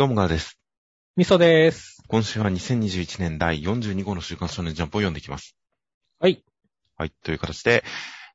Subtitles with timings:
[0.00, 0.58] どうもがです。
[1.14, 2.02] みそです。
[2.08, 5.54] 今週は2021年第42号の週刊少年ジャンプを読んでいきます。
[6.18, 6.42] はい。
[6.96, 7.12] はい。
[7.22, 7.84] という形で、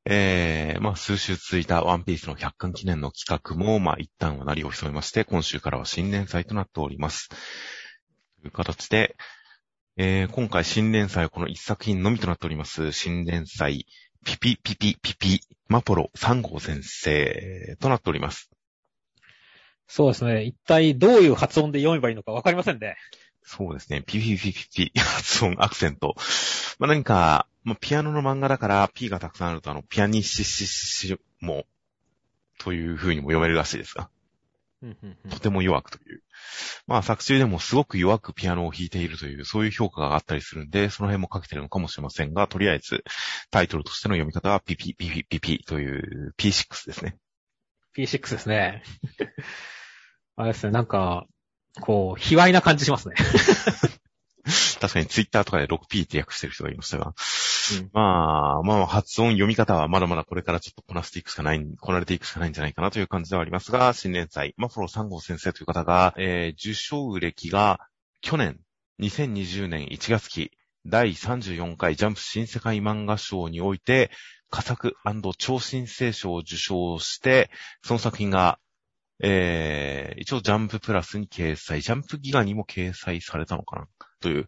[0.06, 7.30] えー、まあ、数週続いたワンピースの100巻記念の企画も、まあ、一旦は鳴りを潜めまして、今週からは新連載となっております。
[7.30, 7.36] と
[8.46, 9.16] いう形で、
[9.98, 13.88] えー、今回新連載はこの一作品のみとなっております、新連載、
[14.24, 18.52] ピピピピピピ、マポロ3号先生となっております。
[19.88, 20.44] そうですね。
[20.44, 22.96] 一体どういう発音で読めばいいのかわかりませんね。
[23.44, 24.02] そうですね。
[24.02, 26.16] ピピピピピ、 発音、アクセント。
[26.80, 31.66] まあ、何か、まあ、ピアノの漫画だから P がたくさんあると、あの、ピアニッシッシッシも、
[32.58, 34.10] という風にも読めるらしいですが、
[35.30, 36.22] とても弱くという。
[36.88, 43.04] まあ、作中でもすごく弱くピアノを弾いているという、そういう評価があったりするんで、その辺もかけてるのかもしれませんが、とりあえず、
[43.52, 47.18] タイトルとしての読み方はピピピピピピという P6 ですね。
[47.98, 48.84] P6 ですね。
[50.38, 51.28] あれですね、なんか、
[51.80, 53.16] こう、卑猥な感じしますね。
[54.80, 57.14] 確かにツイッターとかで 6P って訳してる人がいましたが、
[57.80, 67.80] うんまあ、まあ、発音、読み方はまだまだこれからちょっとこなしていくしかない、こなれていくしかないんじゃないかなという感じではありますが、新連載、マフォロ3号先生という方が、えー、受賞歴が
[68.22, 68.60] 去年、
[69.00, 70.52] 2020年1月期、
[70.86, 74.12] 第34回ジャンプ新世界漫画賞において、
[74.52, 74.96] 佳作
[75.38, 77.50] 超新星賞を受賞して、
[77.84, 78.60] その作品が、
[79.24, 83.88] えー、一応ジャンププラスに掲載、ジャンプギガにも掲載されたのかな？
[84.20, 84.48] という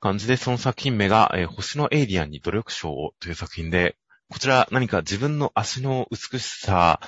[0.00, 3.96] 感じで、その作品名が、えー星のエイリアンに努力賞をという作品で、
[4.30, 7.00] こちら何か自分の足の美しさ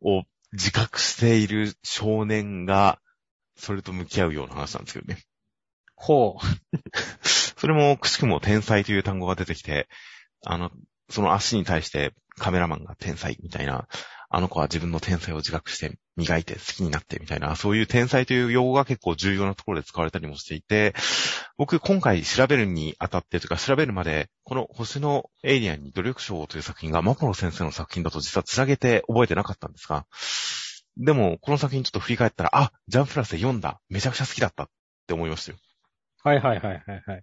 [0.00, 3.00] を自覚している少年が、
[3.56, 5.22] それと向き合うような話なんですけどね。
[5.96, 6.38] ほ
[7.22, 9.88] それもくしくも天才という単語が出てきて、
[10.44, 10.70] あの、
[11.08, 13.88] その足に対してカメラマンが天才みたいな、
[14.28, 20.94] あの子は自分の天才を自覚して磨いて好きになってみたいな、そういう天才という用語が結構重要なところで使われたりもしていて、
[21.56, 30.06] 僕今回調べるにあたってというか調べるまで、この星のエイリアンに努力賞という作品がマポロ先生の作品だと実はつなげて覚えてなかったんですが、
[30.96, 34.68] でもこの作品ちょっと振り返ったら、あ、ジャンププラスで読んだ、めちゃくちゃ好きだったっ
[35.06, 35.58] て思いましたよ。
[36.24, 36.28] う。
[36.28, 37.22] はいはいはいはいはい。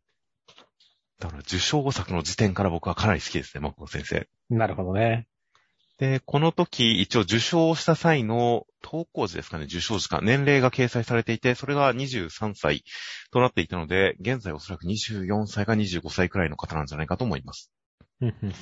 [1.19, 4.27] だから受賞作の時点から僕はかなり好きですね、マコロ先生。
[4.49, 5.27] なるほどね。
[6.01, 12.83] で、この時、一応受賞した際の投稿時ですかね、受賞時間、年齢が掲載されていて、それが23歳
[13.29, 17.71] となっていたので、現在おそらく24歳か25歳くらいの方なんじゃないかと思います。
[18.19, 18.53] うんうんうん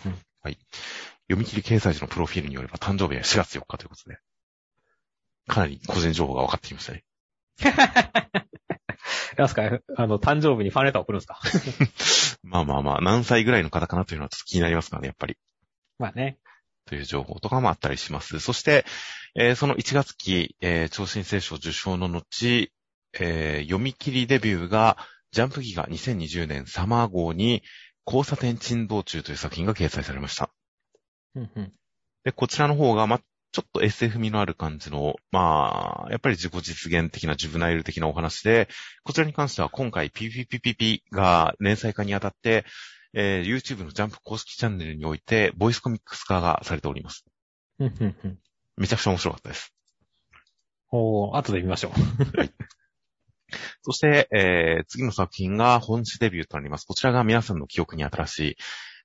[1.30, 4.18] 読み切り掲載時のプロフィールによれば誕生日は4月4日ということで、
[5.48, 7.06] かなり個人情報が分かってきましたね。
[9.38, 9.62] なんすか、
[9.96, 11.40] あの、誕生日にファンレター送るんですか？
[12.44, 15.38] まあまあまあ、何歳ぐらいの方かなというのはちょっと気になりますからね、やっぱり。
[16.00, 16.38] まあね。
[16.90, 18.40] という情報とかもあったりします。
[18.40, 18.84] そして、
[19.36, 22.72] えーその1月期、えー超新星賞受賞の後、
[23.14, 24.98] えー読み切りデビューが、
[25.32, 27.62] ジャンプギガ2020年サマー号に、
[28.08, 30.50] 交差点珍道中という作品が掲載されました。
[31.36, 31.74] うんうん
[32.24, 33.20] で、こちらの方が、ま、
[33.52, 38.68] ちょっと SF 味のある感じの、まあ、やっぱり自己実現的な、ジュブナイル的なお話で、
[39.04, 42.66] こちらに関しては今回 PPPPP が連載化にあたって、
[43.14, 47.26] えー YouTube のジャンプ公式チャンネルにおいて、ボイスコミックス化がされております。
[47.80, 48.40] うんうんうん。
[48.78, 49.74] めちゃくちゃ面白かったです。
[50.92, 51.92] おー、後で見ましょう。
[53.82, 56.86] そして、えー次の作品が本誌デビューとなります。
[56.86, 58.58] こちらが皆さんの記憶に新しい、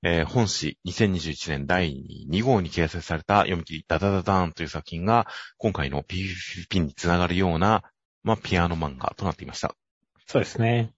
[0.03, 5.26] えー本誌2021年第2号に掲載された読み切りダダダダーンという作品が
[5.56, 7.82] 今回の PVP につながるような、
[8.22, 9.75] まあ、ピアノ漫画となっていました。
[10.26, 10.92] そうですね。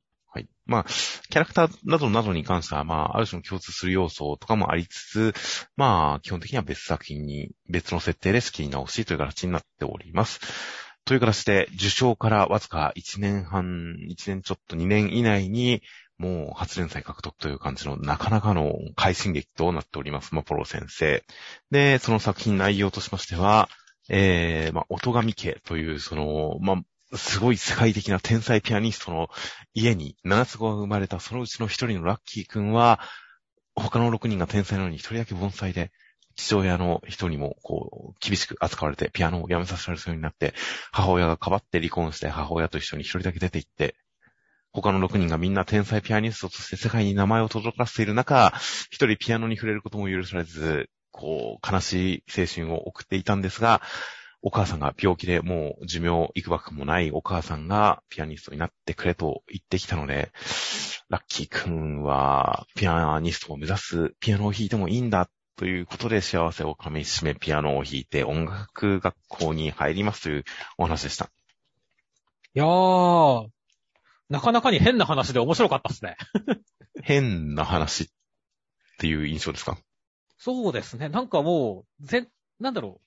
[0.66, 0.84] まあ、
[1.30, 5.34] キャラクターなどなどに関しては、まあ、ある種の共通する要素とかもありつつ、
[5.76, 10.40] まあ、基本的には別作品に、別の設定で仕切り直しという形になっております。
[11.04, 15.82] という形で、受賞からわずか1年半、1年ちょっと2年以内に、
[16.18, 21.22] もう初連載獲得という感じのなかなかの快進撃となっております、マポロ先生。
[21.70, 23.68] で、その作品内容としましては、
[24.08, 26.76] えー、まあ、音神家という、その、まあ、
[27.14, 29.28] すごい世界的な天才ピアニストの
[29.74, 33.00] 家に七つ子が生まれたそのうちの一人のラッキーくんは、
[33.74, 35.92] 他の六人が天才なのに一人だけ盆栽で、
[36.34, 40.54] 父親の人にも、こう、厳しく扱われて、ピアノをやめさせられそうになって、
[40.92, 43.96] 母親がかばって離婚して、母親と一緒に一人だけ出て行って、
[44.72, 48.52] 他の六人がみんな天才ピアニストとして世界に名前を轟かせている中、
[48.90, 53.80] 一人ピアノに触れることも許されず、こう、悲しい青春を送っていたんですが、
[54.46, 60.30] お母さんが病気でもう寿命幾ばくもないお母さんがピアニストになってくれと言ってきたので、
[61.08, 70.44] ラッキーくんはピアニストを目指す、ピアノを弾いてもいいんだということで幸せをかみしめピアノを弾いて音楽学校に入りますという
[70.78, 71.24] お話でした。
[71.24, 71.28] い
[72.60, 73.48] やー、
[74.28, 76.16] なかなかに変な話で面白かったっすね。
[77.02, 78.06] 変な話っ
[79.00, 79.76] ていう印象ですか？
[80.38, 81.08] そうですね。
[81.08, 82.28] なんかもう、ぜ、
[82.60, 83.05] なんだろう。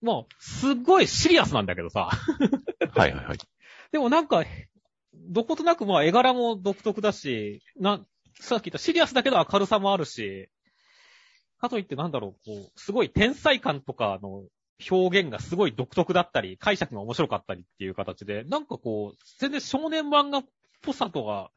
[0.00, 2.10] もう、すっごいシリアスなんだけどさ。
[2.94, 3.38] はいはいはい。
[3.92, 4.44] でもなんか、
[5.14, 8.04] どことなくまあ絵柄も独特だし、な、
[8.40, 10.48] さっき言ったシリアスだけど明るさもあるし、
[11.58, 14.44] かといってなんだろう、こう、すごい天才感とかの
[14.90, 20.44] 表現がすごい独特だったり、解釈が面白かったりっていう形で、なんかこう、全然少年漫画っ
[20.82, 21.50] ぽさとは、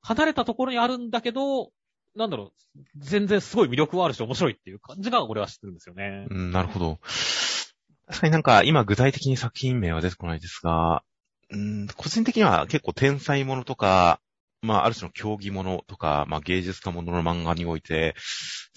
[0.00, 1.72] 離れたところにあるんだけど、
[2.14, 6.26] なんだろう、全然すごい魅力はあるし面白いっていう感じが俺は知ってるんですよね。
[6.30, 6.98] うん、なるほど。
[8.08, 11.02] 確かになんか今具体的に作品名は出てこないですが、
[11.50, 14.20] うん、個人的には結構天才ものとか、
[14.60, 18.14] まあある種の競技ものとか、まあ芸術家ものの漫画において、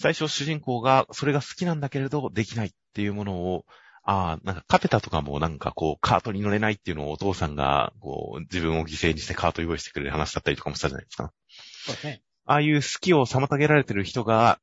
[0.00, 3.64] 最初主人公がそれが好きなんだけれどできないっていうものを、
[4.02, 11.32] ああ、なんかカペタとかもなんかこうカートに乗れないっていうのをお父さんがこう自分を犠牲にしてカート用意してくれる話だったりとかもしたじゃないですか。
[11.86, 12.22] そうですね。
[12.46, 14.60] ああいう好きを妨げられてる人が、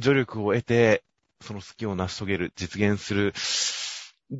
[0.00, 1.02] 助力を得て、
[1.40, 3.32] その好きを成し遂げる、実現する、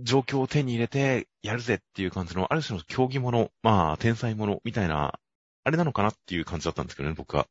[0.03, 5.19] 状況を手に入れて、やるぜっていう感じの、ある種の競技もの、まあ、天才ものみたいな、
[5.65, 7.47] あれなのかなっていう感じだったんですけどね、僕は。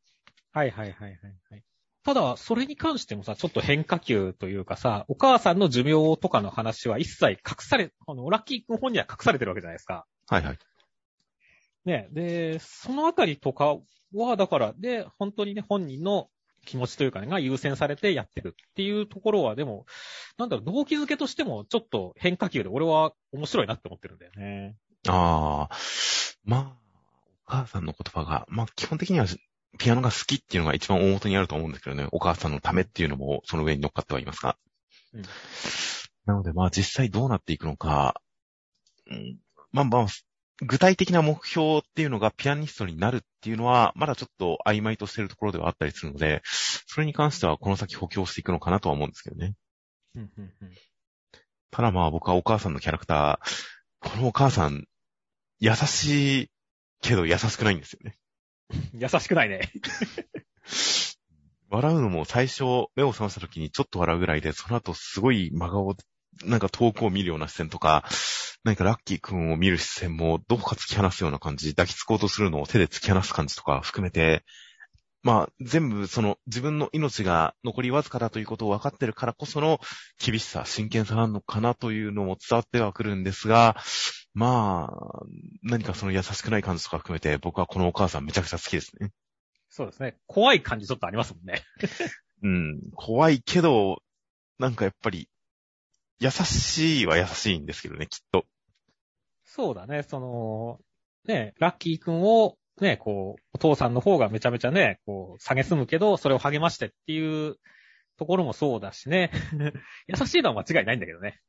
[0.52, 1.20] はいはいはいはい、
[1.50, 1.62] はい。
[2.04, 10.06] ただ、それに関してもさ、ちょっと変化球というかさ、お母さんの寿命とかの話は一切隠され、あの、ラッキー君本には隠されてるわけじゃないですか。
[10.28, 10.58] はいはい。
[11.86, 12.08] ね。
[12.12, 13.76] で、そのあたりとか
[14.14, 16.28] は、だから、で、本当にね、本人の
[16.64, 19.86] 気持ちというかね、が優先されてやってるっていうところは、でも、
[20.36, 24.76] なんだろう、動機づけとしても、ちょっと変化球で俺は面白いなって思ってるんだよね。
[25.08, 25.76] ああ、
[26.44, 26.76] まあ、
[27.46, 29.26] お母さんの言葉が、まあ基本的には
[29.78, 34.56] ピアノが好きっていうのが一番大元にあると思うんですけどね、お母さんのためっていうのもその上に乗っかってはいますが。
[35.14, 35.22] うん
[36.26, 38.20] なのでまあ実際どうなっていくのか、
[39.08, 39.38] うん、
[39.70, 40.06] まあまあ、
[40.62, 49.54] 具体的な目標っていうのがピアニストになるっていうのは、まだちょっと曖昧としてるところではあったりするので、それに関してはこの先補強していくのかなとは思うんですけどね。
[50.14, 50.70] うんうんうん
[51.72, 54.86] ただまあ僕はお母さんのキャラクター、このお母さん、
[55.58, 56.50] 優しい
[57.02, 58.16] けど優しくないんですよね。
[58.94, 59.70] 優しくないね。
[61.68, 62.62] 笑うのも最初
[62.94, 65.94] 目を覚ました時にちょっと笑うぐらいで、その後すごい真顔、
[66.44, 68.04] なんか遠くを見るような視線とか、
[68.66, 74.42] 何かラッキー君を見る視線もどこか突き放すような感じ、抱きつこうとするのを手で突き放す感じとか含めて、
[75.22, 79.78] まあ全部その自分の命が残りわずかだということを分かってるからこその
[80.18, 83.76] 厳しさ、真剣さなのかなというのも伝わってはくるんですが、
[84.34, 85.22] まあ、
[85.62, 89.12] 何かその優しくない感じとか含めて僕はこのお母さんめちゃくちゃ好きですね。
[89.68, 90.16] そうですね。
[90.26, 91.62] 怖い感じちょっとありますもんね。
[92.42, 94.02] うん、怖いけど、
[94.58, 95.28] なんかやっぱり、
[96.18, 98.44] 優しいは優しいんですけどね、きっと。
[99.56, 100.78] そうだね、その、
[101.24, 107.56] ね、ラッキー君を、ね、こう、お父さんの方がめちゃめちゃね、こう、蔑むけど、それを励ましてっていう
[108.18, 109.30] ところもそうだしね。
[110.08, 111.40] 優しいのは間違いないんだけどね。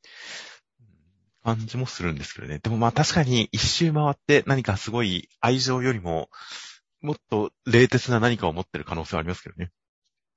[1.44, 2.60] 感じもするんですけどね。
[2.60, 6.30] でもまあ確かに一周回って何かすごい愛情よりも、
[7.02, 9.70] もっと冷徹な何かを持ってる可能性はありますけどね。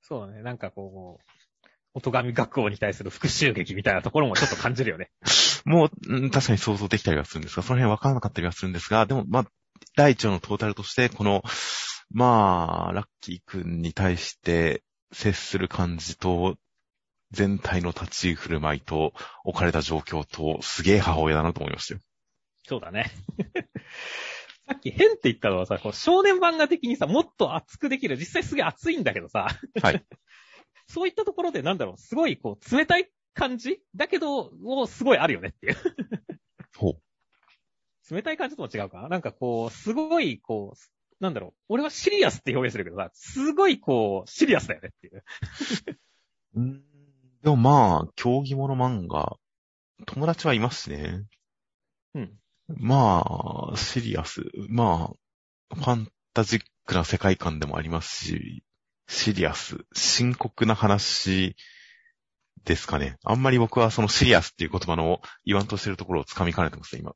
[0.01, 5.09] そうだね、なんかこう、音神学校に対する復讐劇みたいなところもちょっと感じるよね。
[5.65, 9.45] もう、うん確かに想像できたりはするんですが、その辺わからなかったりはするんですが、でもまあ、
[9.95, 11.43] 第一話のトータルとして、この、
[12.11, 16.55] まあ、ラッキーくんに対して接する感じと、
[17.31, 19.13] 全体の立ち居振る舞いと、
[19.45, 22.01] 置かれた状況と、すげえ母親だなと思いましたよ。
[22.67, 23.11] そうだね。
[24.67, 28.17] さっき変って言ったのはさ、こう少年漫画的にさ、もっと熱くできる。
[28.17, 29.47] 実際すげえ熱いんだけどさ。
[29.81, 30.05] はい。
[30.87, 33.81] そういったところでなんだろう、すごいこう、冷たい感じ？
[33.95, 35.77] だけど、もうすごいあるよねっていう。
[36.77, 38.13] ほう。
[38.13, 39.09] 冷たい感じとも違うかな？
[39.09, 45.23] なんかこう、すごいこう、なんだろう、俺はシリアスって表現するけどさ、すごいこう、シリアスだよねっていう。
[46.55, 46.83] うん
[47.43, 49.37] でもまあ、競技物漫画、
[50.05, 51.25] 友達はいますしね。
[52.13, 52.37] うん。
[52.67, 54.43] まあ、シリアス。
[54.69, 55.13] ま
[55.71, 58.63] あ、ファンタジックな世界観でもありますし、
[59.07, 59.85] シリアス。
[59.93, 61.55] 深刻な話
[62.63, 63.17] ですかね。
[63.23, 67.13] あんまり僕はそのシリアスっていう言葉の言わんとしてるところを掴みかねてますね、今。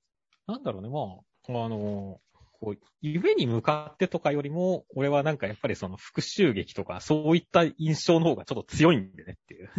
[0.47, 2.19] なんだろうね、まあ、あの、
[2.59, 9.69] こう、夢に向かってとかよりも、俺はなんかやっぱりその復讐劇とか、そういった印象の方がちょっと強いんでねっていう。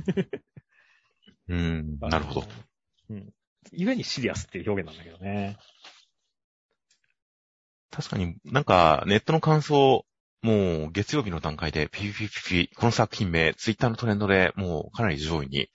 [1.48, 2.46] うん、なるほど。。
[3.10, 3.32] うん。
[3.72, 5.58] 故にシリアスっていう表現なんだけどね。
[7.90, 10.05] 確かになんかネットの感想、
[10.42, 15.68] もう月曜日の段階でピピピピピ、この作品名、ツイッターのトレンドでもうかなり上位に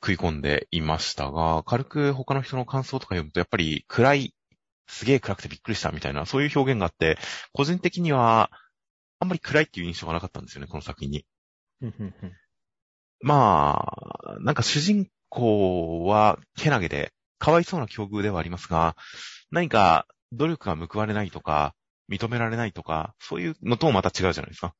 [0.00, 4.34] 食い込んでいましたが、軽く他の人の感想とか読むとやっぱり暗い
[4.88, 7.18] すげえ暗くてびっくりしたみたいな、そういう表現があって、
[7.52, 8.50] 個人的には、
[9.20, 11.26] あんまり暗いっていう印象がなかったんですよね、この作品に。
[13.20, 13.94] ま
[14.26, 18.96] あ、なんか主人公は、けなげで、かわいそうな境遇ではありますが、
[19.50, 21.74] 何か努力が報われないとか、
[22.10, 24.74] 認められないとか、そういうのともまた違うじゃないですか。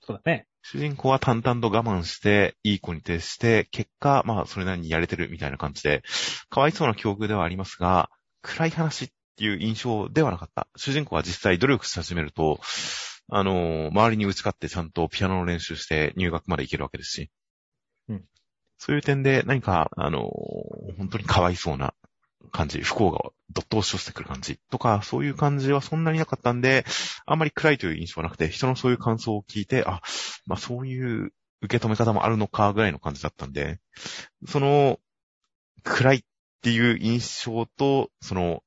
[0.00, 0.46] そうだね。
[0.62, 6.02] 主人公は淡々と我慢して、いい子に徹して、結果、まあ、それなりにやれてるみたいな感じで、
[6.50, 8.10] かわいそうな境遇ではありますが、
[8.42, 10.68] 暗い話っていう印象ではなかった。
[10.76, 12.60] 主人公は実際努力し始めると、
[13.28, 17.30] あの、周りに打ち勝ってちゃんとピアノの練習して入学まで行けるわけですし。
[18.08, 18.24] うん
[18.84, 20.28] そういう点で何か、あの、
[20.98, 21.94] 本当にかわいそうな
[22.50, 23.18] 感じ、不幸が
[23.50, 26.84] どっと押し寄せてくる感じとか、そういう感じはそんなになかったんで、
[27.26, 30.00] あんまり暗いという印象はなくて、人のそういう感想を聞いて、あ、
[30.46, 31.32] まあそういう
[31.62, 33.80] 受け止め方もあるのかぐらいの感じだったんで、
[34.46, 34.98] その、
[35.84, 36.22] 暗いっ
[36.62, 38.62] ていう印象と、その、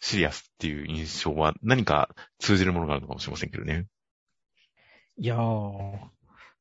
[0.00, 3.86] シリアスっていう印象は何か通じるものがあるのかもしれませんけどね。
[5.16, 5.98] いやー、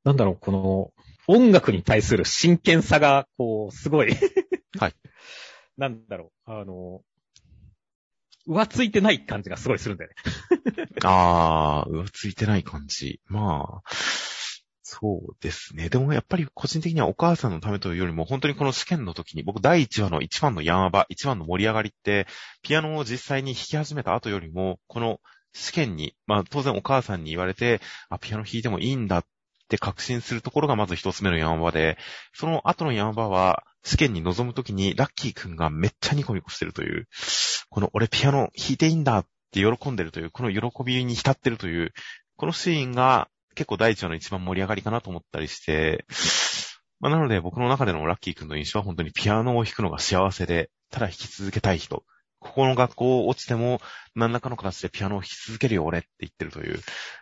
[0.03, 0.91] なんだろう、この、
[1.27, 4.15] 音楽に対する真剣さが、こう、すごい。
[4.79, 4.93] はい。
[5.77, 7.01] なんだろう、あの、
[8.47, 10.87] 浮ついてない感じがすごいするんだよね。
[11.03, 13.21] あー、浮ついてない感じ。
[13.27, 13.89] まあ、
[14.81, 15.89] そうですね。
[15.89, 22.27] でもやっぱり個人的にはお母さんのためというよりも、本当にこの試験の時に、僕第1話の1番の山場、1番の盛り上がりって、
[22.61, 25.19] ピアノを実際に弾き始めた後よりも、この
[25.53, 29.25] 試験に、まあ当然お母さんに言われて、あ、ピアノ弾いてもいいんだっ
[29.69, 31.97] て確信するところがまず一つ目の山場で、
[32.33, 37.07] その後の山場は、試験に臨む時にラッキーくんがめっちゃニコニコしてるという、
[37.69, 41.93] この俺ピアノ弾いていいんだって喜んでるという、この喜びに浸ってるという、
[42.37, 46.05] このシーンが結構第一話の一番盛り上がりかなと思ったりして、
[46.99, 52.03] まあ、なので僕の中でのラッキーくんの印象は本当にピアノを弾くのが幸せで、ただ弾き続けたい人。
[52.39, 53.81] ここの学校を落ちても
[54.15, 56.79] 何らかの形でピアノを弾き続けるよ俺って言ってるという、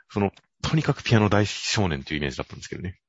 [0.09, 2.99] その、とにかくピアノ大好き少年というイメージだったんですけどね。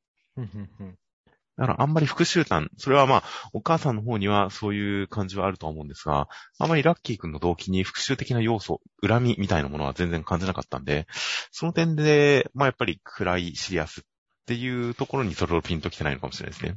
[1.58, 6.28] だからあんまり復讐感、それはまあ、お母さんの方にはそういう感じはあるとは思うんですが、
[6.58, 11.06] あまりラッキー君の動機に復讐的な要素、恨みみたいなものは全然感じなかったんで、
[11.50, 14.04] その点で、まあやっぱり暗いシリアスっ
[14.46, 16.76] ていうところにそれをピンときてないのかもしれないですね。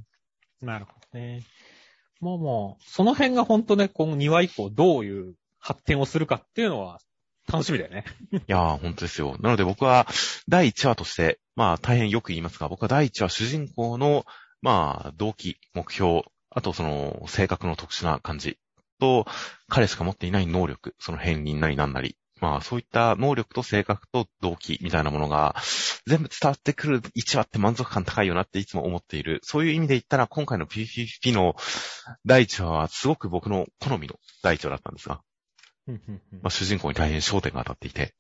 [0.62, 1.44] なるほどね。
[2.22, 7.00] まあまあ、その辺が本当ね、この2話以降どういう発展をするかっていうのは
[7.52, 8.06] 楽しみだよね。
[8.34, 9.38] いやー、本当ですよ。
[9.40, 10.08] なので僕は、
[10.48, 14.26] 第1話として、まあ大変よく言いますが、僕は第1話主人公の、
[14.66, 18.58] まあ、動機、目標、あとその、性格の特殊な感じ
[19.00, 19.28] と、
[19.70, 25.56] 彼しか持っていない能力、その片鱗なりなんなり、まあそういった能力と性格と動機みたいなものが、
[26.08, 29.40] 全部伝わってくる1話って満足感高いよなっていつも思っている。
[29.44, 31.56] そういう意味で言ったら、今回の PPP の
[32.26, 35.22] 第1話はすごく僕の好みの第1話だったんですが、
[36.42, 38.16] まあ、主人公に大変焦点が当たっていて。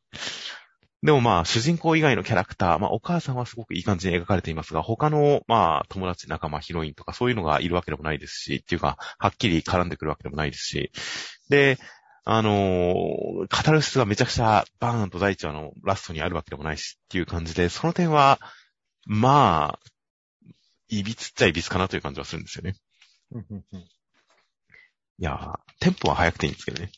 [1.06, 10.92] でもまあ、主人公以外のキャラクター、まあ、お母さんはすごくいい感じに描かれていますが、他の、まあ、友達、仲間、ヒロインとかそういうのがいるわけでもないですし、っていうか、はっきり絡んでくるわけでもないですし、
[11.48, 11.78] で、
[12.24, 18.40] あのーカタルシスがめちゃくちゃバーンと第一話のラストにあるわけでもないしっていう感じで、その点は、
[19.06, 19.80] まあ、
[20.88, 22.74] いびつっちゃいびつかなという感じはするんですよね。
[25.20, 26.90] いやー、テンポは早くていいんですけどね。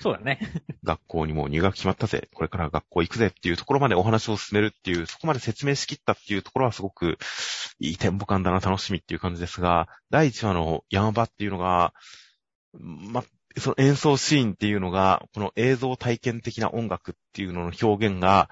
[0.00, 0.38] そうだね。
[0.82, 7.18] 学校にもう入学決まったぜ、これから学校行くぜっていうところまでお話を進めるっていう、そこまで説明しきったっていうところはすごく
[7.78, 11.94] いいテンポ感だな、楽しみっていう感じですが、第1話の山場っていうのが、
[12.72, 13.24] ま、
[13.56, 18.50] その演奏シーンっていうのが、この映像体験的な音楽っていうのの表現が、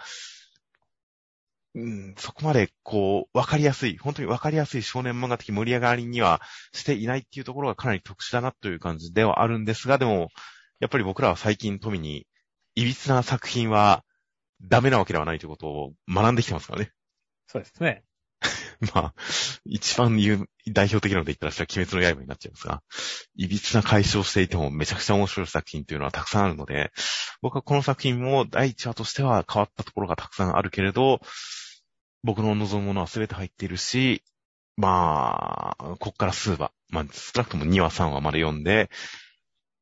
[1.75, 10.29] うん、そこまでこう、わかりやすい、本当にわかりやすい少年漫画的盛り上がりにはしていないっていうところがかなり特殊だなという感じではあるんですが、でも、
[10.83, 12.27] やっぱり僕らは最近富に、
[12.75, 14.03] いびつな作品は
[14.61, 16.91] ダメなわけではないということを学んできてますからね。
[17.47, 18.03] そうですね。
[18.93, 19.15] まあ、
[19.65, 22.83] 一番代表的なので言ったら、それは鬼滅の刃になっちゃいますが、
[23.37, 26.91] いびつな解消していてもめちゃくちゃ面白い作品というのはたくさんあるので、
[27.43, 31.21] 僕はこの作品も第一話としては変わったところがたくさんあるけれど、
[32.25, 34.25] 僕の望むものは全て入っているし、
[34.77, 38.91] まあ、こっから数話、まあ、少なくとも2話3話まで読んで、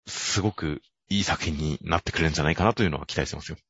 [0.07, 3.59] すごくいい作品になってくれるんじゃないかなというのは期待してますよ。
[3.59, 3.61] い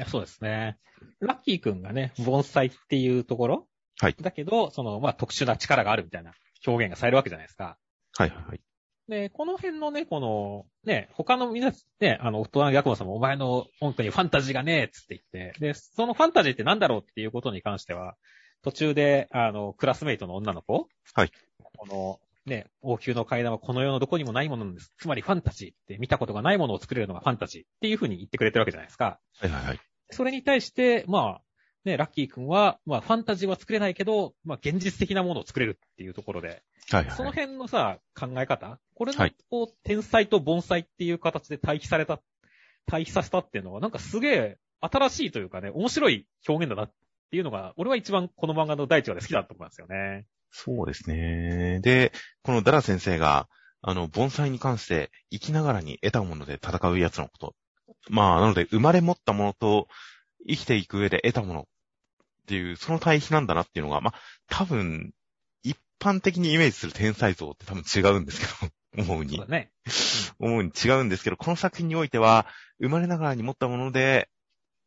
[0.00, 0.78] や、そうですね。
[1.20, 3.68] ラッキーくんがね、盆栽っていうところ
[4.00, 6.32] はいだけど、その、まあ、特殊な力があるみたいな
[6.66, 7.76] 表現がされるわけじゃないですか。
[8.16, 8.60] はいはいはい。
[9.08, 18.14] で、この辺のね、この、ね、他の皆、ね、あの、大人のヤクモさんもお前の音楽にファンタジーがねえっつって言って、で、そのファンタジーってなんだろうっていうことに関しては、
[18.62, 21.32] 途中で、あの、クラスメイトの女の子はい。
[21.76, 22.20] この、
[22.50, 24.92] ね、王宮の階段はこの世のどこにもないものなんです。
[24.98, 29.18] つまりファンタジーって見たことがないものを作れるのがファンタジーっていうふうに言ってくれてるわけじゃないですか。
[29.38, 29.80] はいはいはい。
[30.10, 31.42] それに対して、まあ、
[31.84, 37.16] ね、ラッキー君は、まあ、ファンタジーは作れないけど、まあ、現実的なものを作れるっていうところで、はいはい。
[37.16, 38.78] その辺のさ、考え方？
[38.94, 42.20] これのはい、こう、天才と盆栽っていう形で対比された、
[42.86, 46.92] 対比させたっていうのは、なんかすげえ新しいというかね、面白い表現だなっ
[47.30, 50.26] ていうのが、俺は一番この漫画の第一話で好きだと思いますよね。
[50.50, 51.80] そうですね。
[51.80, 53.48] で、このダラ先生が、
[53.82, 57.54] あの、盆栽に関して生きながらに得たもので戦うやつのこと。
[58.08, 59.88] まあ、なので、生まれ持ったものと
[60.46, 61.64] 生きていく上で得たものっ
[62.46, 64.14] ていう、その対比なんだなっていうのが、まあ、
[64.48, 65.12] 多分、
[65.62, 68.72] 一般的にイメージする天才像って多分違うんですけど、
[69.12, 69.52] 思うにそうだ。
[69.52, 69.70] ね。
[70.38, 72.46] 思うに違うんですけど、この作品においては、
[72.80, 74.28] 生まれながらに持ったもので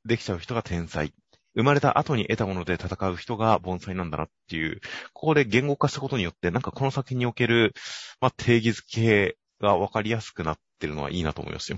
[0.06, 1.14] できちゃう人が天才。
[1.56, 4.82] 生まれた後に得たもので戦う人が盆栽なんだなっていう、
[5.14, 7.74] ここで言語化したことによって、なんかこの作品における、
[8.20, 11.78] まあ、定義づけが分かりやすくなってるのはいいなと思いますよ。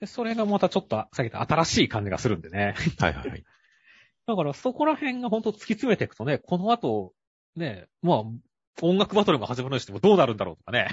[0.00, 2.74] でそれがまたちょっと、さっき言った新しい感じがするんでね。
[2.98, 3.44] はいはいはい。
[4.26, 7.14] だからそこら辺が本当突き詰めていくとね、この後、
[7.56, 8.22] ね、まあ、
[8.80, 10.88] 音楽バトルが始まるにしてもどうなるんだろうとかね。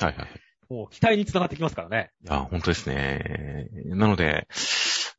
[0.00, 0.28] はいはい。
[0.68, 2.12] もう期待につながってきますからね。
[2.24, 3.68] いや、本当ですね。
[3.86, 4.46] なので、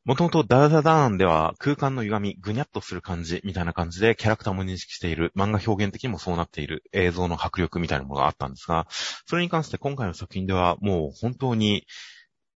[0.04, 8.88] もともとダダダダーンでは空間の歪み、ぐにゃっとする感じみたいな感じでキャラクターも認識している、漫画表現的にもそうなっている映像の迫力みたいなものがあったんですが、
[9.26, 11.86] それに関して今回の作品ではもう本当に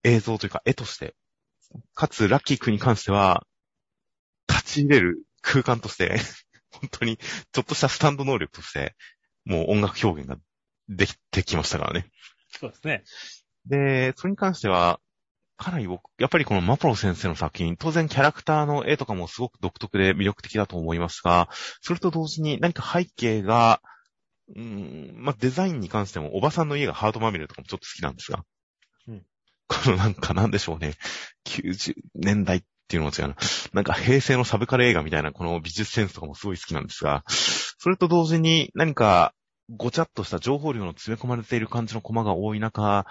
[0.04, 1.16] 映像というか絵として、
[1.94, 3.44] かつラッキー君に関しては、
[4.48, 6.20] 立ち入れる空間として、
[6.70, 8.94] 本当にちょっとしたスタンド能力として、
[9.44, 10.38] もう音楽表現が
[10.88, 12.08] できてきましたからね。
[12.60, 13.02] そうですね。
[13.66, 15.00] で、それに関しては、
[15.56, 21.48] かなり僕、やっぱりこのマポロ先生の作品、当然キャラクターの絵とかもすごく独特で魅力的だと思いますが、
[21.80, 23.80] それと同時に何か背景が、
[24.54, 28.44] うーん、まあ、デザインに関しても、おばさんの家がハートまみれとかもちょっと好きなんですが、
[29.08, 29.22] うん
[29.68, 30.94] このなんかなんでしょうね、
[31.46, 33.36] 90年代っていうのも違うな。
[33.72, 39.32] なんか平成のサブカル映画みたいなこの美術センスとかもすごい好きなんですが、それと同時に何か
[39.70, 43.06] ごちゃっとした情報量の詰め込まれている感じのコマが多い中、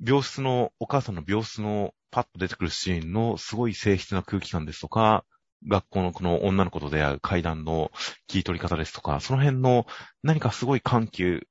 [0.00, 5.24] 病室の、お母さんの病室のパッと出てくるシーンのすごい静筆な空気感ですとか、
[5.66, 7.90] 学校のこの女の子と出会う階段の
[8.26, 9.86] 切り取り方ですとか、その辺の
[10.22, 11.46] 何かすごい緩急、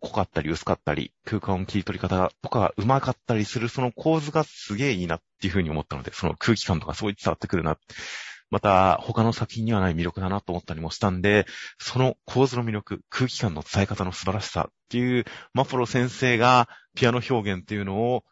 [0.00, 7.78] 濃かったり薄かったり、空間の切り取り方とか上手かったりするその構図がすげえいいなっていうふうに思ったので、その空気感とかすごい伝わってくるな。
[8.50, 11.46] また他の作品にはない魅力だなと思ったりもしたんで、
[11.78, 18.24] その構図の魅力、空気感の伝え方の素晴らしさっていう、マポロ先生がピアノ表現っていうのを、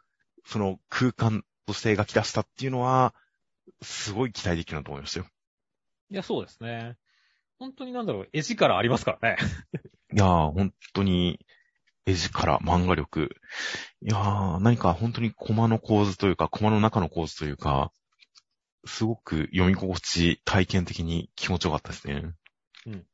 [0.47, 3.15] その空間として描き出したっていうのは、
[3.83, 5.27] すごい期待できるなと思いましたよ。
[6.11, 6.97] いや、そうですね。
[7.59, 9.37] 本当になんだろう、絵力ありますからね。
[10.15, 11.45] いやー、本当に、
[12.07, 13.35] 絵力、漫画力。
[14.03, 17.93] いやー、何か本当にコマの構図というか、コマの中の構図というか、
[18.87, 22.33] すごく読み心地、体験的に気持ちよかったですね。
[22.87, 23.07] うん。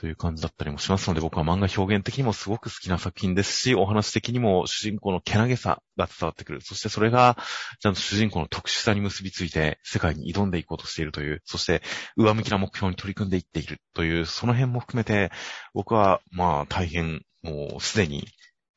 [0.00, 6.62] という感じだったりもしますので、僕は漫画表現的にもすごく好きな作品ですし、お話的にも主人公のけなげさが伝わってくる。
[6.62, 7.36] そしてそれが、
[7.80, 11.82] ちゃんと主人公の特殊さに結びついて、世界に挑んでいこうとしているという、そして
[12.16, 15.30] 上向きな目標に取り組んでいっているという、その辺も含めて、
[15.74, 18.26] 僕は、まあ、大変、もうすでに、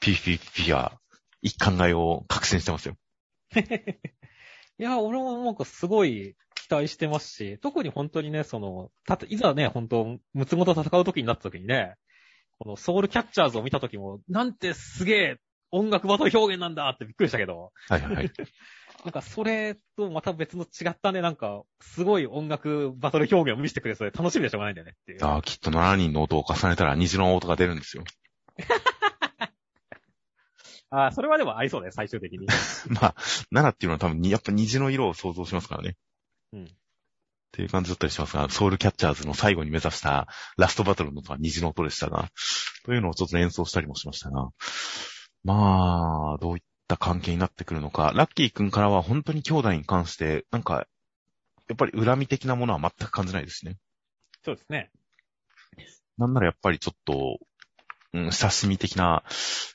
[0.02, 1.00] PPP は
[1.42, 2.98] 一考えを確信してますよ。
[4.84, 11.96] いや、俺もなんかすごい期待してますし、特に本当にね、その、たと、いざね、本当、ムツゴと戦う時になった時にね、
[12.60, 15.38] このソウルキャッチャーズを見た時も、なんてすげえ
[15.72, 18.32] 音楽バトル表現なんだってびっくりしたけど、はいはいはい。
[19.06, 25.20] なんかそれとまた別の違ったね、なんか、すごい音楽バトル表現を見せてくれそうで楽しみでしょうがないんだよねっていう。
[25.24, 28.04] あーきっと7人の音を重ねたら虹の音が出るんですよ。
[30.94, 32.46] ああ、それはでもありそうだね、最終的に。
[33.02, 33.16] まあ、
[33.52, 35.98] 7っていうのは多分に、やっぱ虹の色を想像しますからね。
[36.54, 36.66] うん。
[36.66, 36.68] っ
[37.52, 42.30] ていう感じだったりしますが、ソウルキャッチャーズの最後に目指したラストバトルの音は虹の音でしたが、
[42.86, 44.50] というのをちょっと演奏したりもしましたが、
[45.44, 50.86] まあ、どういった関係になってくるのか、ラッキー君からは本当に兄弟に関して、なんか、
[51.70, 53.78] やっぱり恨み的なものは全く感じないですしね。
[54.44, 54.92] そうですね。
[56.18, 57.40] なんならやっぱりちょっと、
[58.14, 59.24] うん、親しみ的な、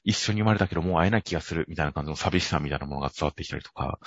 [0.04, 3.98] 一緒に生まれたけどもう会えない気がするみたいな感じの寂しさみたいなものが伝わってきたりとか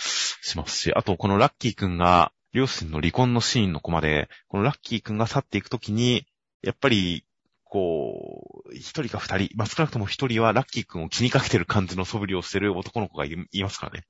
[0.41, 6.27] しますし、あとこのラッキーくんが、両親の離婚のシーンのコマで、このラッキーくんが去っていくときに、
[6.61, 7.25] やっぱり、
[7.63, 14.03] こう、一人か二人、まあ、少なくとも一人はラッキーくんを気にかけてる感じの素振りをしてる男の子がいいますからね。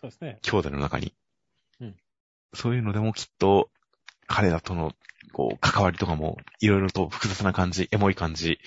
[0.00, 0.38] そうですね。
[0.42, 1.12] 兄弟の中に。
[1.80, 1.96] うん
[2.52, 3.70] そういうのでもきっと、
[4.26, 4.92] 彼らとの、
[5.32, 8.58] こう、関わりとかも、いろいろと複雑な感じ、エモい感じ、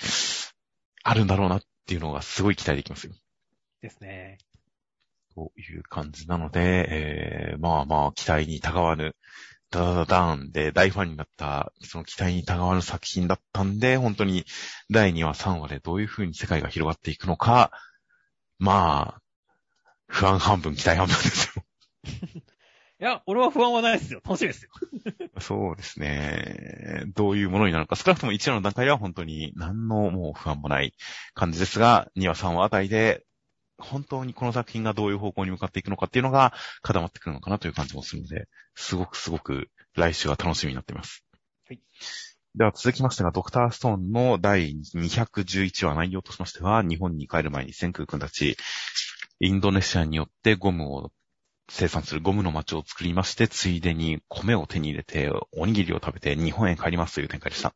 [1.03, 3.13] あるんだろうなっていうのがすごい期待できますよ。
[3.81, 4.37] ですね。
[5.35, 9.15] という感じなので、えー、まあまあ、期待にたがわぬ、
[9.69, 14.45] ダダダダーンで大ファンになった、その期待にたがわぬ作品だったんで、本当に
[14.91, 17.71] 第2話、3話でどういう風に世界が広がっていくのか、
[18.59, 19.21] まあ、
[20.07, 21.63] 不安半分、期待半分ですよ。
[23.03, 24.21] いや、俺は不安はないですよ。
[24.23, 24.71] 楽しみですよ。
[25.41, 27.03] そうですね。
[27.07, 30.93] どういうものになるのか、少なくとも1話の段階では本当に何のもう不安もない
[31.33, 33.25] 感じですが、2話、3話あたりで、
[33.77, 41.25] 本当にこの作品がどういう方向に向かっていくのかっていうのが固まってくるのかなという感じもするので、すごくすごく来週が楽しみになっています。
[41.67, 41.81] はい。
[42.55, 48.55] では続きましてが、ドクターストーンの第211話内容としましては、日本に帰る前に千空君たち、
[49.41, 51.11] インドネシアによってゴムを
[51.69, 57.73] 生産するゴムの町を作りまして、ついでに米を手に入れて、おにぎりを食べて日本へ帰りますという展開でした。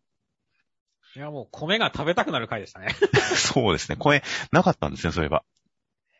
[1.16, 2.90] いや、もう米が食べたくなる回でしたね。
[3.36, 3.96] そうですね。
[3.98, 4.22] 米
[4.52, 5.44] なかったんですね、そういえば。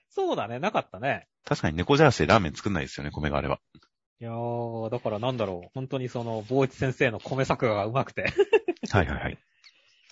[0.10, 1.28] そうだね、なかったね。
[1.46, 3.60] 確かに猫じゃらしでラーメン作んないですよね、米があれば。
[4.20, 5.70] いやー、だからなんだろう。
[5.76, 8.34] 本当にその、坊一先生の米作画が上手くて。
[8.90, 9.38] はいはいはい。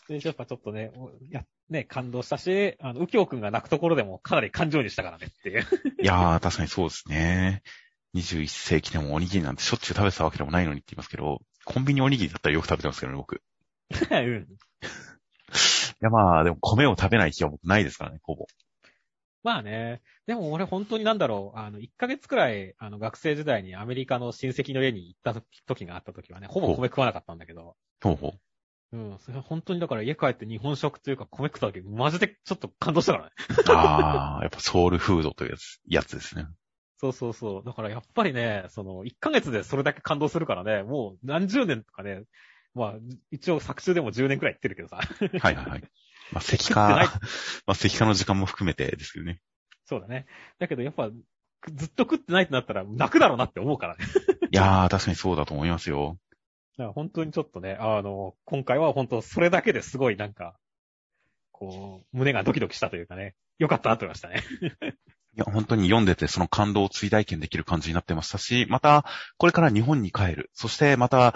[0.07, 5.61] で、やっぱちょっとね、おや、ね、感動したし、あの、右京くんが泣くところでもかなり感情にしたからねっていう。
[6.01, 7.63] いやー、確かにそうですね。
[8.15, 13.35] 21世紀でもおにぎりなんてしょっちゅう食べてたわけでもないのにって言いますけど、コンビニおにぎりだったらよく食べてますけどね、僕。
[13.35, 13.39] い
[14.13, 14.47] うん。
[16.01, 18.45] やまあ、でも米を食べない日は僕ないですからね、ほぼ。
[19.43, 20.01] まあね。
[20.25, 21.59] でも俺本当になんだろう。
[21.59, 27.75] あの、1ヶ月くらい、あの、学生時代にアメリカの親戚の家に行った時があった時はね、ほぼ米食わなかったんだけど。
[28.01, 28.39] ほうほう。
[28.95, 29.19] うん。
[29.19, 33.31] それ本当にだから家帰って日本食というか米食った時、マジでちょっと感動したからね。
[33.67, 36.47] あー、やっぱソウルフードというやつ、やつですね。
[36.97, 37.63] そうそうそう。
[37.65, 42.23] だからやっぱりね、その、1ヶ月でそれだけ感動するからね、もう何十年とかね、
[42.73, 42.93] まあ、
[43.31, 44.97] 一応作中でも10年くらい言ってるけどさ。
[44.97, 45.83] はいはいはい。
[46.31, 47.01] まあ、石 化、ま
[47.67, 49.41] あ、石化の時間も含めてですけどね。
[49.85, 50.25] そうだね。
[50.57, 51.09] だけどやっぱ、
[51.73, 54.05] ずっと食ってないってなったら泣くだろうなって思うからね。
[54.51, 56.17] いやー、確かにそうだと思いますよ。
[56.77, 60.55] だから本当にちょっとね、あの、今回は本当それだけですごいなんか、
[61.51, 64.43] こう、胸がドキドキしたというかね、よかったなと思いましたね。
[65.37, 69.05] いや、本当に読んでてその感動を追体験できる感じになってましたし、また、
[69.37, 70.49] これから日本に帰る。
[70.53, 71.35] そしてまた、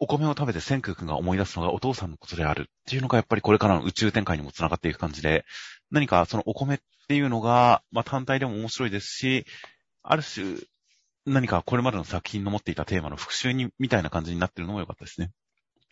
[0.00, 5.44] お米を食べて千空君が思い出すのがお父さんのことであるっていうのがやっぱりこれからの宇宙展開にも繋がっていく感じで、
[5.90, 9.46] 何かそのお米っていうのが、まあ単体でも面白いですし、
[10.02, 10.56] ある種、
[11.26, 15.30] 何かこれまでの作品の持っていたテーマの復習に、みたいな感じになってるのも良かったですね。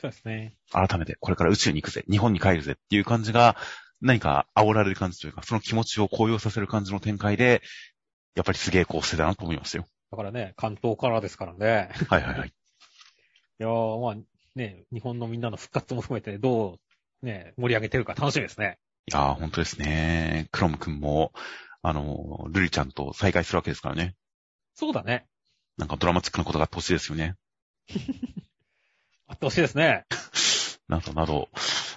[0.00, 0.56] そうですね。
[0.72, 3.56] 改めて、これから宇宙に行くぜ、日本に帰るぜっていう感じが、
[4.00, 7.62] 何か煽られる感じというか、その気持ちを高揚させる感じの展開で、
[8.34, 9.86] やっぱりすげえ構成だなと思いましたよ。
[10.10, 11.90] だからね、関東からですからね。
[12.08, 12.48] はいはいはい。
[12.48, 12.52] い
[13.58, 14.16] やー、まあ、
[14.56, 16.78] ね、日本のみんなの復活も含めてど
[17.22, 18.78] う、ね、盛り上げてるか楽しみですね。
[19.06, 20.48] いやー、本当ですね。
[20.50, 21.32] クロム君も、
[21.80, 24.16] あの、ルリちゃんと再会するわけですからね。
[24.74, 25.26] そうだね。
[25.76, 27.37] なんかドラマチックなことがあってほしいですよね。
[29.26, 30.04] あってほしいですね。
[30.88, 31.48] などなど、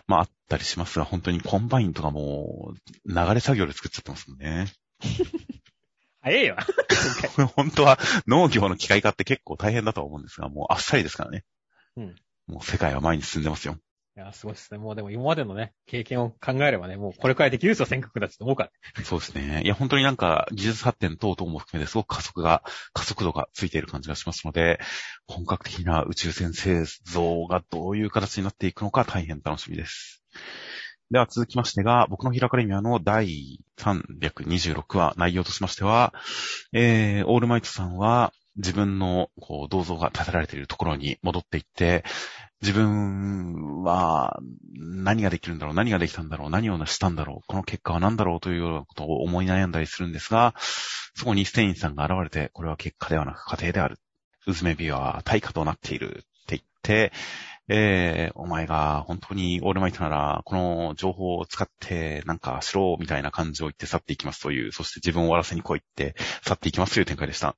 [0.07, 2.73] まああったりしますが、本当にコンバインとかも、
[3.05, 4.71] 流れ作業で作っちゃってますもんね。
[6.21, 6.55] 早いよ。
[7.55, 11.43] 本当は農業の機械化って結構大変だとは思うんですが、もうあっさりですからね。
[11.97, 12.15] うん。
[12.47, 13.77] もう世界は前に進んでますよ。
[14.17, 14.77] いや、すごいですね。
[14.77, 19.03] もうでも今までのね、経験を考えればね、もうこれくらいできるですよ、尖閣だって思うから。
[19.03, 19.61] そうですね。
[19.65, 24.79] いや、本当になんか技術発展等々も含めてすごく加速が、加速度がついている感じがしますので、
[25.27, 30.23] 本格的な宇宙船製造がどういう形になっていくのか大変楽しみです。
[31.11, 36.13] では続きましてが、僕のヒラカレミアの第326話内容としましては、
[36.71, 42.03] えー、オールマイトさんは自分のこう銅像が建てられているところに戻っていって、
[42.61, 44.39] 自分は
[44.73, 50.55] 何ができるんだろう何ができたんだろう何をしたんだろうこの結果は何だろうというようなことを思い悩んだりするんですが、
[51.15, 53.99] そこにステインさんが現れて、これは結果ではなく過程である。
[54.47, 57.11] うずめビは対価となっているって言って、
[57.67, 67.55] えー、お前が本当にオールマイトなら、この情報を使ってなんかしろみたいな感じを言って去っていきますという、そして自分を終わらせに来いって去っていきますという展開でした。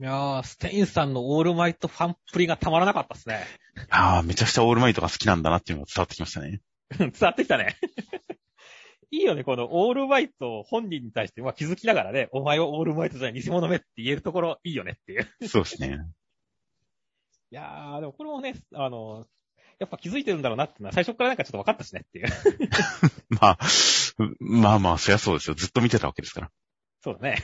[0.00, 3.44] いやー、ステインさんのオールマイトファンっぷりがたまらなかったですね。
[3.90, 6.62] ああ、めちゃくちゃオールマイトが好きなんだなっていうのが伝わってきましたね。
[6.98, 7.76] 伝わってきたね。
[9.12, 15.48] いいよね、このオールマイト本人に対して、まあ気づきながらね、お前はオールマイトじゃない偽物めって言えるところいいよねっていう。
[15.48, 15.98] そうですね。
[17.52, 19.26] いやー、でもこれもね、あの、
[19.78, 22.28] やっぱ気づいてるんだろうなっていうのは最初からなんかちょっと分かったしねっていう。
[23.38, 23.58] まあ、
[24.38, 25.54] まあまあ、そりゃそうですよ。
[25.54, 26.50] ずっと見てたわけですから。
[27.02, 27.42] そうだね。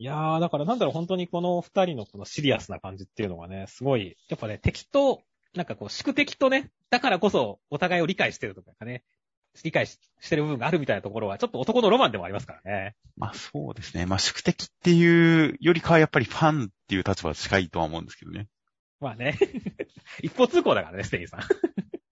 [0.00, 5.22] いやー、だからなんだろう、本当にこの二人のこのシリアスな感じっていうのがね、すごい、やっぱね、敵と、
[5.54, 9.02] なんかこう、宿敵とね、だからこそお互いを理解してるとかね、
[9.64, 12.94] 理解ししてる部分があるみたいなところは、ちょっと男のロマンでもありますからね。
[13.16, 14.06] まあそうですね。
[14.06, 18.46] まあ宿敵っていうよりかはやっぱりファンっていう立場は近いとは思うんですけどね。
[19.00, 19.36] まあね。
[20.22, 21.40] 一方通行だからね、ステインさん。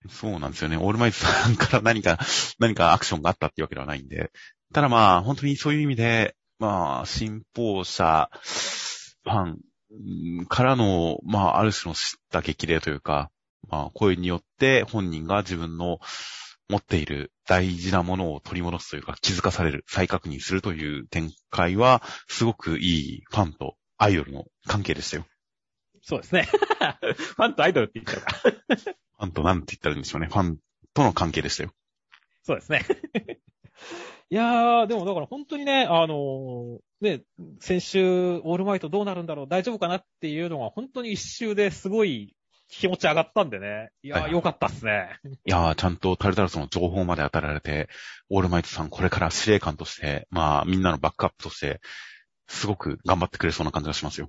[0.09, 0.77] そうなんですよね。
[0.77, 2.19] オールマイトさんから何か、
[2.59, 4.31] 何かアクションがあったっていうわけではないんで。
[4.73, 8.31] ただまあ、本当にそういう意味で、まあ、信奉者、
[9.25, 13.31] ファンうんからの、まあ、ある種の知った激励というか、
[13.69, 15.99] まあ、声によって本人が自分の
[16.69, 25.27] 持っている大事なものを取り戻すというか、気づかされる、再確認するという展開は、すごくいいファンとアイドルの関係でしたよ。
[26.03, 26.43] そうですね。
[27.37, 28.77] ファンとアイドルって言っちゃうから。
[29.19, 30.27] ファンとなんて言ったらいいんでしょうね。
[30.27, 30.59] ファン
[30.93, 31.73] との関係でしたよ。
[32.43, 32.85] そうですね。
[34.29, 37.23] いやー、でもだから本当にね、あのーね、
[37.61, 42.35] 先週、オールマイトどうなるんだろう、大丈夫かなっていうのが本当に一周ですごい
[42.69, 43.91] 気持ち上がったんでね。
[44.03, 45.21] いやー、はいはいよかったっすね。
[45.25, 47.89] いやー、ちゃんとタルタルスの情報まで与えられて、
[48.29, 51.81] オールマイトさんこれから司令官として、まあ、みんなのバックアップとして、
[52.49, 54.29] すごく頑張ってくれそうな感じがしますよ。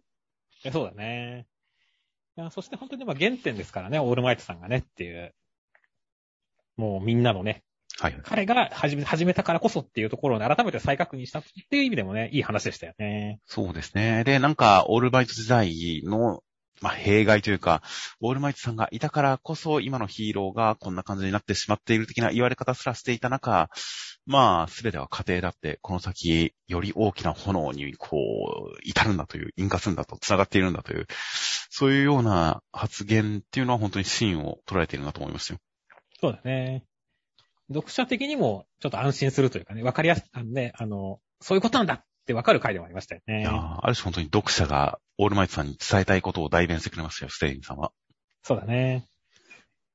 [0.64, 1.48] いやそうだね。
[2.38, 5.34] いやそして本当にまあ原点ですからね、オールマイトさんがねっていう。
[6.76, 7.64] もうみんなのね、
[8.00, 8.22] はいはい。
[8.24, 13.40] 彼が始め、始めたからこそっていうところをね改めて再確認したっていう意味でもね、いい話でしたよね。
[13.46, 14.24] そうですね。
[14.24, 16.44] で、なんか、オールマイト時代の、
[16.80, 17.82] まあ、弊害というか、
[18.22, 23.70] オールマイトさんがいたからこそ、今のヒーローがこんな感じになってしまっている的な言われ方すらしていた中、
[24.28, 31.08] まあ、すべては過程だって、この先、より大きな炎に、こう、至るんだという、引火するんだと、繋がっているんだという、
[31.70, 35.60] そういうような発言っていうのは本当に芯を捉えているなと思いますよ。
[36.20, 36.84] そうだね。
[37.70, 43.52] 読者的にもちょっと安心するというかね、わかりやす、あのね、あの、そういうことなんだってわかる回でもありましたよねいや。
[43.52, 47.92] ーある種本当に読者がオールマイトさんに伝えたいことを代弁してくれましたよ、ステインさんは。
[48.44, 49.06] そうだね。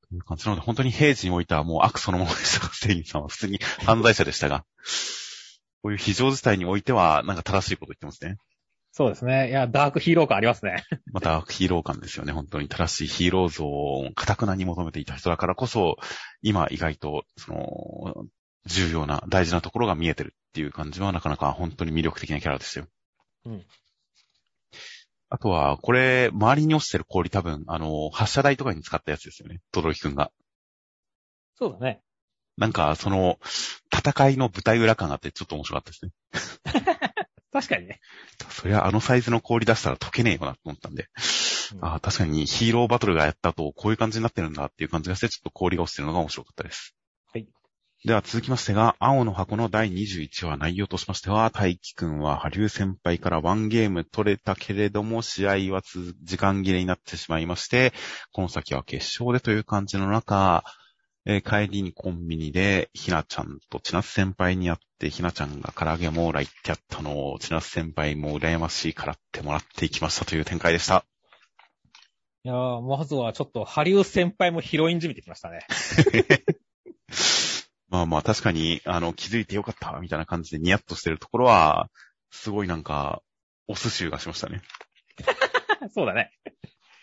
[0.09, 4.65] という感じなので、本当に平時においてはもう悪そのものでしたが、ステインさんは普通に犯罪者でしたが、
[5.83, 8.37] こういう非常事態においては、なんか正しいこと言ってますね。
[8.95, 9.49] そうですね。
[9.49, 10.85] いや、ダークヒーロー感ありますね。
[11.13, 12.33] またヒーロー感ですよね。
[12.33, 15.97] 本当に正しいヒーロー像を堅くなに求めていた人だからこそ、
[16.43, 18.27] 今意外と、その、
[18.67, 22.87] 重要な、大事なところが見えてるっていう感じは、なかなか本当に魅力的なキャラでしたよ。
[23.47, 23.67] うん。
[25.31, 29.63] あとは、これ、周りに落ちてる氷多分、あの、発射台とかに使ったやつですよね。
[29.73, 30.31] トドロキくんが。
[31.55, 32.03] そうだね。
[32.59, 33.39] なんか、その、
[33.91, 37.12] 戦いの舞台裏感があってちょっと面白かったですね。
[37.53, 38.01] 確かにね。
[38.51, 41.03] そりゃあのサイズの氷出したら溶けねえよなと思ったんで。
[41.05, 41.13] うん
[41.81, 46.95] ああ、確かにヒーローバトルがやった後、こういう感じになってるんだっていう感じがして、ちょっと氷が落ちてるのが面白かったです。
[47.33, 47.47] はい。
[48.05, 57.93] では続きましてが、青の箱の第21話内容としましては、大輝くんは羽生先輩からワンゲーム取れたけれども、試合はつ時間切れになってしまいまして、
[58.33, 60.65] この先は決勝でという感じの中、
[61.25, 71.05] えー帰りにコンビニで、ひなちゃんと千夏先輩に会って、ひなちゃんが唐揚げもーらいってやったのを、千夏先輩も羨ましいからってもらっていきましたという展開でした。
[72.45, 75.61] いやーまずはちょっと、ハリウ先輩もヒロインじみてきましたね。
[77.89, 81.89] まあまあ確かに、あの、気づいてよかった、みたいな感じでニヤッとしてるところは、
[82.33, 83.23] すごいなんか、
[83.69, 84.61] お寿司がしましたね。
[85.95, 86.33] そうだね。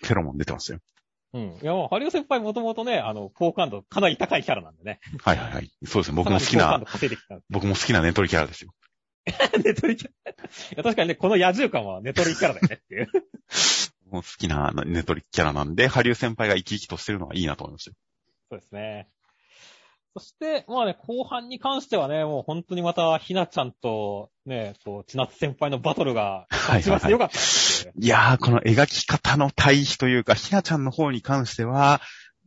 [0.02, 0.82] フェロモン出てましたよ。
[1.34, 1.60] うん。
[1.62, 5.00] いや、もう、ハリウ先輩もともとね、あの、好感度かなり高いキャラなんでね。
[5.24, 5.72] はいはいはい。
[5.86, 6.16] そうですね。
[6.16, 6.82] 僕も好きな。
[7.50, 8.74] 僕も好きなネトリキャラですよ。
[9.64, 10.32] ネトリキャラ。
[10.34, 10.36] い
[10.78, 13.08] や、確かにね、この野獣感はネトリキャラだよねっていう。
[14.06, 17.96] 僕も好きなネトリキャラなんで、ハリウ先輩が生き生きとしてるのがいいなと思いましたよ。
[18.50, 19.08] そうですね。
[20.16, 27.42] そして、まあね、後半に関してはね、もう本当にまた、ひなちゃんと、ね、と、千夏先輩のバトルが、はい一番良かったっ
[27.84, 27.94] ていう。
[27.96, 32.02] いやー、この描き方の対比というか、ひなちゃんの方に関しては、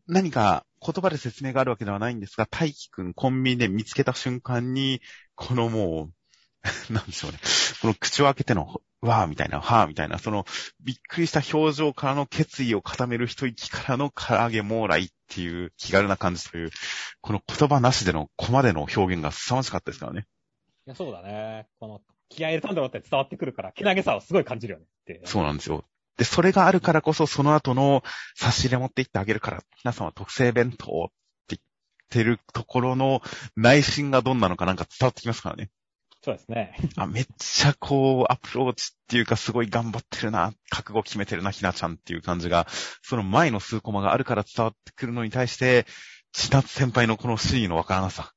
[0.09, 5.01] 何か言葉で説明があるわけではないんですが、大輝くんコンビニで見つけた瞬間に、
[5.37, 6.13] このもう、
[6.93, 7.39] なんでしょうね。
[7.81, 10.47] この口を開けての、わーみたいな、はーみたいな、その、
[10.81, 16.71] びっくりした表情からの決意を固める一息からの唐揚げもーらいっていう気軽な感じという、
[17.21, 20.27] この言葉なしでのコマでの表現が凄まじかったですからね。
[20.87, 21.67] いや、そうだね。
[21.81, 25.21] この、気合い入れたんだろうって伝わってくるから、けなげさをすごい感じるよねって。
[25.25, 25.85] そうなんですよ。
[26.17, 28.03] で、それがあるからこそ、その後の
[28.37, 31.09] 差し入れ持って行ってあげるから、皆さんは特製弁当っ
[31.49, 31.61] て言っ
[32.09, 33.21] てるところの
[33.57, 35.71] 内心がどんなのかなんか伝わってきますからね。
[36.25, 36.77] そうですね。
[36.97, 42.69] あ、めっちゃこう、アプローチっていうかすごい頑張ってるな、覚悟決めてるな、ひなちゃんっていう感じが、
[43.03, 45.85] その前の数コマがあるから伝わってくるのに対して、
[46.33, 48.33] 千夏先輩のこの真意のわからなさ。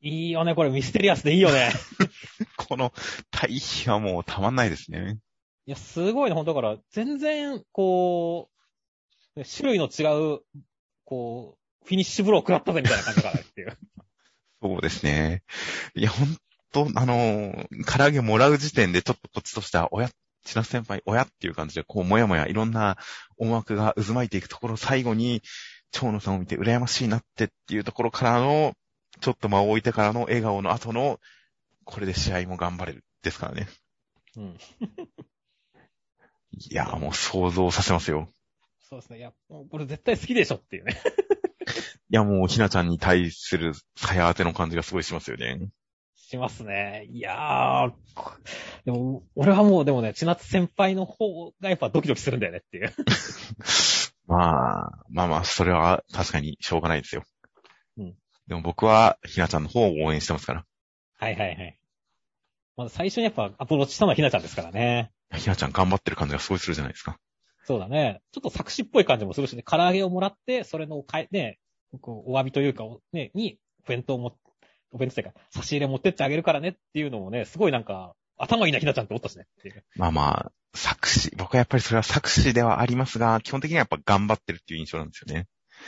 [0.00, 1.70] いいよね、これミステリアスでいいよね。
[2.58, 2.92] この
[3.30, 5.18] 対比はもうたまんないですね。
[5.66, 8.50] いや、すごいね、ほんとだから、全然、こ
[9.36, 10.40] う、ね種類の違う、
[11.04, 13.78] こう、フィニッシュブロー食らったぜみたいな感じだからっていう。
[14.62, 15.42] そうですね。
[15.94, 16.36] いや、ほん
[16.72, 20.08] と、あのー、唐揚げもらう時点でちょっとこっちとしては、親、
[20.44, 22.96] 千夏先輩、親っていう感じで、こう、もやもやいろんな
[23.36, 25.42] 思惑が渦巻いていくところ、最後に、
[25.90, 28.72] 蝶野さんを見て羨ましいなってっていうところからの、
[29.20, 31.18] ちょっと間を置いてからの笑顔の後の、
[31.84, 33.68] これで試合も頑張れるですからね。
[34.36, 34.58] うん。
[36.52, 38.28] いや、もう想像させますよ。
[38.88, 39.18] そうですね。
[39.18, 41.00] いや、これ絶対好きでしょっていうね。
[42.12, 45.70] いや、もうひなちゃんに対する鞘当ての感じがすごいしますよね。
[46.14, 47.06] しますね。
[47.10, 48.34] いやー、こ
[48.84, 52.92] でも、俺はもうでもね、千夏先輩の方がやっぱドキドキするんだよねっていう。
[54.28, 57.24] まあ、まあまあ、それは確かにしょうがないですよ。
[57.96, 58.14] うん。
[58.46, 60.66] でも僕はひなちゃんの方を応援してますから。
[61.18, 61.78] はいはいはい。
[62.76, 65.12] まず最初にやっぱアプローチしたのはひなちゃんですからね。
[65.34, 67.18] ひなちゃん頑張ってる感じがすごいするじゃないですか。
[67.64, 68.20] そうだね。
[68.32, 71.58] ちょっと作詞っぽい感じもするしね、唐揚げをもらって、それのおかえ、ね、
[72.00, 74.36] こうお詫びというか、ね、に、お弁当も、
[74.92, 79.46] お弁当というか、差し入れ持ってってあげるからねっていうのもね、すごいなんか、頭いいなひなちゃんっておったしね。
[79.96, 85.46] まあまあ、作詞、僕はやっぱりそれは作詞ではありますが、基本的にはやっぱ頑張ってるっていう印象なんですよね。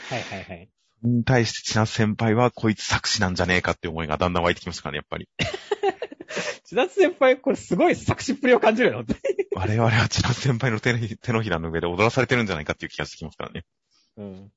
[0.09, 0.69] はいはいはい。
[1.03, 5.29] に対して千夏先輩はこいつ作詞なんじゃねえかって思いがだんだん湧いてきましたからね、やっぱり。
[6.63, 9.19] 千夏先輩、これすごい作詞っぷりを感じるよ、本当に
[9.55, 13.63] 我々は千夏先輩の手のひ手のひらの上で踊らされてるんじゃないかっていう気がしてきますからね。
[14.17, 14.51] うん。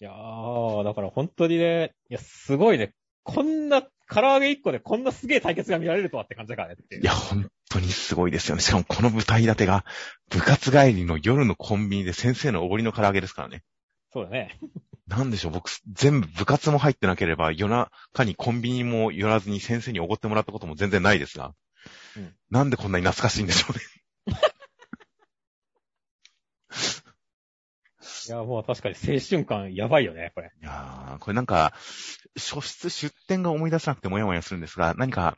[0.00, 2.94] いやー、だから本当にね、いや、すごいね。
[3.22, 7.02] こんな、唐揚げ一個でこんなすげえ対決が見られるとはって感じだからねっていう。
[7.02, 8.62] いや、本当にすごいですよね。
[8.62, 9.84] しかもこの舞台立てが
[10.30, 13.62] 部活帰りの夜のコンビニで先生のおごりの唐揚げですからね。
[14.12, 14.58] そうだね。
[15.06, 21.52] なんでしょう、僕、全部部活も入ってなければ、夜中にコンビニも寄らずに先生におごってもらったことも全然ないですが、
[22.16, 23.80] うんなんでこんなに懐かしいんでしょうね。
[28.30, 30.52] いや、もう確かに青春感やばいよね、これ。
[30.62, 31.72] いやー、これなんか、
[32.36, 35.36] 初出出店が思い出せなくてもやもやするんですが、何か、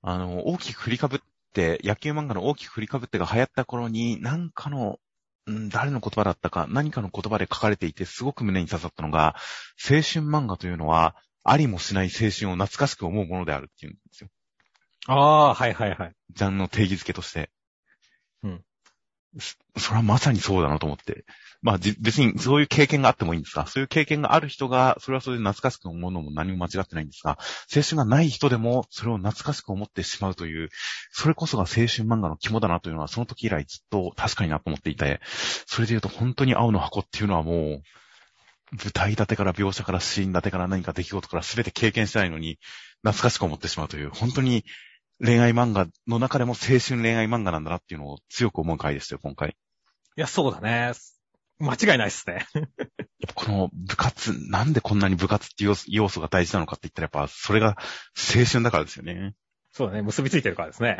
[0.00, 1.20] あの、大きく振りかぶっ
[1.52, 5.00] て、野球漫画の大きく振りかぶってが流行った頃に、なんかの、
[5.46, 9.34] うん誰の言葉だったか、何かの言葉で書かれていて、すごく胸に刺さったのが、
[9.82, 14.30] 青春漫画というのは、ありもしない青春を懐かしく思うものであるっていうんですよ。
[15.08, 16.12] ああー、はいはいはい。
[16.30, 17.50] ジャンルの定義づけとして。
[18.44, 18.64] うん
[19.38, 19.56] そ。
[19.76, 21.24] それはまさにそうだなと思って。
[21.64, 27.38] まあ、じ別にそういう経験があってもいいんですが、そういう経験がある人が、それはそれで懐かしく思うのも何も間違ってないんですが、
[27.74, 30.68] 青春がない人でも、それを懐かしく思ってしまうという、
[31.10, 35.22] それこそが青春漫画の肝だなというのは、その時以来ずっと確かになと思っていて、
[35.66, 37.82] それで言うと本当に青の箱っていうのはもう、
[38.72, 42.58] 舞台立てから描写からシーン立てから何か出来事から全て経験してないのに、
[43.02, 44.66] 懐かしく思ってしまうという、本当に
[45.18, 49.56] 恋愛漫画の中でも青春恋愛漫画なんだなっていうのを強く思う回でしたよ、今回。
[50.16, 50.92] いや、そうだね。
[51.58, 52.46] 間違いないっすね。
[53.34, 57.76] この部活、なんでこんなに部活っていう要素要素が大事なのかって言ったらやっぱそれが
[58.36, 59.34] 青春だからですよね。
[59.72, 60.02] そうだね。
[60.02, 60.98] 結びついてるからですね。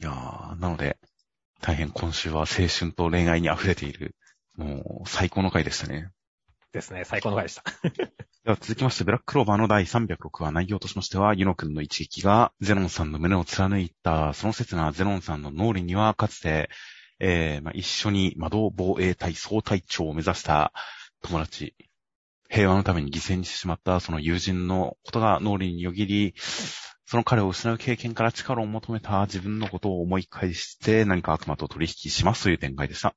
[0.00, 0.98] いやー、なので、
[1.60, 4.16] 大変今週は青春と恋愛に溢れている、
[4.56, 6.10] もう最高の回でしたね。
[6.72, 7.04] ですね。
[7.04, 7.64] 最高の回でした。
[8.44, 16.70] では続きまして、ブラッククローバーの第306話内容としましては、ユノ君の一撃がゼノンさんの胸を貫いた、その刹那ゼノンさんの脳裏には、かつて、
[17.20, 20.72] えーまあ、一緒に窓防衛隊総隊長を目指した
[21.22, 21.74] 友達、
[22.48, 26.34] 平和のために犠牲にしてしまったその友人のことが脳裏によぎり、
[27.06, 33.14] その彼を失う経験から力を求めた自分のことを思い返して何か悪魔と取引しますという展開でした。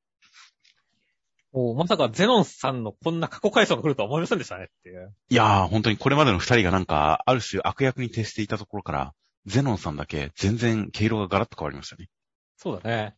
[1.55, 5.13] おまさかゼノンさんのこんな過去回想が来るとは思いませんでしたねっていう。
[5.29, 9.13] いやー、本当にこれまでの二人がなんか、ある種悪役に徹していたところから、
[9.45, 12.09] ゼノンさんだけ全然毛色がガラッと変わりましたね。
[12.57, 13.15] そうだね。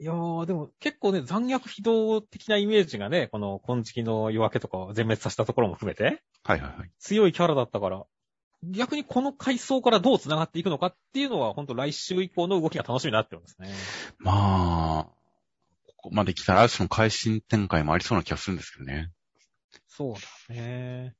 [0.00, 6.90] いやー、でも結構ね、残虐非道的なイメージがね、この金色の夜明けとかを全滅させたところも含めて、はいはいはい。
[7.00, 8.04] 強いキャラだったから、
[8.62, 13.70] 逆にこの回想からどう繋がっていくのかっていうのは、本当来週以降の動きが楽しみになってますね。
[14.18, 15.04] まあ、
[15.86, 19.10] ここまで来たらある種の改心展開もありそうな気がするんですけどね。
[19.88, 20.14] そう
[20.48, 21.16] だね。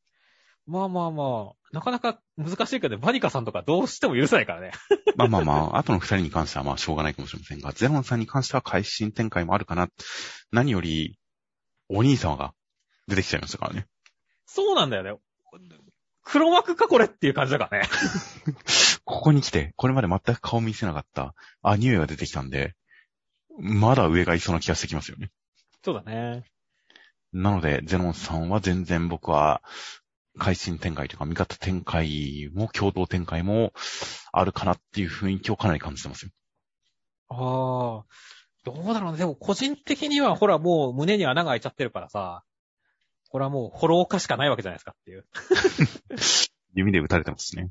[0.69, 4.73] まあまあまあ、なかなか難しいけど、バニカさんとかどうしても許せないからね。
[5.17, 9.89] まあまあまあ、後の二人に関してはまあしょうがないかもしれませんが、ゼロンさんに関しては改心展開もあるかな。
[10.53, 11.19] 何より、
[11.89, 12.53] お兄様が
[13.07, 13.87] 出てきちゃいましたからね。
[14.45, 15.15] そうなんだよね。
[16.23, 17.89] 黒幕かこれっていう感じだからね。
[19.05, 22.75] ここに来て、これまで全く顔見せなかった、あ、匂いが出てきたんで、
[23.59, 25.31] まだ上がいそうな気がしてきますよね。
[25.83, 26.45] そうだね。
[27.33, 29.63] なので、ゼノンさんは全然僕は、
[30.39, 33.73] 改心展開というか、味方展開も共同展開も
[34.33, 36.31] あるかなっていう雰囲気をかなり感じてますよ。
[37.29, 38.07] ああ、
[38.65, 39.19] どうだろうね。
[39.19, 42.45] でも個人的にはほらもう胸に穴が開いちゃってるからさ、
[43.31, 45.27] これはもう、フォロー化しかないわけじゃないですかっていう。
[46.75, 47.71] 弓で撃たれてますね。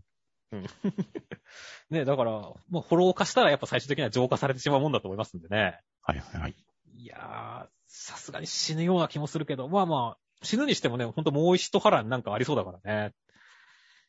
[1.89, 5.79] ね、だから、もうフォロー化したらやっぱ最終的には浄化されてしまうもんだと思いますんでね。
[6.01, 6.55] はいはいはい。
[6.93, 13.13] いやー、さすがに死ぬような気もするけど、まあまあ、死ぬにしてもね、ほんともう一波乱なんかありそうだからね。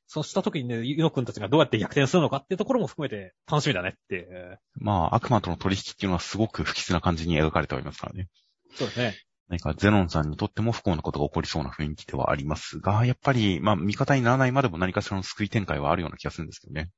[0.07, 4.59] そうした時にね、ユノ君たちがどうやって逆転するのかっていうところも含めて楽しみだねっていう。
[4.75, 8.29] まあ、悪魔との取引っていうのはすごく不吉な感じに描かれておりますからね。
[8.75, 9.17] そうですね。
[9.49, 16.91] 何かゼノンさんにとっても不幸なことが起こりそうな雰囲気ではありますが、やっぱり、まあ、味方にならないまでも何かしらの救い展開はあるような気がするんですけどね。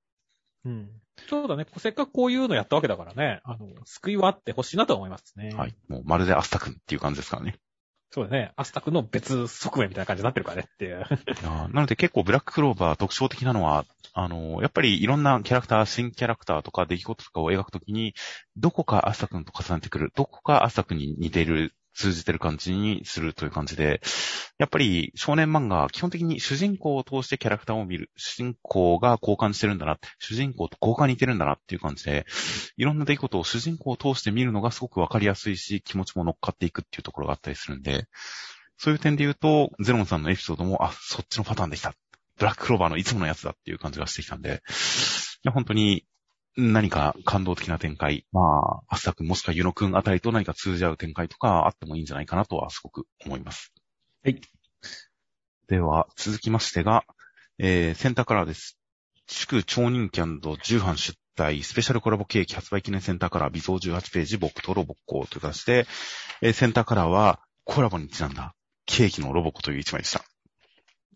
[0.65, 0.91] うん。
[1.29, 1.67] そうだね。
[1.79, 5.53] せっかくこういうのやったわけだからね、あの、救いはあってほしいなと思いますね。
[5.55, 5.75] はい。
[5.89, 7.57] もうまるでアスタ君っていう感じですからね。
[8.13, 8.53] そうだね。
[8.57, 11.05] アスタクの別側面みたいな感じになってるからねっていう。
[11.45, 18.15] なので結構ブラッククローバー特徴的なのは、あのやっぱりいろんなキャラクター、新キャラクターとか出来事とかを描くときに、
[18.57, 24.01] どこかアスタクと重ねてくる、どこかアスタ君に似てる、通じてる感じにするという感じで、
[24.59, 28.11] やっぱり少年漫画は基本的に主人公を通してキャラクターを見る。
[28.17, 32.27] 主人公が交換してるんだな、主人公と交換に似てるんだなっていう感じで、
[32.77, 38.07] いろんな出来事を主人公を通して見るのがすごくわかりやすいし、気持ちも乗っかっていくっていうところがあったりするんで、
[38.77, 41.95] そういう点で言うと、ゼロンさんのエピソードも、あ、そっちのパターンできた。
[42.39, 44.53] ブラッククローバーのいつものやつだっていう感じがしてきたんで、い
[45.45, 46.07] や、本当に
[46.57, 53.73] 何か感動的な展開、まあ、アスタ君もしくはユノ君あたりと何か通じ合う展開とかあってもいいんじゃないかなとはすごく思います。
[54.25, 54.41] はい。
[55.69, 57.05] では、続きましてが、
[57.59, 58.79] えー、センターカラーです。
[59.29, 65.87] 祝超人気重版出題スペシャルコラボケーキ発売記念センターカラー微増18ページ僕とロボコという形で、
[66.43, 68.55] えーセンターカラーはコラボにちなんだ
[68.87, 70.19] ケーキのロボコという一枚でした。
[70.19, 70.23] い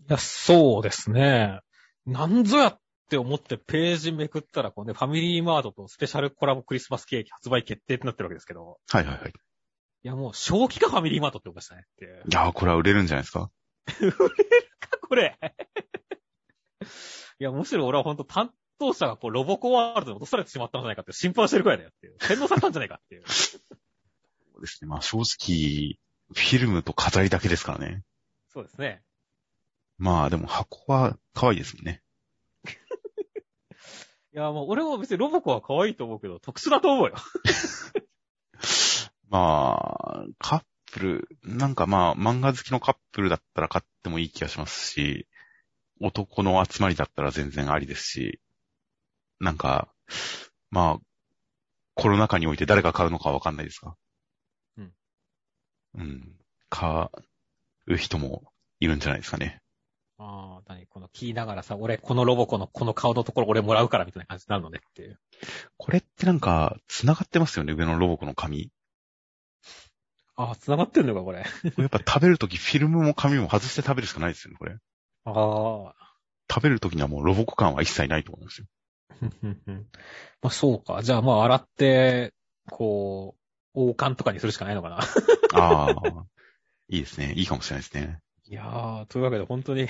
[0.09, 1.61] や、そうですね。
[2.07, 2.78] なんぞやっ
[3.15, 9.31] て思ってページめくったら、こうね、ファミリーマートとスペシャルコラボクリスマスケーキ発売決定ってなってるわけですけど、はいはいはい。
[9.31, 9.33] い
[10.03, 12.25] やもう正気かファミリーマートって思いましたねっていう。
[12.29, 13.51] いやー、これは売れるんじゃないですか？
[15.09, 15.39] これ。
[17.39, 18.51] いや、むしろ俺は本当担
[18.81, 22.17] 当者がこうロボコワールドに落とされてしまったんじゃないかって心配してるくらいだよっていう。
[22.21, 23.23] 洗脳されたんじゃないかっていう。
[23.27, 23.59] そ
[24.59, 24.89] うですね。
[24.89, 25.99] まあ正直、
[26.33, 28.03] フィルムと飾りだけですからね。
[28.53, 29.03] そうですね。
[29.97, 32.03] まあでも箱は可愛いですもんね。
[34.35, 37.14] いや、もう俺も別にロボコは可愛いと思うけど、特殊だと思うよ。
[39.30, 45.28] まあ、カップル、なんかまあ漫画好きのカップルだったら買ってもいい気がしますし、
[46.01, 48.41] 男の集まりだったら全然ありですし、
[49.39, 49.95] なんか、
[50.70, 51.05] まあ、
[51.95, 53.95] コロナ禍において誰が買うのかわかんないですが。
[54.78, 54.95] うん。
[55.95, 56.37] うん。
[56.70, 57.09] 買
[57.87, 58.43] う人も
[58.80, 59.62] いるんじゃないですかね。
[60.19, 65.19] ああ、何この聞いながらさ、俺このロボコのこの顔のところ俺もらうからみたいな感じになるのねっていう。
[65.77, 68.71] これってなんか、繋がってますよね、上のロボコの紙。
[70.37, 71.39] ああ、繋がってんのか、これ。
[71.39, 74.77] やっぱ食べるときフィルムも紙も外して食べるしかないですよね、これ。
[75.25, 75.95] ああ。
[76.51, 78.67] 食べるときにはもうロボコ感は一切ないと思いますよ。
[79.19, 79.87] ふんふんふん
[80.43, 81.03] まあそうか。
[81.03, 82.35] じゃあまあ洗って、
[82.71, 83.37] こ
[83.75, 84.99] う、王冠とかにするしかないのかな。
[85.55, 86.27] ああ、
[86.89, 87.33] いいですね。
[87.37, 88.21] いいかもしれないですね。
[88.47, 89.88] いやー、というわけで本当に、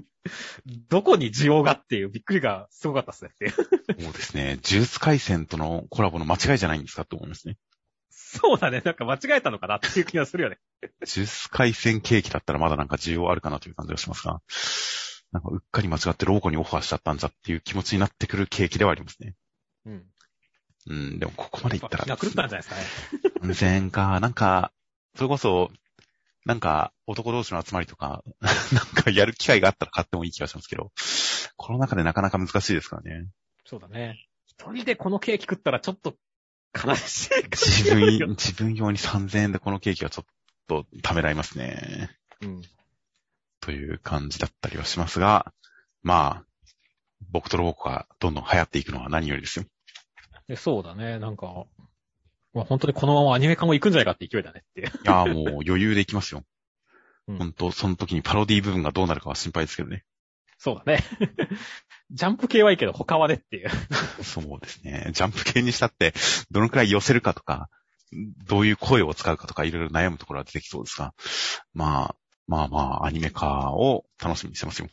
[0.88, 4.02] どこに需要がっていうびっくりがすごかったですねっていう。
[4.02, 4.44] そうですね。
[4.44, 7.58] 呪術回戦とのコラボの間違いじゃないんですかと思いますね。
[8.10, 8.80] そうだね。
[8.84, 10.58] なんか間違えたのかなっていう気がするよね。
[10.82, 14.40] 呪術回戦ケーキだったらまだなんか需要あるかなという感じがしますが、
[15.32, 19.34] なんかうっかり間違ってローコにオファーしちゃったんじゃっていう気持ちになってくるケーキではありますね。
[19.84, 20.06] うん。
[20.88, 22.04] うん、でもここまでいったら。
[22.04, 23.52] 気が狂ったんじゃないですかね。
[23.54, 24.72] 全然か、なんか、
[25.14, 25.70] それこそ、
[26.46, 28.22] なんか、男同士の集まりとか、
[28.72, 30.92] なんかやる機会があったら買ってもいい気がしますけど、
[31.56, 33.26] この中でなかなか難しいですからね。
[33.64, 34.28] そうだね。
[34.46, 36.14] 一人でこのケーキ食ったらちょっと
[36.72, 40.26] 悲しい自分よ、自分用に3000円でこのケーキはちょっ
[40.68, 42.16] とためらいますね。
[42.40, 42.62] うん。
[43.60, 45.52] という感じだったりはしますが、
[46.04, 46.66] まあ、
[47.32, 49.64] 僕とロボコがどんどん流行っていくのは何よりですよ。
[50.46, 51.18] でそうだね。
[51.18, 51.85] なんか、まあ、
[52.64, 54.86] 本当にこのままアニメ化も行くんじゃないかって勢いだねっていう。
[54.86, 56.42] いやーもう余裕でいきますよ。
[57.28, 60.04] うん本当その時にパロディ部分がどうなるかは心配ですけどね。
[60.58, 61.04] そうだね。
[62.10, 63.70] ジャンプ系はいいけど他はねっていう。
[64.22, 65.10] そうですね。
[65.12, 66.14] ジャンプ系にしたって、
[66.50, 67.68] どのくらい寄せるかとか、
[68.46, 71.14] どういう声を使うかとか、いろいろ悩むところは出てきそうですが、
[71.74, 74.88] まあ、まあまあ、アニメ化を楽しみにしてますよ。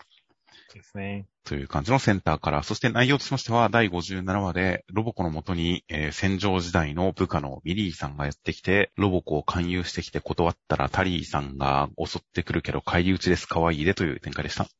[0.69, 1.27] そうですね。
[1.45, 14.63] という感じのセンターから、そして内容としましては、第57話で、ロボコの元に、えー戦場時代の部下のミリーさんがやってきて、ロボコを勧誘してきて断ったら、タリーさんが襲ってくるけど、帰り討ちです、可愛いでという展開でした。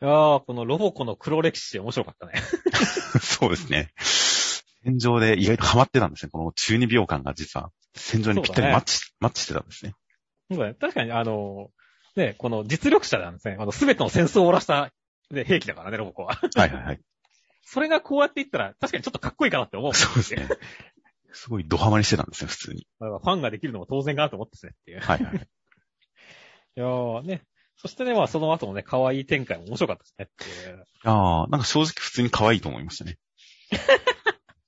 [0.00, 2.34] いやー、このロボコの黒歴史面白かったね。
[3.20, 3.92] そうですね。
[4.84, 6.30] 戦場で意外とハマってたんですね。
[6.30, 9.94] この中二秒間が実は、戦場にぴったりマッチ、マッチしてたんですね。
[10.50, 10.74] そうだね。
[10.74, 11.70] 確かに、あの、
[12.18, 13.56] ね、この実力者なんですね。
[13.58, 14.92] あの、すべての戦争を終わらした、
[15.30, 16.34] ね、兵器だからね、ロボコは。
[16.34, 17.00] はいはいはい。
[17.64, 19.94] それがこうやって言ったら、確かにちょっとかっこいいかなって思う。
[19.94, 20.48] そうですね。
[21.32, 22.86] すごいドハマりしてたんですよ、普通に。
[22.98, 25.00] ファンができるのも当然かなと思ってですねっていう。
[25.00, 25.36] はいはい。
[26.76, 27.42] いやーね。
[27.76, 30.84] そしてね、まあその後のね、可愛い展開も面白かったですねっていう。
[31.04, 33.18] ああ、なんか正直普通に可愛いと思いましたね。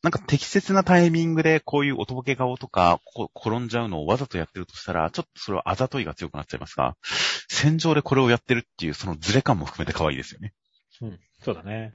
[0.02, 6.96] なんか適切なタイミングでこういうおとぼけ顔とか、こ転んじゃうのをわざとやってるとしたら、ちょっとそれはあざといが強くなっちゃいますが、
[7.48, 10.54] 戦場でこれをやってるっていうそのズレ感も含めて可愛いですよね。
[11.02, 11.94] うん、そうだね。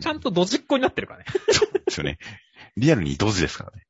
[0.00, 1.26] ちゃんとドジっ子になってるからね。
[1.50, 2.18] そうですよね。
[2.76, 3.84] リアルにドジですからね。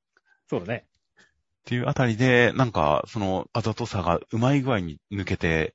[0.48, 0.86] そうだね。
[1.16, 5.74] っていうあたりで、なんか、そのあざとさがうまい具合に抜けて、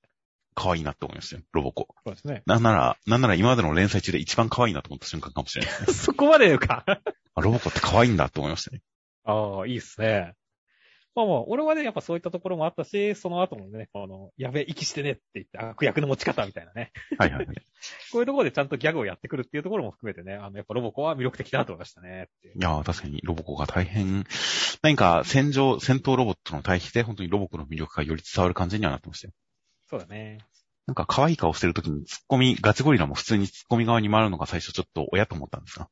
[0.53, 1.87] 可愛いなって思いましたよ、ロボコ。
[2.03, 2.43] そうですね。
[2.45, 5.85] なんなら、なんなら今までの連載中で一番可愛いなと思った瞬間かもしれない、ね。
[5.93, 6.83] そこまで言うか。
[7.41, 8.81] ロボコって可愛いんだって思いましたね。
[9.23, 10.33] ああ、いいっすね。
[11.15, 16.91] まあまあ、俺はね、やっぱそういったところもあったし、その後もね、あの、やべえ、息してねって言って、悪役の持ち方みたいなね。
[17.17, 17.55] はいはい、はい。
[18.11, 22.29] こういうところでちゃんとギャグをやってくるっていうところも含めてね、あの、やっぱロボコは魅力的だと思いましたね。
[22.43, 24.25] いやー、確かにロボコが大変、
[24.81, 29.33] 何か戦場、戦闘ロボットの対比で本当にロボコの魅力がより伝わる感じにはなってましたよ。
[29.89, 30.37] そうだね。
[30.85, 35.89] なんか可愛い顔してる時にツッコミ、ガチゴリラも普通にツッコミ側に回るのが最初ちょっと親と思ったんですが。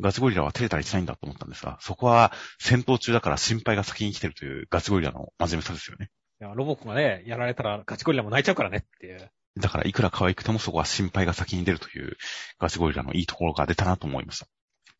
[0.00, 6.10] ガチゴリラは照れたりしないんだと思ったんですが、そこは戦闘中だから心配が先に来てるというガチゴリラの真面目さですよね。
[6.40, 9.30] いや、ロボコがね、やられたらガチゴリラも泣いちゃうからねっていう。
[9.58, 12.16] だからいくら可愛くてもそこは心配が先に出るという
[12.58, 14.46] ガチゴリラのいいところが出たなと思いました。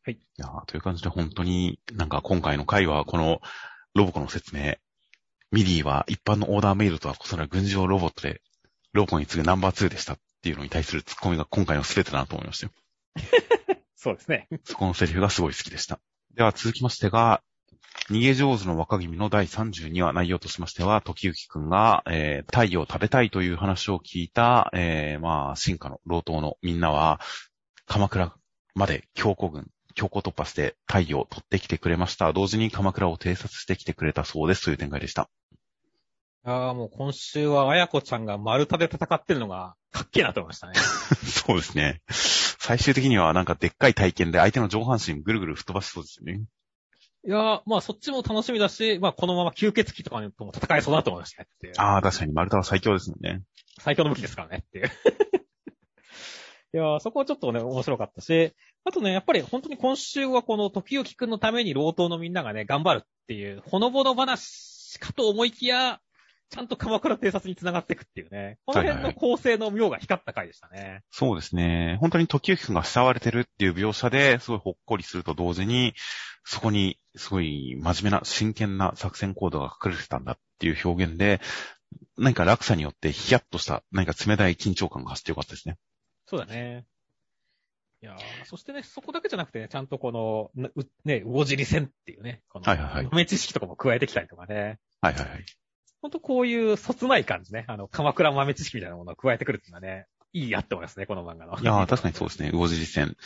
[0.05, 0.15] はい。
[0.15, 3.41] いやという感じで本当になんか今回の回はこの
[3.95, 4.75] ロボコの説明、
[5.51, 8.41] ミリーは一般のオーダーメイドとは異なる軍事用ロボットで、
[8.93, 12.73] ロボコに次ぐナンバー2でしたっていうのに対するツッコミが今回の全てだなと思いましたよ。
[14.03, 14.49] そうですね。
[14.65, 16.01] そこのセリフがすごい好きでした。
[16.35, 17.41] では続きましてが、
[18.11, 27.21] 逃げ上手の若君の第32話内容としましては、時行くんが、えー、太陽を食べたいという話を聞いた、えー、まあ、進化の老頭のみんなは、
[27.87, 28.35] 鎌倉
[28.75, 32.33] まで強行軍、強行突破して太陽を取ってきてくれました。
[32.33, 35.31] 同時に鎌倉を偵察してきてくれたそうですという展開でした。
[36.45, 40.75] ああ、もう今週はあやこちゃんが丸太で戦ってるのがかっけえなと思いましたね。
[41.23, 42.03] そうですね。
[42.65, 46.45] 最終的にはなんかでっかい体験で相手の上半身ぐるぐる吹っ飛ばしそうですよね。
[47.27, 53.43] いやまあそっちも楽しみだし、まあこのまま吸血鬼とかとも戦えそうだと思いましたねってああ、確かに丸太は最強ですよね。
[53.81, 54.87] 最強の武器ですからねっていう。
[56.75, 58.55] いやそこはちょっとね、面白かったし、
[58.85, 66.01] あとね、やっぱり本当に今週はこの時行くんのために老頭のみんながね、頑張るっていう、ほのぼの話かと思いきや、
[66.53, 68.59] ちゃんと鎌倉偵察に繋がっていくっていうね。
[68.67, 70.79] この辺の構成の妙が光った回でしたね。
[70.79, 71.97] はいはい、そうですね。
[72.03, 75.95] 本当に時行くんが慕われてるっていう描写ですごいほっこりすると同時に、
[76.45, 81.41] そこにすごい真面目な真剣な作戦行動が隠れてたんだっていう表現で、
[82.19, 85.79] 何か落差によってヒヤッとした何か冷たい緊張感が走ってよかったですね。
[86.27, 86.85] そうだね。
[88.03, 90.13] いやそしてね、そこだけじゃなくてね、ちゃんとこ
[90.55, 90.71] の、
[91.07, 93.05] ね、魚尻戦っていうね、この、はいはいはい。
[93.07, 94.79] 豆知識とかも加えてきたりとかね。
[95.01, 95.45] はいはいはい。
[96.03, 97.65] ほんとこういうそつない感じね。
[97.69, 101.57] あの、鎌倉豆知識みたいなものを加えてくるっていうのはね、いいやって思いますね、この漫画の。
[101.59, 103.17] いやー、確かにそうですね、魚尻戦。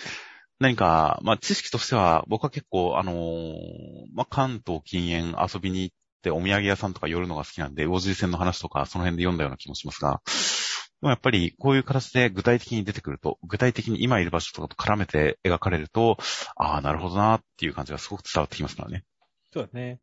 [0.60, 3.56] 何か、まあ、知識としては、僕は結構、あのー、
[4.12, 16.18] まあ、関東禁煙遊びに行ってお土産屋さんとか寄るのが好きなんで、魚尻戦の話とか、その辺で読んだような気もしますが、でもやっぱり、こういう形で具体的に出てくると、具体的に今いる場所とかと絡めて描かれると、
[16.56, 19.04] ああ、なるほどなっていう感じがすごく伝わってきますからね。
[19.52, 20.00] そうですね。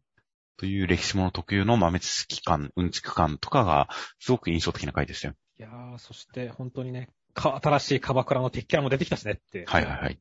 [0.57, 3.89] という歴史物特有の豆知識感、うんちく感とかが、
[4.19, 5.33] すごく印象的な回でしたよ。
[5.59, 9.65] いやー、そして本当にね、か、新しい鎌倉の敵キャラも出てきたしねって。
[9.67, 10.13] はいはいはい。
[10.13, 10.17] い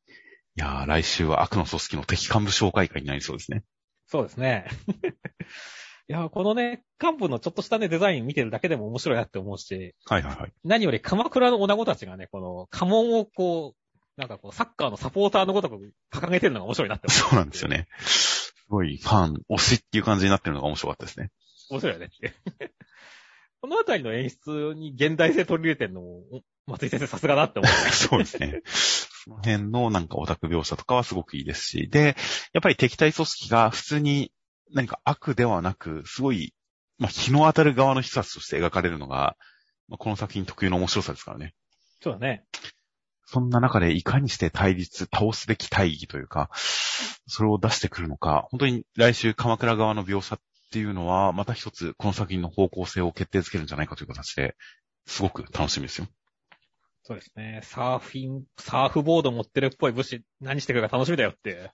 [0.56, 3.62] やー、来週は悪の組織の敵幹部紹介会になりそうですね。
[4.08, 4.66] そうですね。
[6.08, 9.94] いやー、このね、幹部のちょっとしたね、デザイン見てるだけでも面白いなって思うし。
[10.06, 10.52] はいはいはい。
[10.64, 17.30] 何より鎌倉の女子たちがね、この家紋をこう、なんかこう、サッカーのサポーターのごとく掲げてるのが面白いなって思う。
[17.30, 17.88] そうなんですよね。
[18.72, 21.30] ごいファン、推しっていう感じになってるのが面白かったですね。
[21.70, 22.10] 面白いよね。
[23.60, 28.62] このあたりの演出に現代性取り入れてるのも、松井先生さすがだって思う、 そうですね。
[28.64, 32.16] その辺のなんかオタク描写とかはすごくいいですし、で、
[32.52, 34.32] やっぱり敵対組織が普通に
[34.72, 36.54] 何か悪ではなく、すごい、
[36.98, 39.36] まあ、日の当たる側の人たちとして描かれるのが、
[39.88, 41.54] まあ、この作品特有の面白さですからね。
[42.00, 42.44] そうだね。
[43.24, 46.50] そんな中でいかにして対立、倒すべき大義というか、
[47.26, 54.56] それを出してくるのか、本当に来週鎌倉側の描写っていうのは、また一つこの作品の方向性を決定づけるんじゃないかという形で、
[55.06, 56.08] すごく楽しみですよ。
[57.04, 57.60] そうですね。
[57.64, 61.72] サーフィン、サーフボード持ってるっぽい武士、何してくるか楽しみだよって。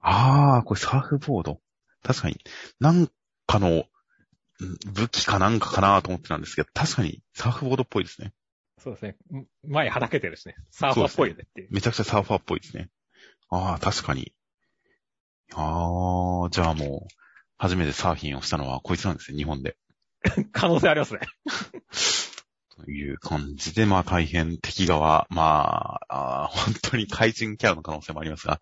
[0.00, 1.60] ああ、これサーフボード？
[2.02, 2.38] 確かに。
[2.78, 3.10] なん
[3.46, 3.84] かの
[4.60, 8.32] うん武器かなんかかなと思ってたんですけど、確かにサーフボードっぽいですね。
[8.82, 9.16] そうですね。
[9.38, 10.56] ん前はだけてるしね。
[10.70, 11.68] サーファーっぽいよねっていう。
[11.70, 12.88] めちゃくちゃサーファーっぽいですね。
[13.50, 14.32] ああ、確かに。
[15.54, 17.14] ああ、じゃあもう、
[17.58, 19.76] 初めてサーフィンをしたのはこいつなんですね、日本で。
[20.52, 21.20] 可能性ありますね。
[22.84, 28.60] という感じで、まあ大変敵側、まあ、本当に怪人キャラの可能性もありますが、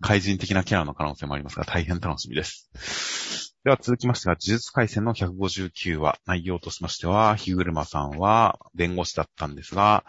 [0.00, 3.47] 怪人的なキャラの可能性もありますが、大変楽しみです。
[3.64, 10.04] では続きましてが、呪術回戦の159話、内容としましては、日車さんは弁護士だったんですが、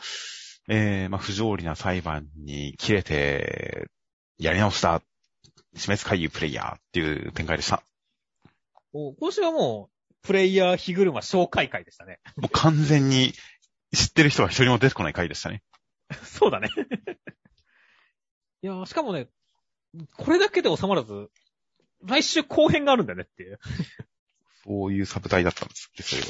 [0.68, 3.88] えー、まあ不条理な裁判に切れて、
[4.38, 5.02] やり直した、
[5.76, 7.82] 死滅回遊プレイヤーっていう展開でした。
[8.94, 12.20] お今週はもう、プレイヤー日車紹介会でしたね。
[12.36, 13.34] もう完全に
[13.96, 15.64] 知ってる人は一人も出てこない回でしたね。
[16.24, 16.70] そうだね。
[18.62, 19.28] いやーしかもね、
[20.18, 21.32] これだけで収まらず、
[22.06, 23.60] 来週後編があるんだよねっていう。
[24.66, 26.28] そういうサブタイだったんですっけ、それは。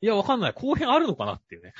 [0.00, 0.52] いや、わかんない。
[0.52, 1.72] 後編あるのかなっていうね。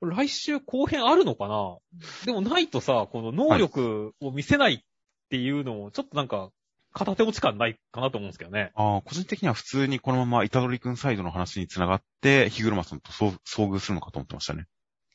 [0.00, 1.76] これ来週後編あるのかな？
[2.24, 4.80] でもないとさ、この能力を見せないっ
[5.28, 6.50] ていうのも、ちょっとなんか、
[6.94, 8.72] 片手落ち感ないかなと思うんですけどね。
[8.74, 14.66] ああ、個人的には普通にこのままイタドリ君サイドの話に繋がって、日車さんと遭遭遇するのかと思ってましたね。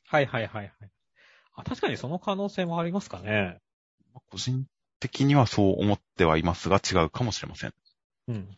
[0.07, 0.73] はいはいはいはい。
[1.53, 3.59] あ、確かにその可能性もありますかね。
[4.31, 4.65] 個人
[4.99, 7.73] 的にはそう思ってはいますが違うかもしれません。
[8.27, 8.57] うん。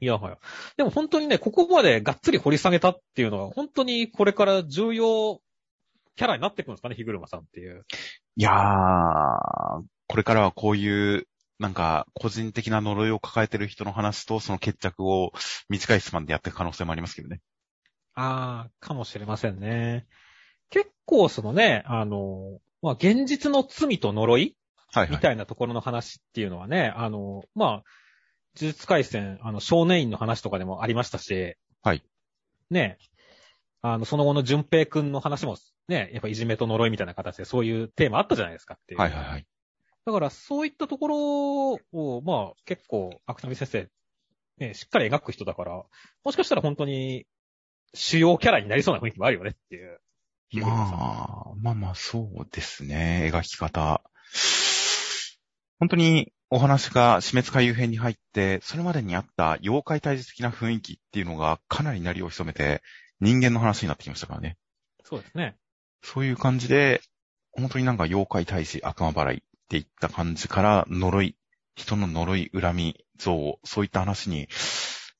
[0.00, 0.38] いやはや。
[0.76, 5.40] でも本当にね、ここまでがっつり掘り下げたっていうのは、本当にこれから重要
[6.16, 7.84] キャラになってくるんですかね、日車さんっていう。
[8.36, 11.26] いやー、これからはこういう、
[11.58, 15.32] なんか、個人的な呪いを抱えてる人の話と、その決着を
[15.68, 17.40] 短いスパンでやっていく可能性もありますけどね。
[18.14, 20.06] ああ、かもしれませんね。
[20.70, 24.56] 結構そのね、あの、まあ、現実の罪と呪い
[24.92, 25.10] はいはい。
[25.10, 27.70] みたいなところの話っていうのはね、あの、まあ、
[28.56, 32.02] 呪術回戦、あの、少年院の話とかでもありましたし、はい。
[32.70, 32.98] ね、
[33.80, 35.56] あの、その後の淳平くんの話も、
[35.88, 39.00] ね、やっぱいじめと呪いみたいな形でそういうテーマあったじゃないですかっていう。
[39.00, 39.46] はいはいはい。
[40.04, 43.88] だから、そういったところを、まあ、結構、芥見先生、
[44.58, 45.82] ね、しっかり描く人だから、
[46.24, 47.26] もしかしたら本当に、
[47.94, 50.00] 主要キャラになりそうな雰囲気もあるよねっていう。
[50.60, 53.30] まあ、まあまあ、そうですね。
[53.32, 54.02] 描き方。
[55.82, 62.82] 本当にお話が死滅回遊編に入って、それまでにあった妖怪対峙的な雰囲気っていうのがかなりなりを潜めて、
[63.18, 64.56] 人間の話になってきましたからね。
[65.02, 65.56] そうですね。
[66.00, 67.00] そういう感じで、
[67.50, 71.36] 本当になんか妖怪対峙、悪魔払いっていった感じから、呪い、
[71.74, 74.46] 人の呪い、恨み、像、そういった話に、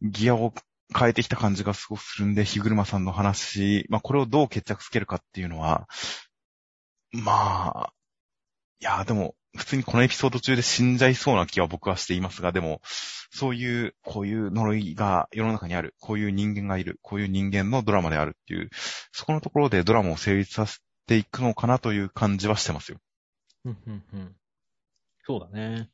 [0.01, 0.55] ギアを
[0.97, 5.89] 変えてきた感じがすごくするんで、日車さんの話、まあこれをどう決着つけるかっていうのは、
[7.11, 7.93] まあ、
[8.79, 12.81] いや、でも、普通にこのエピソード中で死んじゃいそうな気は僕はしていますが、でも、
[13.31, 18.71] そういう、こういう呪いが世の中にある、こういう人間がいる、こういう人間のドラマであるっていう、
[19.13, 22.99] そこのところでドラマを成立させていくのかなという感じはしてますよ。
[23.65, 24.37] うん、うん、うん。
[25.25, 25.91] そうだね。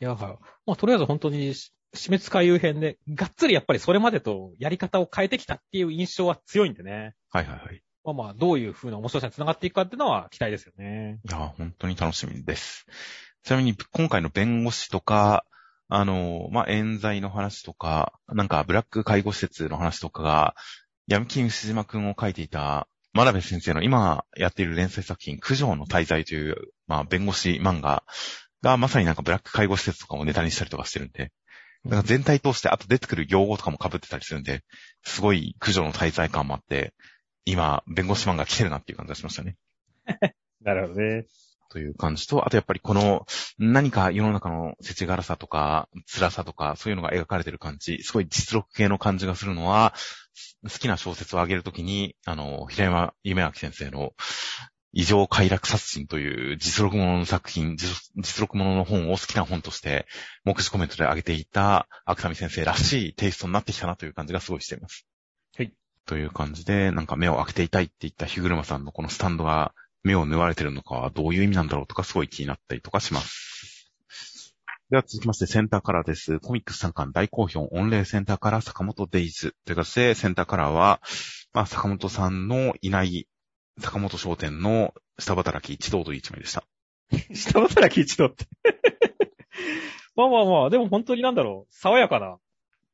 [0.00, 0.38] いや、はい。
[0.66, 7.14] まあ、とりあえず本当に、し死滅回遊編で、がっつりやっぱりそれまでとやり方を変えてきたっていう印象は強いんでね。
[7.30, 7.82] はいはいはい。
[8.04, 11.20] まあまあ、どういう風な面白さに繋がっていくかっていうのは期待ですよね。
[11.28, 12.86] いや、本当に楽しみです。
[13.44, 15.44] ちなみに、今回の弁護士とか、
[15.88, 20.54] あの、まあ、冤罪の話とか、なんか、ブラック介護施設の話とかが、
[21.06, 28.04] 闇金牛島くんを書いていた、真鍋先生の今やっている連載作品、九条の滞在という、まあ、弁護士漫画
[28.62, 31.30] が、まさになんかブラック介護施設とかもネタにしたりとかしてるんで、
[31.84, 34.62] だか全体通して、あと出てくる用語とかも被ってたりするんで、
[35.02, 36.94] すごい九条の滞在感もあって、
[37.44, 39.56] 今、弁護士漫画来てるなっていう感じがしましたね。
[40.60, 41.26] なるほどね。
[41.72, 43.26] という感じと、あとやっぱりこの
[43.58, 49.94] 何か世の中の世知辛さとか辛さとかそういうのが描かれてる感じ、すごい実録系の感じがするのは、
[50.64, 54.12] 好きな小説をあげるときに、あの、平山夢明先生の
[54.92, 60.06] 異常快楽殺人という実録ものの作品、実実録ものの本を好きな本として
[60.44, 65.06] 目次コメントであげていた芥見先生らしいテイストになってきたなという感じがすごいしています。
[65.56, 65.72] はい。
[66.06, 73.82] という感じで、なんか目を開けていたいって言った日車さんのこのスタンドが目を縫われてるのかはどういう意味なんだろうとかすごい気になったりとかします。
[74.90, 76.38] では続きましてセンターカラーです。
[76.40, 79.54] コミックス3巻大好評、御礼センターカラー坂本デイズ。
[79.64, 81.00] という形でセンターカラーは、
[81.54, 83.26] まあ坂本さんのいない
[83.80, 86.64] 坂本商店の下働き一同という一枚でした。
[87.34, 88.46] 下働き一度って。
[90.14, 92.36] まあまあまあ、でも本当になんだろう、爽やかな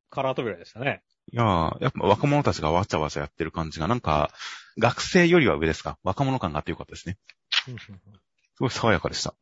[0.08, 1.02] カラー扉でしたね。
[1.30, 4.30] いやー、やっぱ若者たちがわちゃわちゃやってる感じがなんか、
[4.78, 5.98] 学生よりは上ですか？
[6.02, 7.18] 若者感があってよかったですね。
[7.66, 9.34] すごい爽やかでした。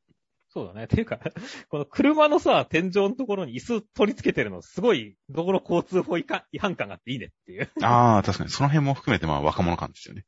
[0.49, 0.87] そうだね。
[0.87, 1.18] ていうか、
[1.68, 7.70] この車のさ、天井のところに椅子取り付けてるの、すごい道路交通法違反違反感があっていいねっていう。
[7.82, 8.51] ああ、確かに。
[8.51, 10.24] その辺も含めてまあ若者感ですよね。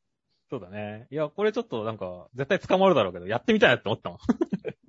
[0.50, 1.06] そうだね。
[1.10, 4.18] いや、これちょっとなんか、絶対捕まるだろうけど、やってみたいなって思ったもん。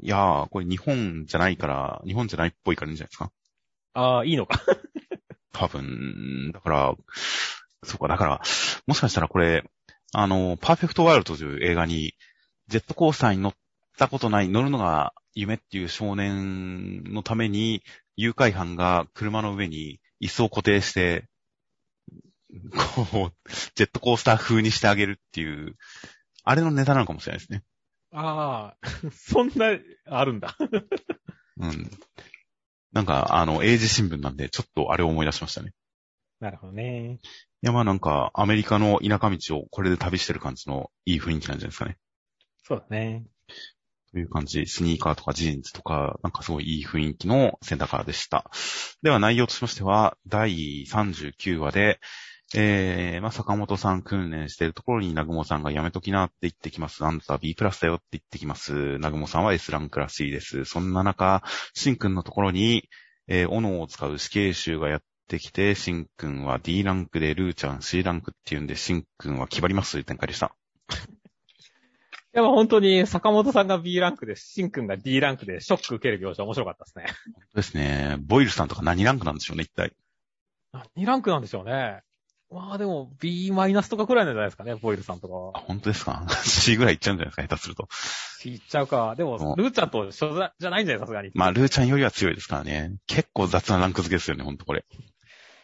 [0.01, 3.31] いやー、これ日本じゃないから、日本じゃないっぽいからいいんじゃないですか？
[3.93, 4.61] ああ、いいのか。
[5.51, 6.95] 多分、だから、
[7.83, 8.41] そうか、だから、
[8.87, 9.63] もしかしたらこれ、
[10.13, 12.13] あの、パーフェクトワールドという映画に、
[12.67, 13.53] ジェットコースターに乗っ
[13.97, 17.83] たことない、乗るのが夢っていう少年のために、
[18.15, 21.27] 誘拐犯が車の上に椅子を固定して、
[23.05, 25.75] こう、ジェットコースター風にしてあげるっていう、
[26.43, 27.63] あれのネタなのかもしれないですね。
[28.11, 30.57] ああ、そんな、あるんだ。
[31.57, 31.89] うん。
[32.91, 35.71] なんか、あの、英字新聞なんで、ちょっとあれを思い出しましたね。
[36.39, 37.13] なるほどね。
[37.13, 37.19] い
[37.61, 41.97] や、まあなんか、アメリカの田舎道をこれで旅してる感じのいい雰囲気なんじゃないですかね。
[42.63, 43.25] そうだね。
[44.11, 48.49] という感じ、スニーカーとかジーンズとか、なんかすごいいい雰囲気のセンターカーでした。
[49.03, 51.99] では内容としましては、第39話で、
[52.55, 57.05] えー、まあ、坂本さん訓練しているところに、南雲さんがやめときなって言ってきます。
[57.05, 58.73] あんた B プラスだよって言ってきます。
[58.73, 60.65] 南雲さんは S ランクらしいです。
[60.65, 61.43] そんな中、
[61.75, 62.89] シンくんのところに、
[63.27, 70.55] えー、斧を使う死刑囚がやってきて、シンくんは D ランクで、ルーちゃん C ランクっていうんで、シンくんは決まりますという展開でした。
[70.89, 70.93] い
[72.33, 77.05] や、まあ本当に坂本さんが B ランクで、シンくんが D ランクでショック受ける描写面白かったですね。
[77.35, 78.17] 本当ですね。
[78.21, 79.93] ボイルさんとか何ランクなんでしょうね、一体。
[80.97, 82.01] 2ランクなんでしょうね。
[82.51, 85.59] まあでも B マイナスとかくらいなんじゃないですかね、ボイルさんとかはあ、。
[85.61, 87.87] 本当ですか ?C ぐらいいっちゃうんじゃないですか、下手すると。
[88.45, 89.15] いっちゃうか。
[89.15, 91.31] でも、ルーちゃんと一緒じゃないんじゃないさすがに。
[91.35, 92.95] まあ、ルーちゃんよりは強いですからね。
[93.05, 94.85] 結構雑なランク付けですよね、ほんとこれ。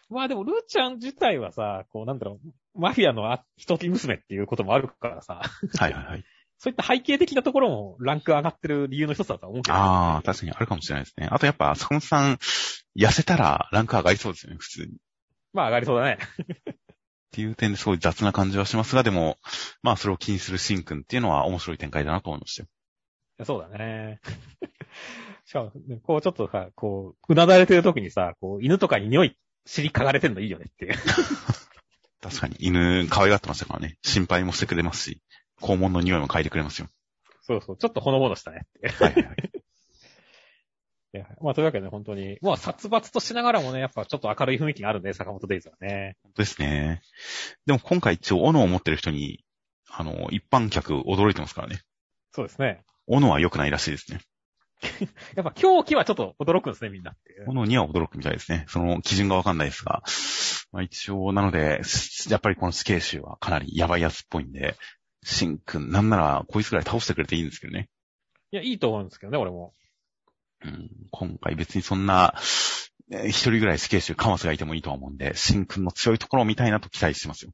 [0.09, 5.41] まあでも、ルーちゃん自体はさ、こう、なんだろう、マフィアのあ一人娘っていうこともあるからさ、
[5.77, 6.23] はいはいはい。
[6.57, 9.75] そういった背景的なところもランク上がってる理由の一つだと思うけど。
[9.75, 11.27] ああ、確かにあるかもしれないですね。
[11.29, 12.38] あとやっぱ、坂本さん、
[12.97, 14.93] 痩せたらランク上がりそうですよね、普通に。
[15.56, 16.18] っまあ上がりそうだね。
[17.32, 19.38] ていう点ですごい雑な感じはしますが、でも、
[19.82, 23.45] まあそれを気にするシンくんっていうのは面白い展開だなと思いましたよ。
[23.45, 24.20] そうだね。
[25.45, 30.93] しかも、ねこうちょっとさ、こう、うなだれてる時にさ、こう、犬とかに匂い、尻嗅がれてるのいいよねっていう。
[32.22, 33.97] 確かに犬可愛がってましたからね。
[34.01, 35.22] 心配もしてくれますし、
[35.62, 36.88] 肛門の匂いも嗅いでくれますよ。
[37.41, 39.03] そうそう、ちょっとほのぼのしたねっていう。
[39.03, 39.55] はい
[41.20, 46.18] はいまあというわけで本当に、まあ殺伐としながらもね、やっぱちょっと明るい雰囲気があるんで、坂本デイズはね。
[46.24, 47.01] 本当ですね。
[47.66, 49.43] でも今回一応、斧を持ってる人に、
[49.89, 51.82] あの、一般客驚いてますからね。
[52.32, 52.84] そうですね。
[53.07, 54.20] 斧は良くないらしいですね。
[55.36, 57.45] やっぱ狂気はちょっと驚くんですね、みんなっていう。
[57.49, 58.66] 斧には驚くみたいですね。
[58.68, 60.03] その基準がわかんないですが。
[60.72, 61.82] まあ一応、なので、
[62.30, 64.76] やっぱりこの死刑囚はかなりやばいやつっぽいんで、
[65.24, 67.89] シンくん、なんならこいつぐらい倒してくれていいんですけどね。
[68.51, 69.74] いや、いいと思うんですけどね、俺も。
[70.66, 72.34] うん、今回別にそんな、
[73.11, 77.51] えー一人ぐらい死刑囚カマスがいてもいいとは思うんで、シンくんの強いところを見たいなと期待してますよ。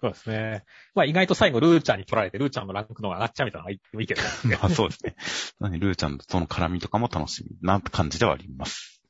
[0.00, 0.64] そうですね。
[0.94, 4.56] まあ意外と最後ルーちゃんに取られて、ルーちゃんのランクの方が上がっちゃうみたいなのがいいいいけど ね。
[4.62, 5.16] まあそうですね。
[5.58, 9.02] なので、ルーちゃんとの絡みとかも楽しみな感じではあります。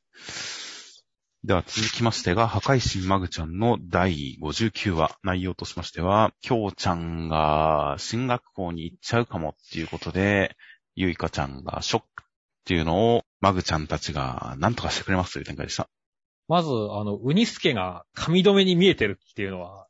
[1.43, 5.17] では続きましてが、破壊神マグちゃんの第59話。
[5.23, 10.57] 内容としましては、きょうちゃんが進学校に行っちゃうかもっていうことで、
[10.95, 12.27] ゆいかちゃんがショックっ
[12.65, 15.89] ていうのを、マグちゃんたちが何とかしてくれますという展開でした。
[16.47, 19.87] まず、あの、ウニスケが髪留めに見えてるっていうのは、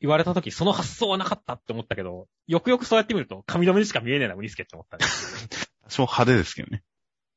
[0.00, 6.82] 言われた時その発想はなかったって思ったけど、よくよくそうやってみると髪留めにしか見えねえな、ウニスケって思ったんですけど多少派手ですけどね。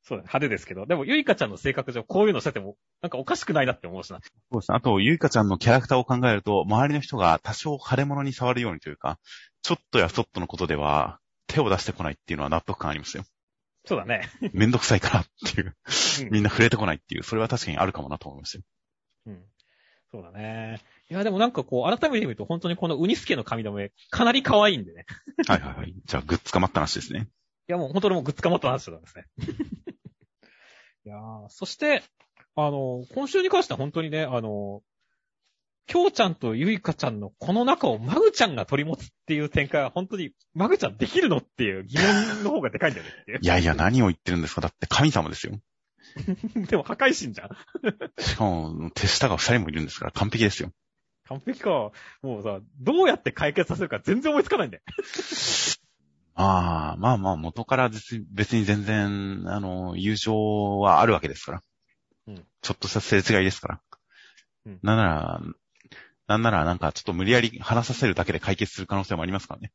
[0.05, 0.86] そうだね、派手ですけど。
[0.86, 4.20] でも、ゆいかちゃんの性格上、こういうのしてても、なんかおかしくないなって思うしな。
[4.51, 4.78] そうですね。
[4.78, 9.18] あと、ゆいかちゃんのキャラクターを考えると、周りの人が多少腫れ物に触るようにというか、
[9.61, 13.24] ちょっとやそっとのことでは、手を出してこないっていうのは納得感ありますよ。
[13.86, 14.29] そうだね。
[14.53, 15.67] めんどくさいからっていう。
[15.67, 18.63] うんみんな触れてこないっていう、それは確かにあるかもなと思いましたよ。
[19.27, 19.43] うん。
[20.11, 20.79] そうだね。
[21.09, 25.05] いや、でもなんかこう、改めて見ると、本当にこのウニスケの髪留め、かなり可愛いんでね。
[25.47, 25.93] はいはいはい。
[26.05, 27.29] じゃあ、グッズかまった話ですね。
[27.67, 29.25] いや、もう本当にもうグッズかもっと話してたんですね。
[31.05, 32.03] いやーそして、
[32.55, 34.84] あの、今週に関しては本当にね、あの、
[35.86, 43.39] きょうちゃんとゆいかちゃんのこの中をマグちゃんが取り持つっていう展開は本当に、マグちゃんできるのっていう疑問の方がでかいんだよねっていう。
[43.41, 44.61] いやいや、何を言ってるんですか？
[44.61, 45.59] だって神様ですよ。
[46.67, 47.49] でも破壊神じゃん。
[48.21, 50.71] しかも、手下が二人もいるんですから完璧ですよ。
[51.27, 51.91] 完璧か。
[52.21, 54.84] もうさ、どうやって解決させるか全然思いつかないんだよ。
[56.36, 61.61] ああ、まあまあ、元から別別に全然、あの、友情はあるわけですから。
[62.27, 63.81] うんちょっとしたすれ違いですから。
[64.65, 65.41] うんなんなら、
[66.34, 69.71] なんならなんかちょっと無理やり話させるだけで解決する可能性もありますからね。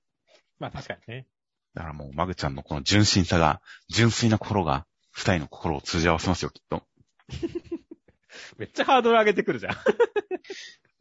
[0.58, 1.26] まあ確かにね。
[1.74, 6.82] だからもう、マグちゃんのこの純真さが、純粋な心が、二人の心を通じ合わせますよ、きっと。
[8.58, 9.72] めっちゃハードル上げてくるじゃん。
[9.74, 9.76] い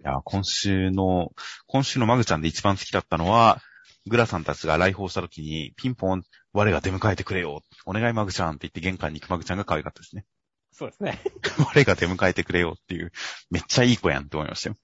[0.03, 1.31] や、今週の、
[1.65, 3.59] 今週のマグちゃんで一番好きだったのは、
[4.05, 7.63] グラさんたちが来訪した時に、ピンポン、我が出迎えてくれよ。
[7.85, 10.25] お願いマグちゃんって言って玄関に行くマグちゃんが可愛かったですね。
[10.71, 11.19] そうですね。
[11.57, 13.11] 我が出迎えてくれよっていう、
[13.49, 14.75] めっちゃいい子やんって思いましたよ。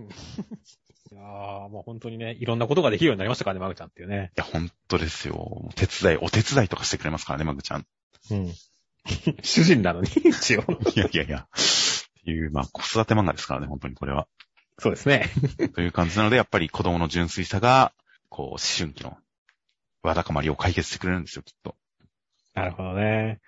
[0.00, 4.32] いやー、もう本当にね、いろんんなことができるようになりましたからね、マグちゃんっていうね。
[4.36, 5.70] いや、本当ですよ。
[5.74, 7.86] 手伝い、お手伝いとかしてくれますからね、マグちゃん。
[8.30, 8.52] うん。
[9.42, 10.62] 主人なのに、一応。
[10.94, 11.38] いやいやいや。
[11.40, 14.28] っていう、まあ、子育て漫画ですからね、本当にこれは。
[14.78, 15.28] そうですね。
[15.74, 17.92] という感じなので、やっぱり子供の純粋さが、
[18.28, 19.18] こう、思春期の
[20.02, 21.76] わだかまりを解決してくれるんですよ、きっと。
[22.54, 23.40] なるほどね。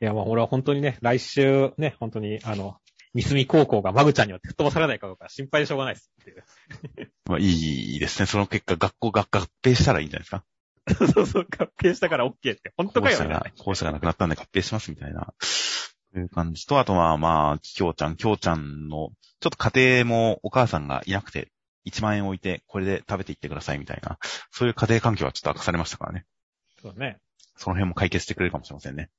[0.00, 2.78] いや、まあ俺は本当にね、来週ね、本当に、あの、
[3.14, 6.44] 三隅高校がマグちゃんによって吹っ飛ばされないかどうか心配でしょうがないですっていう。
[7.28, 8.26] まあ、いいですね。
[8.26, 10.44] その結果、学校が合併したらいいんじゃないですか？
[11.14, 12.72] そうそう、合併したから OK って。
[12.76, 13.24] 本当かよ、ね。
[13.24, 15.34] 校舎が、校舎がなくなったんで合併しますみたいな。
[16.12, 19.10] という感じと、あとはまあ、きょうちゃん、きょうちゃんの、
[19.40, 21.52] ちょっと家庭もお母さんがいなくて、
[21.86, 24.18] 1万円置いて、これで食べていってくださいみたいな、
[24.50, 26.26] そういう家庭環境はちょっと明かされましたからね。
[26.80, 27.18] そうだね。
[27.56, 29.10] その辺も解決してくれるかもしれませんね。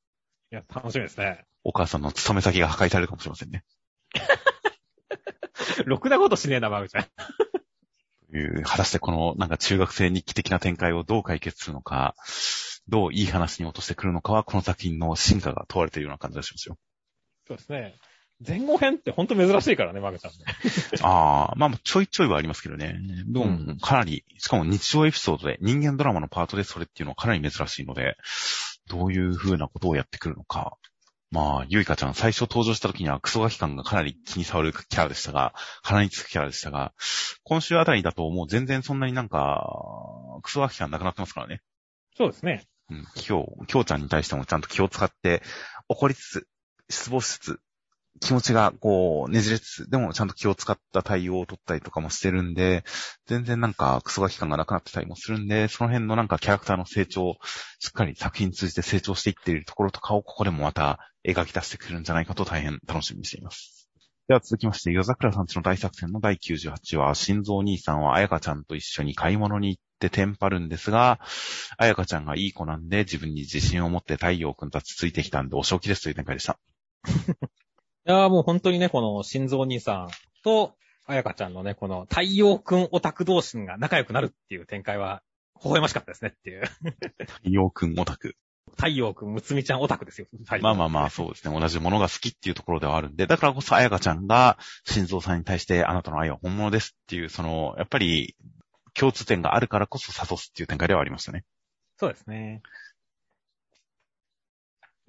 [0.51, 1.45] いや、楽しみですね。
[1.63, 3.63] お母さんの勤め先が破壊されるかもしれませんね。
[5.85, 7.07] ろくなことしねえな、マグちゃん。
[8.31, 12.15] という、果たしてこのなんか中学生日記的な展開をどう解決するのか、
[12.87, 16.77] どういい話に落としてくるのかは、この作品の進化が問われているような感じがしますよ。
[17.47, 17.95] そうですね。
[18.45, 20.37] 前後編って本当珍しいからね、マグちゃんね。
[21.01, 22.97] ああ、まあちょいちょいはありますけどね。
[23.27, 28.17] でも、うんかなり、しかも日常エピソードで人間ドラマのパートでそれっていうのはかなり珍しいので、
[28.87, 30.77] どういう風なことをやってくるのか。
[31.33, 36.93] まあ、ゆいかちゃん最初登場した時にはクソガキ感がかなり気に障るキャラでしたが、鼻につくキャラでしたが、
[37.41, 39.67] 今週あたりだともう全然そんなになんか、
[40.43, 41.61] クソガキ感なくなってますからね。
[42.15, 42.67] そうですね。
[42.91, 45.41] うん、今日、きょうちゃんに対してもちゃんと気を使って、
[45.89, 46.47] 怒りつつ、
[46.91, 47.59] 失望しつつ、
[48.19, 52.83] 気持ちがこう、ねじれつつ、でもちゃんと気を使った対応を取ったりとかもしてるんで、
[53.27, 57.37] 全然なんかクソガキ感がなくなってたりもするんで、その辺のなんかキャラクターの成長、
[57.79, 63.89] しっかり作品通じて成長していっているところとかをここでもまた描き出してくるんじゃないかと大変楽しみにしています。
[64.29, 71.19] では続きまして、夜桜さんちの大作戦の第98話、心臓兄さんは彩香ちゃんと一緒に買い物に行ってテンパるんですが、
[71.77, 76.57] 彩香ちゃんがいい子なんで自分に自信を持って太陽くんたちついてきたんでお仕置きですという展開でした。
[78.05, 80.09] いやーもう本当にね、この心臓兄さん
[80.43, 80.75] と、
[81.05, 85.21] あやかちゃんのね、この太陽くんオタク同士が仲良くなるっていう展開は、
[85.63, 86.63] 微笑ましかったですねっていう。
[87.25, 88.35] 太陽くんオタク。
[88.75, 90.27] 太陽くん、むつみちゃんオタクですよ。
[90.61, 91.57] まあまあまあ、そうですね。
[91.57, 98.35] 同じものが好きっていうところではあるんで、だからこそ彩香ちゃんが、心臓さんに対してあなたの愛は本物ですっていう、その、やっぱり、
[98.93, 101.45] 共通点があるからこそ諭すっていう展開ではありましたね。
[101.97, 102.61] そうですね。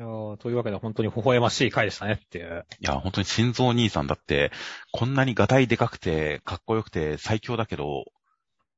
[0.04, 2.66] というわけで本当に微笑ましい回でしたねっていう。
[2.80, 4.52] いや、本当に心臓兄さんだって、
[4.92, 8.04] こんなにガタイでかくて、かっこよくて最強だけど、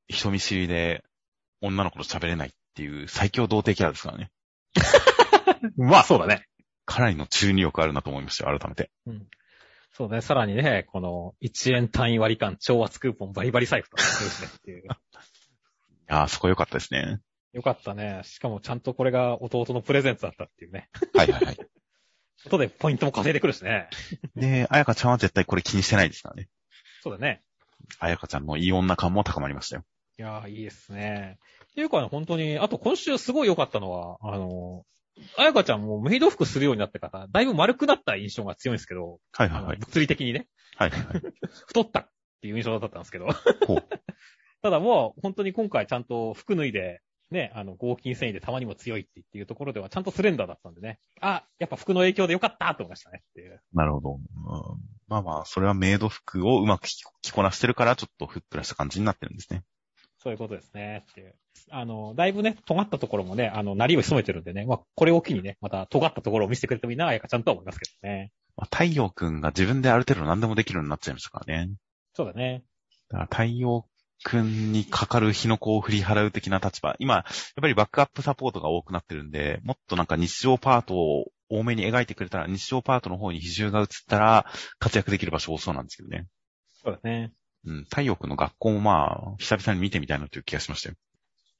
[0.08, 1.04] 人見知りで
[1.60, 4.30] 女の子と喋れないっていう最強童貞キャラですからね。
[5.76, 6.46] まあそうだね。
[6.84, 8.90] かなりの中二力あるなと思いましたよ、改めて。
[9.92, 10.20] そうね。
[10.20, 14.02] さらにね、この1円単位割り勘超圧クーポンバリバリ財布とね
[14.56, 14.82] っていう。
[14.84, 14.84] い
[16.06, 17.18] やー、そこ良かったですね。
[17.56, 18.20] よかったね。
[18.24, 20.90] しかもちゃんとこれが弟のプレゼントだったっていうね。
[21.14, 21.56] はいはいはい。
[21.56, 23.88] ことでポイントも稼いでくるしね。
[24.34, 26.50] で、彩香ちゃんは絶対これ気にしてないですからね。
[27.02, 27.42] そうだね。
[27.98, 29.84] 彩香ちゃんのいい女感も高まりましたよ。
[30.18, 31.38] いやー、いいですね。
[31.64, 34.84] っていうかね、本当に、あと今週すごい良かったのは、あの、
[35.38, 39.78] あやかちゃんもメイド服するようになってから、だいぶ丸くなった印象が強いんですけど、はいはいはい。
[39.78, 40.46] 物理的にね、
[40.76, 41.22] はいはいはい。
[41.68, 42.10] 太ったっ
[42.42, 43.28] ていう印象だったんですけど、
[43.66, 43.84] ほう。
[44.62, 47.00] ただもう本当に今回ちゃんと服脱いで、
[47.30, 51.00] ね、あの、合金繊維でたまにも強いってっていうところではちゃんとスレンダーだったんでね。
[51.20, 53.60] あ、やっぱ服の影響でよかったと思いましたねっていう。
[53.72, 54.14] なるほど。
[54.14, 54.20] うん
[55.08, 59.62] まあまあ、それはメイド服をうまく着着こなしてるから、ちょっとふっくらした感じになってるんですね。
[60.18, 61.04] そういうことですね。
[61.10, 61.34] っていう。
[61.70, 68.32] あの、だいぶね、尖ったところもね、あの、なりを潜めてるんでね、まあ、これを機にね、また尖ったところを見せてくれてもいいな、あやかちゃんとは思いますけどね。
[68.56, 71.72] まあ、太陽くんが自分である程度何でもできるようになっちゃいましたからね。
[72.14, 72.64] そうだね。
[73.08, 73.86] だから太陽
[74.24, 76.96] くんにかかる火の粉を振り払う的な立場。
[76.98, 77.24] 今、やっ
[77.60, 84.46] ぱりバックアップサポートが多くなってるんで、もっとなんか日常パートを多めに描いてくれたら、日常パートの方に比重が移ったら、
[84.78, 86.26] 活躍できる場所多そうなんですけどね。
[86.82, 87.32] そうだね。
[87.64, 90.94] うん、太陽くんの学校もまあ、久々に見てみたいなという気がしましたよ。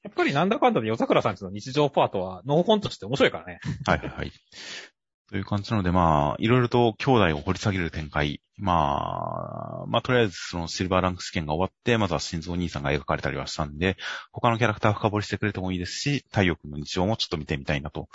[0.03, 3.59] やっぱりなんだかんだで夜桜さんちの日常パートは、ノーコンとして面白いからね。
[3.85, 4.31] はいはいはい。
[5.29, 8.41] という感じなので、まあ、いろいろと兄弟を掘り下げる展開。
[8.59, 13.97] まあ、まあ、とりあえずそのシルバーランク試験が終わって、まずは心臓兄さんが描かれたりはしたんで、
[14.31, 18.07] 他のキャラクター深掘りしてくれてもいいですし、太陽君の日常もちょっと見てみたいなと。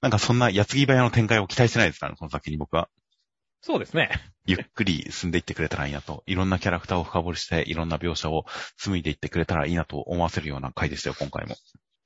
[0.00, 2.06] なんかそんな矢継ぎ早の展開を期待してないですか？
[2.06, 2.88] らね、この先に僕は。
[3.60, 4.10] そうですね。
[4.46, 6.22] ゆっくり進んでいってくれたらいいなと。
[6.26, 8.46] いろんなキャラクターを深掘りして、いろんな描写を
[8.78, 11.54] 紡いでいってくれたらいいなと思わせるような回でしたよ、今回も。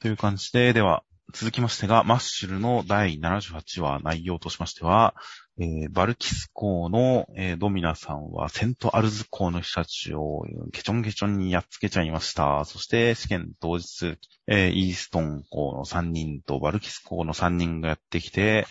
[0.00, 1.02] という感じで、では、
[1.32, 5.14] 続きましてが、マッシュルの第78話内容としましては、
[5.58, 12.64] えー、バルキス港の、えー、ドミナさんはセントアルズ港の人たちをケチョンケチョンにやっつけちゃいました。
[12.64, 14.16] そして試験当日、
[14.46, 18.66] えー、イーストン港の3人とバルキス港の3人がやってきて、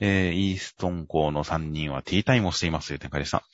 [0.00, 3.44] えー、イーストン港の3人はティータイムをしていますという展開でした。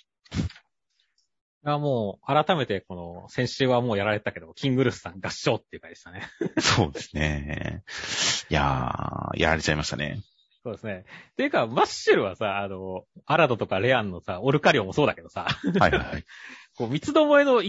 [1.64, 6.22] あもう、改めて、この、先週はもうやられたけど、キングルスさん合唱っていう回でしたね。
[6.60, 7.82] そうですね。
[8.48, 10.22] いやー、やられちゃいましたね。
[10.62, 11.04] そうですね。
[11.36, 15.46] ていうか、マッシュルはさ、あの、アラドとかレアンのさ、オルカリオもそうだけどさ。
[15.78, 16.24] はいはいはい。
[16.76, 17.62] こう、三つどもえの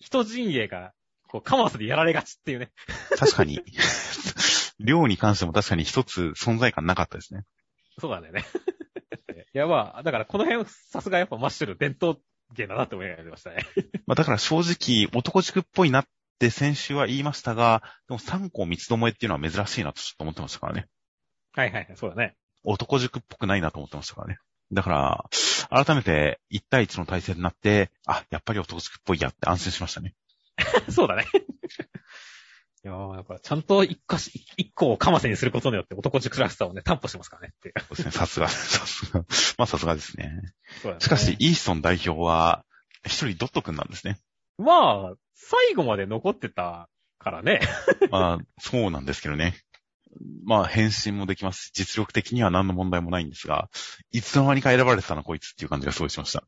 [0.00, 0.92] 人陣営が、
[1.28, 2.70] こう、カマスでやられがちっていうね。
[3.16, 3.60] 確かに。
[4.78, 7.44] 量に関しても確かに一つ存在感なかったですね。
[7.98, 8.44] そうだね。
[9.54, 12.20] いや、まあ、だからこの辺、さすがやっぱマッシュル伝統
[12.54, 13.58] 芸だなって思いましたね。
[14.06, 16.06] まあだから正直、男塾っぽいなっ
[16.38, 20.86] て先週は言いましたが、でも3個三つどもえっていうのは珍しいなとちょっと思ってましたからね。
[21.52, 22.36] はいはい、そうだね。
[22.64, 24.38] 男塾っぽくないなと思ってましたからね。
[24.72, 24.90] だか
[25.70, 30.14] ら、改めて1対1の対戦になって、あ、やっぱり男塾っぽいやって安心しましたね。
[30.90, 31.24] そうだね。
[32.86, 34.14] いやー、やっぱちゃんと一個
[34.56, 39.24] 一個をかませにすることによって男塾らしさをね、担保してますからねってそうですね、さすが、さすが。
[39.58, 40.30] まあさすがですね。
[40.82, 42.64] そうねしかし、イーストン代表は、
[43.04, 44.20] 一人ドット君なんですね。
[44.58, 47.60] まあ、最後まで残ってたからね。
[48.12, 49.56] まあ、そうなんですけどね。
[50.44, 53.68] まあ、変身もできますし、実力的には何の問題もないんですが、
[54.12, 56.44] いつの間にか選ばれてたな、こいつっていう感じがすごいしました。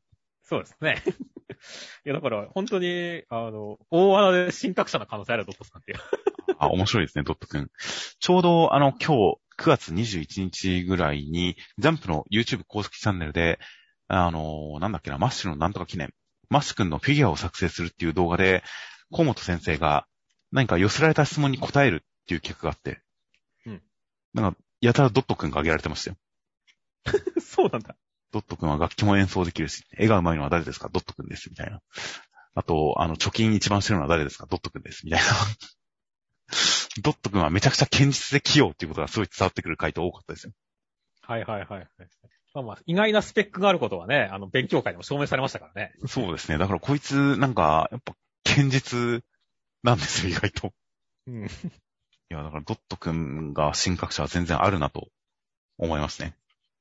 [0.48, 1.02] そうですね。
[2.06, 5.98] いや、だから、本当に、あの、大穴で神覚者の可能性あるドットさんっていう。
[6.58, 7.70] あ、面白いですね、ドット君。
[8.18, 13.58] ちょうど、あの、今日、9月21日ぐらいに、ジャンプの YouTube 公式チャンネルで、
[14.06, 16.14] あの、なんだっけな、マッシュのなんとか記念、
[16.48, 18.62] マッシュ君のフィギュアを作成するっていう動画で、
[19.12, 20.06] 甲本先生が、
[20.50, 23.02] 何か寄せられた質問に答えるっていう企画があって、
[23.66, 23.82] うん。
[24.32, 26.16] なんか、やたらドット君が挙げられてましたよ。
[27.38, 27.96] そうなんだ。
[28.32, 30.88] ドット君は楽器も演奏できるし、絵が上手いのは誰ですか？
[30.92, 31.80] ドット君です、みたいな。
[32.54, 34.46] あと、あの、貯金一番してるのは誰ですか？
[34.46, 35.26] ドット君です、みたいな。
[37.02, 40.52] ドット君はめちゃくちゃ堅実で器用っていうことがすごい伝わってくる回答多かったですよ。
[41.22, 41.88] はいはいはい。
[42.54, 45.92] まあまあ、意外なスペックがあることはね、あの、勉強会でも証明されましたからね。
[46.06, 46.56] そうですね。
[46.58, 48.14] だからこいつ、なんか、やっぱ、
[48.44, 49.22] 堅実
[49.82, 50.72] なんですよ、意外と。
[51.26, 51.44] うん。
[51.44, 51.48] い
[52.30, 55.08] や、だからドット君が新格者は全然あるなと
[55.76, 56.34] 思いますね。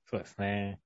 [0.10, 0.80] そうですね。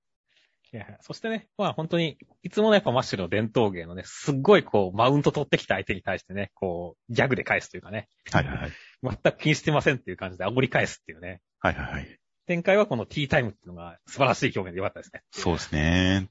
[0.73, 8.07] いや、そしてね、まあ本当に、いつものやっぱマッシュの伝統芸のね、すっごいこう、マウント取ってきた相手に対してね、こう、ギャグで返すというかね。
[8.31, 8.71] はいはいはい。
[9.03, 11.41] 全く気にしてませんっていう感じで煽り返すっていうね。
[11.59, 12.19] はいはいはい。
[12.47, 15.23] 展開はこのティータイムっていうのが素晴らしい表現でよかったですね。
[15.31, 16.25] そうですね。
[16.25, 16.27] っ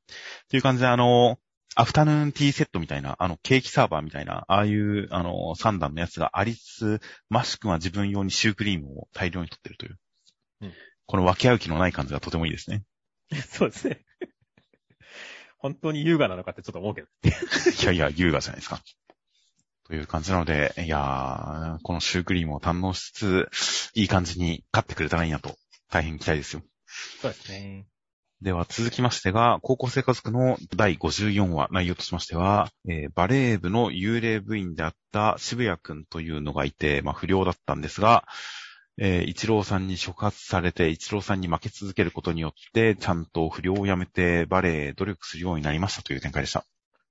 [0.49, 1.39] ていう感じであの、
[1.77, 9.99] アフタヌーンティーセットみたいな、あの、ケーキサーバーみたいな、ああいう、あの、3段のやつがありつつ、マシ君は自分用にシュークリームを大量に取ってるという。
[10.63, 10.73] うん、
[11.07, 12.83] この分け合う気のない感じがとてもいいですね。
[13.49, 14.05] そうですね。
[15.59, 17.09] 本当に優雅なのかってちょっと思うけど。
[17.83, 18.83] いやいや、優雅じゃないですか。
[19.85, 25.57] という感じなので、いやー、このシュークリームを堪能しつつ、いい感じに勝ってくれたらいいなと、
[25.91, 26.63] 大変期待ですよ。
[27.21, 27.87] そうですね。
[28.41, 38.27] では続きましてが、高校生活区の第54話内容としましては、えー、バレー部の幽霊部員であった渋谷くんというのがいて、まあ不良だったんですが、
[39.03, 46.67] えー、一郎さんに触発されて、一郎さんに負け続けることによって、ちゃんと不良をやめて、バレー努力するようになりましたという展開でした。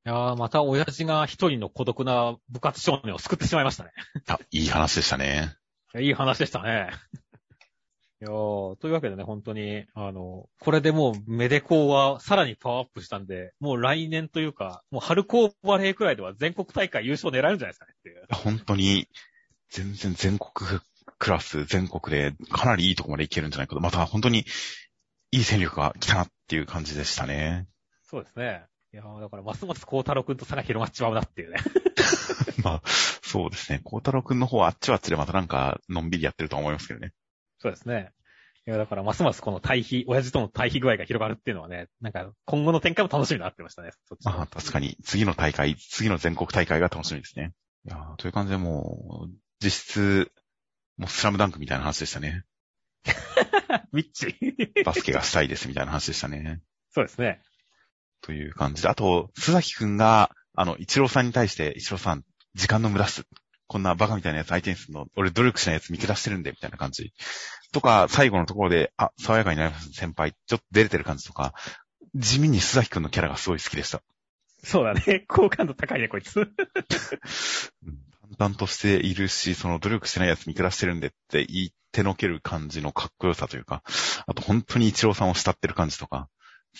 [0.05, 3.91] いやー、また親父が一人の孤独な部活少年を救ってしまいましたね。
[4.27, 5.55] あ、いい話でしたね。
[5.97, 6.91] いい話でしたね。
[8.21, 18.27] いやー、というわけでね、本当に、あの、これでもう、メデコーはさらにパワーアップしたんで、もう来年というか、もう春高バレーくらいでは全国大会優勝狙えるんじゃないですかねっていう。
[18.29, 19.07] 本当に、
[19.69, 20.81] 全然全国
[21.19, 24.45] クラス全国でかなりいいとこまでいけるんじゃないかと、また本当に
[25.31, 27.67] いい戦力が来たなっていう感じでしたね。
[28.03, 28.65] そうですね。
[28.91, 31.57] いやだからますます孝太郎くんと差が広がっちまうなっていうね。
[32.63, 33.81] まあ、そうですね。
[33.83, 37.13] 孝太郎くんの方はあっちはあっちでまたなんか、のんびりやってると思いますけどね。
[37.59, 38.11] そうですね。
[38.65, 43.91] いや、だからますますこの対比、親父との対比具合が広がるっていうのはね、なんか今後の展開も楽しみになってましたね。
[44.07, 44.97] そっちああ、確かに。
[45.03, 47.53] 次の大会、次の全国大会が楽しみですね。
[47.85, 49.31] いやという感じでもう、
[49.63, 50.31] 実質、
[50.99, 52.43] もうスラムダンクみたいな話でしたね。
[53.93, 54.35] ウィッチ。
[54.83, 56.61] バスケがしたいですみたいな話でしたね。
[56.91, 57.41] そうですね。
[58.21, 58.89] という感じで。
[58.89, 62.23] あと、須崎くんが、あの、一郎さんに対して、一郎さん、
[62.53, 63.23] 時間の無駄っす。
[63.67, 67.13] こんなバカみたいなやつ相手にするの、俺努力しないやつ見下してるんで、みたいな感じ。
[67.71, 70.33] とか、最後のところで、あ、爽やかになります、先輩。
[70.33, 71.53] ちょっと出れてる感じとか、
[72.15, 74.01] 地味に須崎くんのキャラがすごい好きでした。
[74.63, 75.25] そうだね。
[75.29, 76.51] 好感度高いね、こいつ。
[78.29, 83.83] うん淡々としているし、その努力してないやつ見下してるんでって言ってのける感じのかっこよさというか、
[84.27, 86.29] あと本当に一郎さんを慕ってる感じとか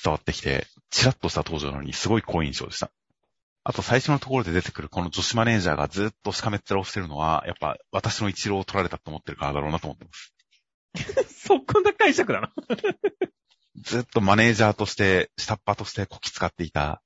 [0.03, 2.91] 伝わってきて、チラッとした登場なのにすごい好印象でした。
[3.63, 10.33] あと最初のところで出てくるこの女子マネージャーがずっとしかめっ面をしてるのは、やっぱ私の一郎を取られたと思ってるからだろうなと思ってます。
[11.47, 12.51] そこんな解釈だな。
[13.81, 17.01] ずっとマネージャーとして、下っ端としてこき使っていた、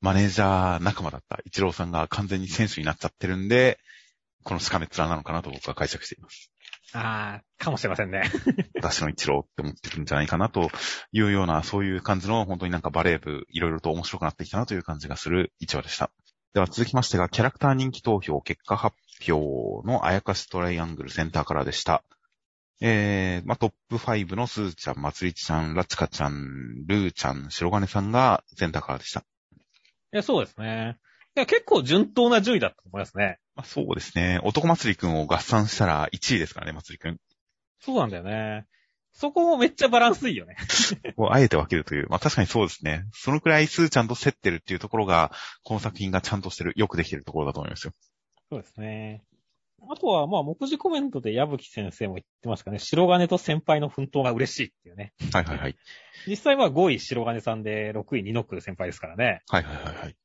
[0.00, 3.78] マネージャー仲間だった一郎さんが完全に選手になっちゃってるんで、
[4.44, 6.50] このしかめっ面なのかなと僕は解釈しています。
[6.92, 8.22] あー、かもしれませんね。
[8.74, 10.70] 私の一郎って思ってるんじゃないかなと
[11.12, 16.10] いうような、そういう感じの、本当になんかバレー部、いろいろと面白くなってきたなという感じがする一話でした。
[16.52, 18.96] では続きましてが、キャラクター人気投票結果発
[19.30, 22.02] 表のあやかしトライアングルセンターからでした。
[22.80, 29.22] えー、まあ、トップ5のスーちゃん、まつりちゃん、ラチカちゃん、ルーちゃん、白金さんがセンターからでした。
[30.12, 30.98] いや、そうですね。
[31.36, 33.38] いや、結構順当な順位だったと思いますね。
[33.54, 34.40] まあ、そうですね。
[34.42, 37.18] 男祭りくんを合算したら1位ですからね、祭りくん。
[37.80, 38.66] そうなんだよね。
[39.12, 40.56] そこもめっちゃバランスいいよね。
[41.30, 42.08] あえて分けるという。
[42.08, 43.06] まあ確かにそうですね。
[43.12, 45.32] そのくらいスーちゃんと競ってるっていうところが、
[45.62, 47.92] この作品がちゃんとしてる、よくできてるところだと思いますよ。
[48.50, 49.22] そうですね。
[49.88, 52.78] あとは、まあ、目次コメントで矢吹先生も言ってますかね。
[52.78, 55.12] 白金と先輩の奮闘が嬉しいっていうね。
[55.32, 55.76] はいはいはい。
[56.26, 59.42] 実際は5位白金さんで6位二のく先輩ですからね。
[59.48, 60.16] はいはいはいはい。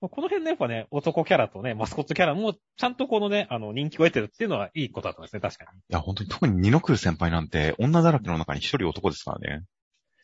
[0.00, 5.78] まあこの辺ね、やっぱね、男キャラとね、マスコットキャラも、ちゃんとこのね、あの、人気を得てるっていうのはいいことだったんですね、確かに。
[5.78, 9.64] いや、本当に特に二の来る先輩なんて、女だらけの中に一人男ですからね。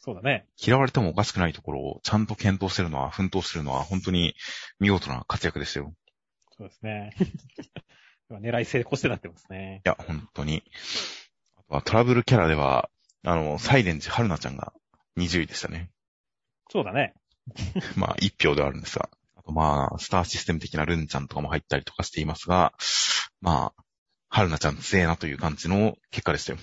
[0.00, 0.46] そうだね。
[0.60, 4.34] 嫌われてもおかしくないところをちゃんと検討してるのは、奮闘してるのは、本当に
[4.80, 5.94] 見事な活躍ですよ。
[6.56, 7.12] そうですね。
[8.30, 9.82] 狙い成功してなってますね。
[9.84, 10.62] いや、本当に。
[11.56, 12.90] あとはトラブルキャラでは、
[13.24, 14.72] あの、サイレンジ春菜ちゃんが
[15.16, 15.90] 20位でしたね。
[16.70, 17.14] そうだね。
[17.96, 19.08] まあ、一票ではあるんですが。
[19.36, 22.74] あとまあ、スターシステム的なルンちゃんとかも入ったりとかしていますが、
[23.40, 23.84] まあ、
[24.28, 26.58] 春菜ちゃん強えなという感じの結果でしたよ。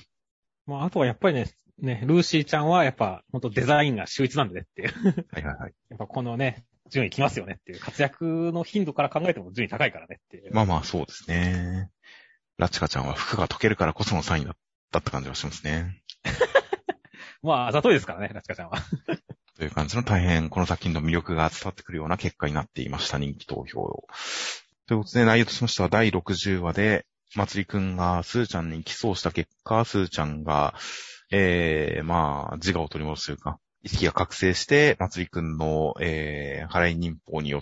[0.67, 5.25] まあ、あとはやっぱりね、ね、ルーシーちゃんはやっぱ、ほんとデザインが秀逸なんでねっていう。
[5.31, 5.73] はいはいはい。
[5.89, 7.79] やっぱこのね、順位来ますよねっていう。
[7.79, 10.53] 活躍の頻度から考えても順位高いからねっていう。
[10.53, 11.89] まあまあ、そうですね。
[12.57, 14.55] ラチカちゃんは服が溶けるからこそのサインだっ
[14.91, 16.01] たって感じがしますね。
[17.41, 18.77] まあ、あざといですからね、ラチカちゃんは。
[19.57, 24.05] という感じの大変この作品の魅力が伝わってくるような結果になっていました、人気投票。
[24.87, 27.05] ということで内容としましては第60話で、
[27.35, 30.75] まつりくんがスーちゃんに起訴した結果、スーちゃんが、
[31.31, 37.61] えー、まあ、自我を取り戻すというか、意識が覚醒して、まつりくんの、えー、払い忍法によっ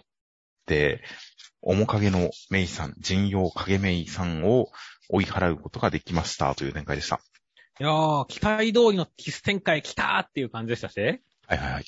[0.66, 1.04] て、
[1.62, 4.70] 面影のメイさん、人用影メイさんを
[5.10, 7.20] 追い払うことができましたという展開でした。
[7.78, 11.86] いやー、期待通りのキス展開来たーっていう感じでしたし、はいはいはい。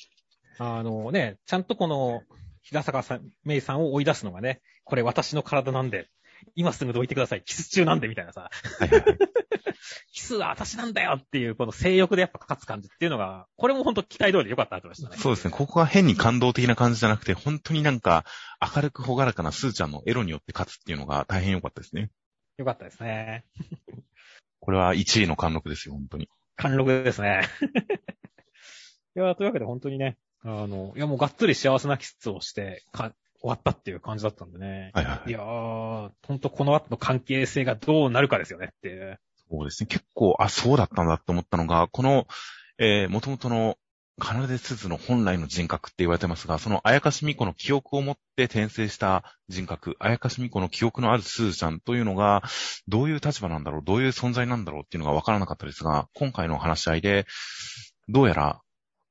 [0.58, 2.20] あのね、ちゃんとこの、
[2.60, 6.08] 平坂さん、メイさんを追い出すのがね、これ私の体なんで、
[6.54, 9.18] 今すぐどいてください、キス中なんで、みたいなさ、はいはいはい。
[10.12, 15.16] キスは私なんだよっていう、この性欲でやっぱ勝つ感じっていうのが、これも本当期待通りでよかったと思いましたね。
[15.18, 15.50] そうですね。
[15.50, 18.24] ここが変に感動的な感じじゃなくて、本当になんか
[18.74, 22.10] 明るくほがらかなスーちゃんのエロによって勝つっていうのが大変良かったですね。
[22.56, 23.44] よかったですね。
[24.60, 26.28] これは1位の貫禄ですよ、本当に。
[26.56, 27.42] 貫禄ですね。
[29.14, 34.90] いや、というわけで本当にね、あの、いやもうがっつり幸せなキスをして、か、終わったっていう感じだったんでね。
[34.94, 39.18] はいはいはいいやー、本当この後の関係性がどうなるかですよねって。
[39.50, 39.86] そうですね。
[39.86, 42.26] 結構、あ、そうだったんだって思ったのが、この、
[42.78, 43.78] えー、元々の、
[44.18, 52.42] カナデスズの本来の人格って言われてますが、そのあやかしみこの記憶を持って転生した人格、あやかしみこの記憶のあるスーちゃんというのが、
[52.88, 57.26] どういう立場なんだろう、どういう存在なんだろうっていうのがわからなかったですが、今回の話し合いで、
[58.08, 58.62] どうやら、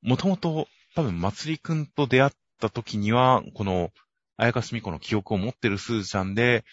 [0.02, 3.92] もともと多分、まつりくんと出会った時には、この、
[4.38, 6.66] あやかしみこの記憶を持ってるスーちゃんで、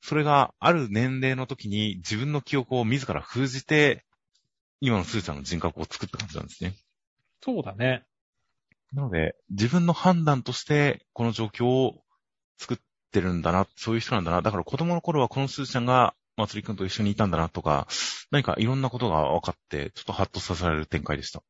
[0.00, 4.04] それがある年齢の時に自分の記憶を自ら封じて、
[4.80, 6.74] 今のスーちゃんの人格を作った感じなんですね。
[7.42, 8.04] そうだね。
[8.92, 12.02] なので、自分の判断として、この状況を
[12.58, 12.78] 作っ
[13.12, 14.42] てるんだな、そういう人なんだな。
[14.42, 17.86] だから子供の頃はこのスーちゃんが、まつりくんと一緒にいたんだなとか、
[18.30, 21.42] 何かいろんなことが分かって、ちょっとハッとさせられる展開でした。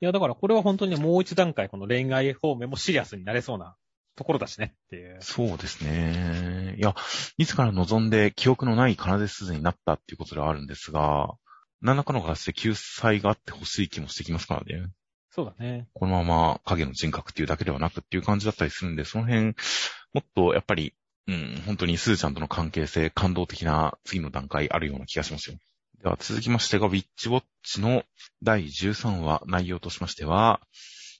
[0.00, 3.76] いや、だからこれは本当にねもう一段階この恋愛方面もシリアスになれそうな
[4.16, 5.18] ところだしねっていう。
[5.20, 6.76] そうですね。
[6.78, 6.94] いや、
[7.38, 11.34] 自ら望んで記憶のない奏で鈴になったっていうことではあるんですが、
[11.80, 14.90] 何らかの形で救済があってほしい気もしてきますからね。
[15.30, 15.88] そうだね。
[15.94, 20.94] このまま影の人格っていうだけではなくっていう感じだったりするんで、その辺、もっとやっぱり、
[21.26, 25.56] うん、本当にスーちゃんとの関係性、感動的な次の段階あるような気がしますよ。
[26.02, 28.04] では続きましてが、ウィッチウォッチの
[28.42, 30.60] 第13話内容としましては、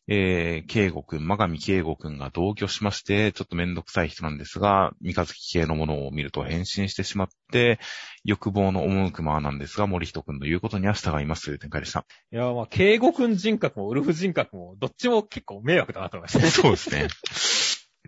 [0.09, 7.79] えー、慶吾くん、マガミ慶吾くんが同居しまして、ちょっとめんどくさい人なんですが、三日月系のものを見ると変身してしまって、
[8.25, 12.05] 欲望の赴くままなんですが、森人くんの言うことには従いますという展開でした。
[12.33, 16.51] いや、まあ、慶吾くん人格もウルフ人格も、どっちも結構迷惑だなと思いましたね。
[16.51, 17.07] そうですね。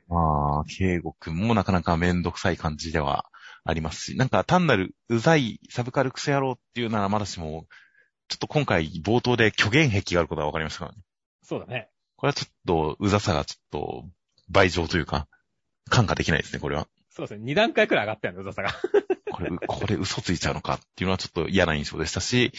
[0.09, 3.27] まあ、慶吾くんもなかなかめんどくさい感じでは
[3.65, 7.67] ありますし、なんか単なるうざいサブカルクソ野郎っていうならまだしも、
[8.29, 10.99] ちょっと今回冒頭で虚言癖があることが分かりましたからね。
[11.45, 11.91] そうだね。
[12.17, 14.05] これはちょっと、うざさがちょっと、
[14.49, 15.29] 倍増というか、
[15.91, 16.89] 感化できないですね、これは。
[17.11, 17.45] そうですね。
[17.45, 18.71] 二段階くらい上がったよね、うざさが。
[19.31, 22.53] これ、これ嘘ついちゃうのかっていうのはちょっと嫌な印象でしたし、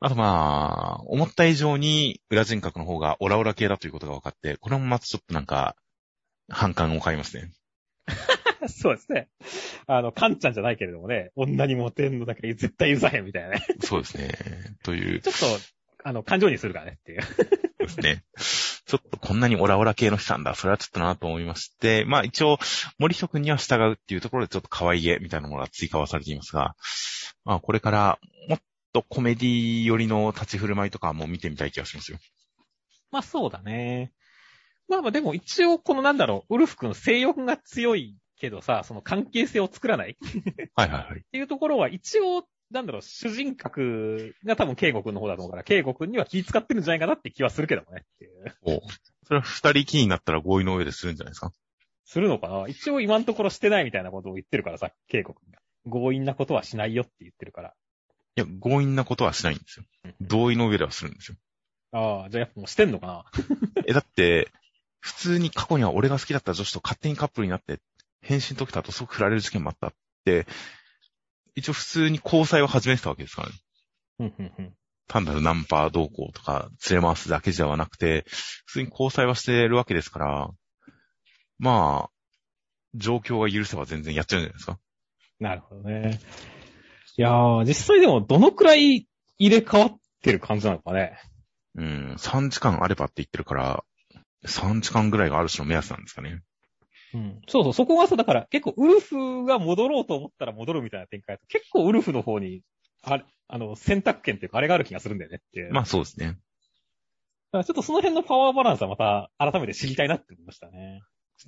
[0.00, 5.76] あとまあ、思った以上に裏人格の方がオラオラ系だということが分かって、これもまたちょっとなんか、
[6.48, 7.52] 反感を買いますね。
[8.68, 9.28] そうですね。
[9.86, 13.66] あの、カンちゃんじゃないけれどもね、女にモテんのだけど絶対うざへんみたいなね。
[13.80, 14.30] そうですね。
[14.82, 15.20] という。
[15.20, 15.46] ちょっと、
[16.04, 17.20] あの、感情にするからねっていう。
[17.78, 18.24] ですね。
[18.86, 20.54] ちょっとこんなにオラオラ系の人なんだ。
[20.54, 22.58] それはちょっとなと思いまして、まあ一応、
[22.98, 26.74] 森人君には従うっていうところでちょっと可愛げみたいなものが追加はされていますが、
[27.44, 28.18] まあこれから
[28.48, 28.60] もっ
[28.92, 32.18] とコメディ寄りの立ち振る舞いとかも見てみたい気がしますよ。
[33.10, 34.12] まあそうだね。
[34.88, 40.16] まあまあでも一応このなんだろう、ウルフ君性欲が強いけどさ、その関係性を作らない
[40.74, 41.20] はいはいはい。
[41.20, 48.04] っていうところは一応なんだろう、主人格が多分、ケイゴくんの方だと思うから、ケイゴくんには気使ってるんじゃないかなって気はするけどもね。
[48.62, 48.80] お
[49.26, 51.52] それは二人気になったら合意の上でするんじゃないですか？
[52.04, 52.66] するのかな？
[52.68, 55.58] 一応今のところしてないみたいなことを言ってるからさ、ケイゴくんが。
[55.86, 57.74] 強引なことはしないよって言ってるから。
[58.36, 59.84] いや、強引なことはしないんですよ。
[60.20, 61.36] 同意の上ではするんですよ。
[61.92, 63.24] ああ、じゃあやっぱもうしてんのかな？
[63.86, 64.48] え、だって、
[65.00, 67.78] 普通に過去には俺が好きだった女子と勝手にカップルになって、
[68.20, 69.94] 返信解けた後即振られる事件もあったっ
[70.24, 70.46] て、
[71.54, 73.42] 一応普通に交際を始めてたわけですか
[74.18, 74.74] らね。
[75.08, 78.24] 単なるナンパ同行とか連れ回すだけではなくて、
[78.66, 80.50] 普通に交際はしてるわけですから、
[81.58, 82.10] まあ、
[82.94, 84.78] 状況が許せば全然やっちゃうんじゃないですか。
[85.40, 86.20] なるほどね。
[87.16, 89.08] いやー、実際でもどのくらい
[89.38, 91.18] 入れ替わってる感じなのかね。
[91.74, 93.84] うん、3時間あればって言ってるから、
[94.46, 96.40] 3時間ぐらいがある種の目安なんですかね。
[97.14, 97.42] うん。
[97.48, 102.62] そうそう、そこがさ、だから結構ウルフが戻ろうと思ったら戻るみたいな展開結構ウルフの方に、
[103.02, 105.68] あれ、あの、選択権っていうかあれがある気がするんだよねって。
[105.72, 106.38] まあそうですね。
[107.52, 111.00] ちょっとその辺のパワーバランスはまた改めて知りたいなって思いましたね。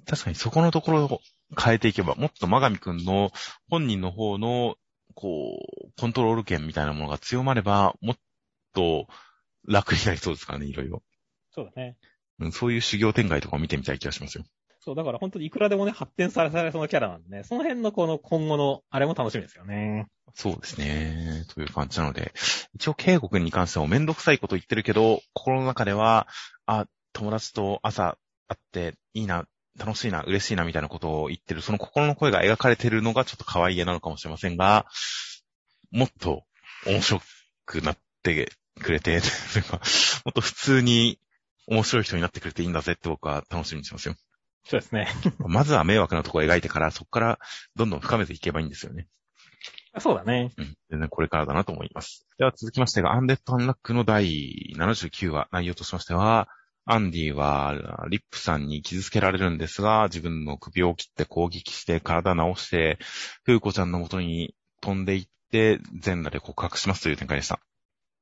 [0.06, 1.20] 確かにそこのところを
[1.56, 3.30] 変えていけば、もっとマガミくんの
[3.70, 4.76] 本人の方の、
[5.14, 8.16] こう、コントロール権みたいなものが強まれば、もっ
[8.74, 9.06] と
[9.68, 11.02] 楽になりそうですからね、いろいろ。
[11.51, 11.97] そうだね。
[12.51, 14.44] そういう修行展開とかを見てみたい気がしますよ。
[14.84, 20.09] そう、だから本当にいくらでもね、発展されされそうなキャラなんでね、その辺のこの今後のあれも楽しみですよね。
[20.34, 21.44] そうですね。
[21.54, 22.32] という感じなので、
[22.74, 26.26] 一応、慶国に関してはめんどくさいこと言ってるけど、心の中では、
[26.66, 28.16] あ、友達と朝
[28.48, 29.46] 会っていいな、
[29.78, 34.86] 楽しいな、嬉しいなみたいなことを言ってる、その心の声が描かれてるのがちょっと可愛げなのかもしれませんが、
[35.90, 36.44] もっと
[36.86, 37.20] 面白
[37.66, 38.50] くなって
[38.80, 39.20] くれて、
[40.24, 41.20] もっと普通に
[41.68, 44.16] 面白い人になってくれていいんだぜって僕は楽しみにしますよ。
[44.64, 45.09] そうですね。
[45.39, 47.39] まずは迷惑なところを描いてから、そこから
[47.76, 49.09] どんどん深めていけばいいんですよね。
[49.98, 50.52] そうだね。
[50.56, 50.74] うん。
[50.90, 52.26] 全然これからだなと思います。
[52.39, 56.48] では続きましてが、アンデッド・アンラックの第79話、内容としましては、
[56.84, 62.98] アンディは、リップさんに傷つけられるんですが、自分の首を切って攻撃して体直して、
[63.44, 67.60] フーコちゃんの元に飛んでいって、全裸で告白しますという展開でした。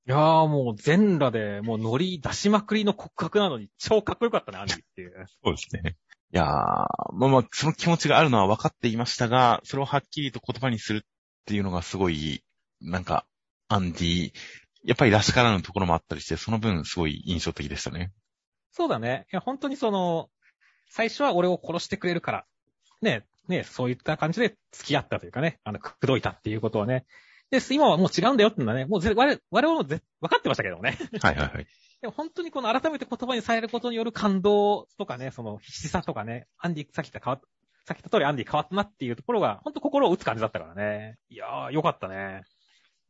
[0.06, 5.26] いやーもう全裸で、もうノリ出しまくりの告白なのに超かっこよかったね、アンディっていう。
[5.44, 5.96] そうですね。
[6.32, 11.00] いやー、まあまあ、その気持ちがあるのは分かっていましたが、それをはっきりと言葉にするっ
[11.44, 12.44] ていうのがすごい、
[12.80, 13.26] なんか、
[13.68, 14.32] アンディ、
[14.84, 18.12] やっぱりらしからぬところもあったりして、その分すごい印象的でしたね。
[18.70, 19.26] そうだね。
[19.32, 20.30] いや、本当にその、
[20.88, 22.46] 最初は俺を殺してくれるから、
[23.02, 27.06] ね、ね、そういった感じで付き合ったというかね、あの、くどいたっていうことはね。
[27.50, 30.96] で、今はもう違うんだよっていうのはね、もうぜ、我々もぜ分かってましたけどもね。
[31.20, 31.66] はいはいはい。
[32.00, 37.40] でも本当にこの改めて言葉にされることによる感動とかね、その必死さとかね、アンディ、さっき言った変わっ
[37.84, 41.18] さっき言った通りアンディ変わったなっていうところが、本当心を打つ感じだったからね。
[41.28, 42.42] いやー、よかったね。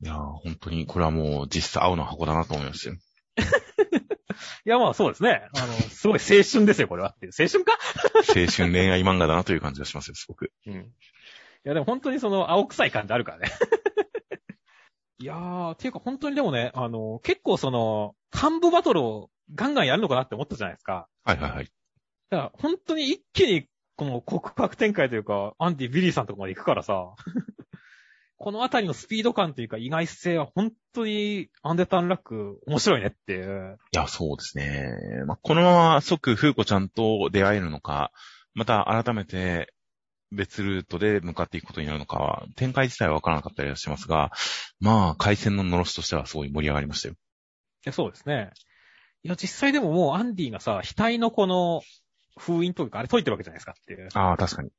[0.03, 2.95] いやー、本当にこれはもう実質青の箱だなと思いますよ。
[4.65, 5.49] いや、まあそうですね。
[5.55, 7.15] あの、すごい青春ですよ、これは。
[7.23, 7.79] 青春か？
[8.29, 10.53] 青春恋愛漫画だなという感じがしますよ、すごく。
[10.67, 10.75] うん。
[10.75, 10.79] い
[11.65, 13.53] や、でも本当にその青臭い感じあるからね。
[15.21, 21.09] いやー、ていうか本当にでもね、あの、結構その、幹部バトルをガンガンやるのかなって思ったじゃないですか。
[21.25, 21.65] はいはいはい。
[22.31, 23.67] だから本当に一気に、
[23.97, 27.15] この告白展開というか、アンディ、ビリーさんとかまで行くからさ、
[28.39, 33.77] このあたりのスピード感というか意外性は本当にアンデッドアンラック面白いねっていう。
[33.93, 34.95] いや、そうですね。
[35.27, 38.11] まあ、このまま即風子ちゃんと出会えるのか、
[38.55, 39.75] また改めて
[40.33, 44.31] 別ルートで向かっていくことになるのかは、展開自体はわからなかったりはしますが、
[44.79, 47.15] まあ、回線ののろしとしてはすごい盛り上がりましたよ。
[47.15, 47.17] い
[47.85, 48.51] や、そうですね。
[49.23, 51.83] いや、実際でももうアンディがさ、額のこの
[52.39, 54.09] 封印というか、あれ解いてるわけじゃないですかっていう。
[54.15, 54.71] ああ、確かに。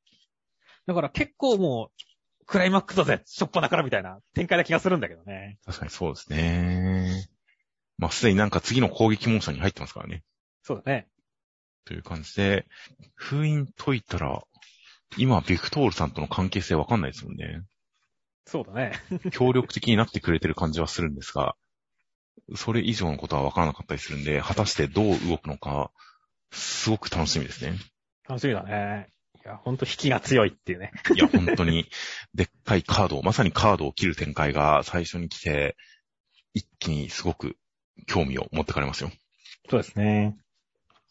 [0.86, 1.90] だから結構も
[2.42, 5.58] う、クライマックスだぜ、しょっぱなからみたいな展開な気がするんだけどね。
[5.64, 7.28] 確かにそうですね。
[7.98, 10.24] まあ、すでになんか次の攻撃モーションに入ってますからね。
[10.62, 11.06] そうだね。
[11.84, 12.66] という感じで、
[13.14, 14.42] 封印解いたら、
[15.16, 17.62] 今、ビクトールさんとの関係性わかんないですもんね。
[18.46, 18.92] そうだね。
[19.32, 21.56] 協力的になってくれてる感じはするんですが、
[22.54, 25.90] それ以上のことはわからなかったりするんで、果たしてどう動くのか、
[26.50, 27.78] すごく楽しみですね。
[28.28, 29.12] 楽しみだね。
[29.44, 30.92] いや、ほんと引きが強いっていうね。
[31.14, 31.88] いや、本当に、
[32.34, 35.76] でっかいカードを、まさにカードを切る展開が最初に来て、
[36.54, 37.56] 一気にすごく
[38.06, 39.10] 興味を持ってかれますよ。
[39.70, 40.36] そうですね。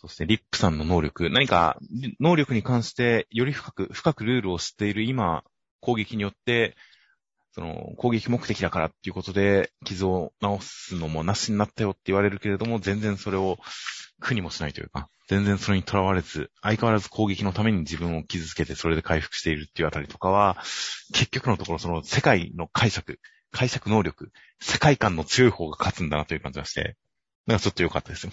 [0.02, 1.78] そして、リップさんの能力、何か、
[2.20, 5.44] 能力に関して、より深く、深くルールを知っている今、
[5.80, 6.76] 攻撃によって、
[7.54, 13.60] その、攻撃目的だからっていうことで、傷を治すのもなしになったよって言われるけれども、全然それを
[14.22, 20.58] 苦にもしないというか、全然それにとらわれず、相変わらず攻撃のために自分を傷つけて、それで回復しているっていうあたりとかは、
[21.14, 23.20] 結局のところ、その世界の解釈、
[23.52, 26.96] 解釈能力、世界観の強い方が勝つんだなという感じがして、
[27.48, 28.32] なんかちょっと良かったですよ。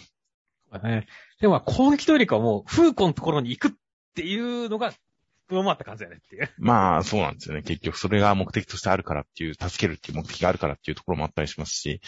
[0.71, 1.07] そうだね。
[1.41, 3.71] でも攻撃というよりかはもう、フーコのところに行くっ
[4.15, 4.93] ていうのが、
[5.51, 6.51] 上回った感じだねっていう。
[6.59, 7.63] まあ、そうなんですよね。
[7.63, 12.01] 結局それが目的としてあるからっていう、助けるっていう目的があるからっていうところもあったりしますし、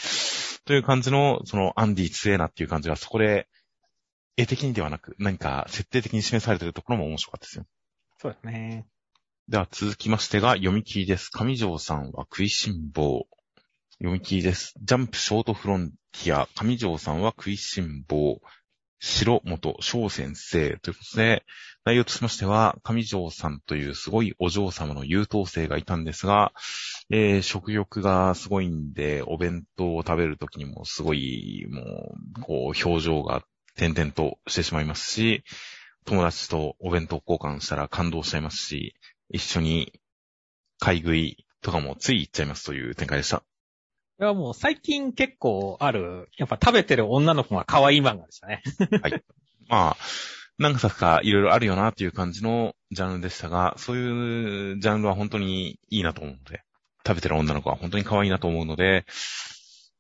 [0.66, 3.49] という感じの、その、アンディ強えなっていう感じが、そこで、
[4.37, 7.66] 絵的にではなく、何か設定的に示されているところも面白かったですよ。
[8.19, 8.87] そうですね。
[9.49, 11.31] では続きましてが、読み切りです。
[11.31, 13.27] 上条さんは食いしん坊。
[14.02, 14.72] 読み切りです。
[14.82, 16.48] ジャンプショートフロンティア。
[16.55, 18.40] 上条さんは食いしん坊。
[18.98, 20.78] 白本翔先生。
[20.78, 21.44] ということで、
[21.85, 26.55] 内容としましては、上条さんというすごいお嬢様の優等生がいたんですが、
[27.10, 33.44] えー食欲がすごいんで、お弁当を食べるときにもすごい、もう、こう、表情が
[33.77, 35.44] 点々としてしまいますし、
[36.06, 38.94] 友達とお弁当交換したら感動しちゃいますし、
[39.28, 39.93] 一緒に
[40.78, 43.43] 買い食いとかもつい行っちゃいますという展開でした。
[44.20, 48.62] いや、もう最近結構ある、やっぱ食べてる女の子が可愛い漫画でしたね。
[49.66, 49.97] まあ、
[50.59, 56.62] 何作かいろいろあるよなっていう感じのジャンルでしたが、そういうジャンルは本当にいいなと思うので、
[57.06, 59.06] 食べてる女の子は本当に可愛いなと思うので、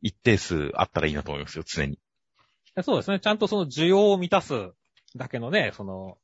[0.02, 1.98] 一定数あったらいいなと思いますよ、常に。
[2.82, 3.20] そうですね。
[3.20, 4.72] ちゃんとその需要を満たす
[5.16, 6.18] だけのね、その、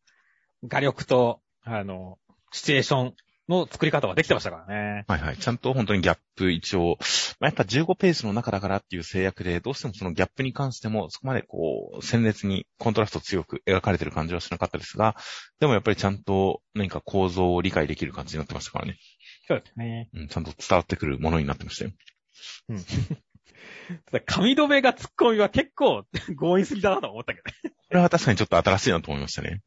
[0.64, 2.18] 画力と、あの、
[2.52, 3.14] シチュエーション
[3.48, 5.04] の作り方はできてましたからね。
[5.06, 5.36] はいはい。
[5.36, 6.98] ちゃんと本当にギャップ一応、
[7.40, 15.16] まあ、やっぱ15ページの中だからっていう制約で、どうしてもそのギャップに関しても、そこまでこう、鮮烈にコントラスト強く描かれてる感じはしなかったですが、
[15.60, 18.98] でもやっぱりちゃんと何か構造を理解できる感じになってましたからね。
[19.46, 20.08] そうですね。
[20.12, 21.92] うん、ちゃんと伝わってくるものになってましたよ。
[22.68, 22.84] うん。
[24.06, 26.04] ただ髪留めが突っ込みは結構
[26.38, 27.74] 強引すぎだなと思ったけどね。
[27.88, 29.62] これは確かにちょっと新しいなと思いましたね。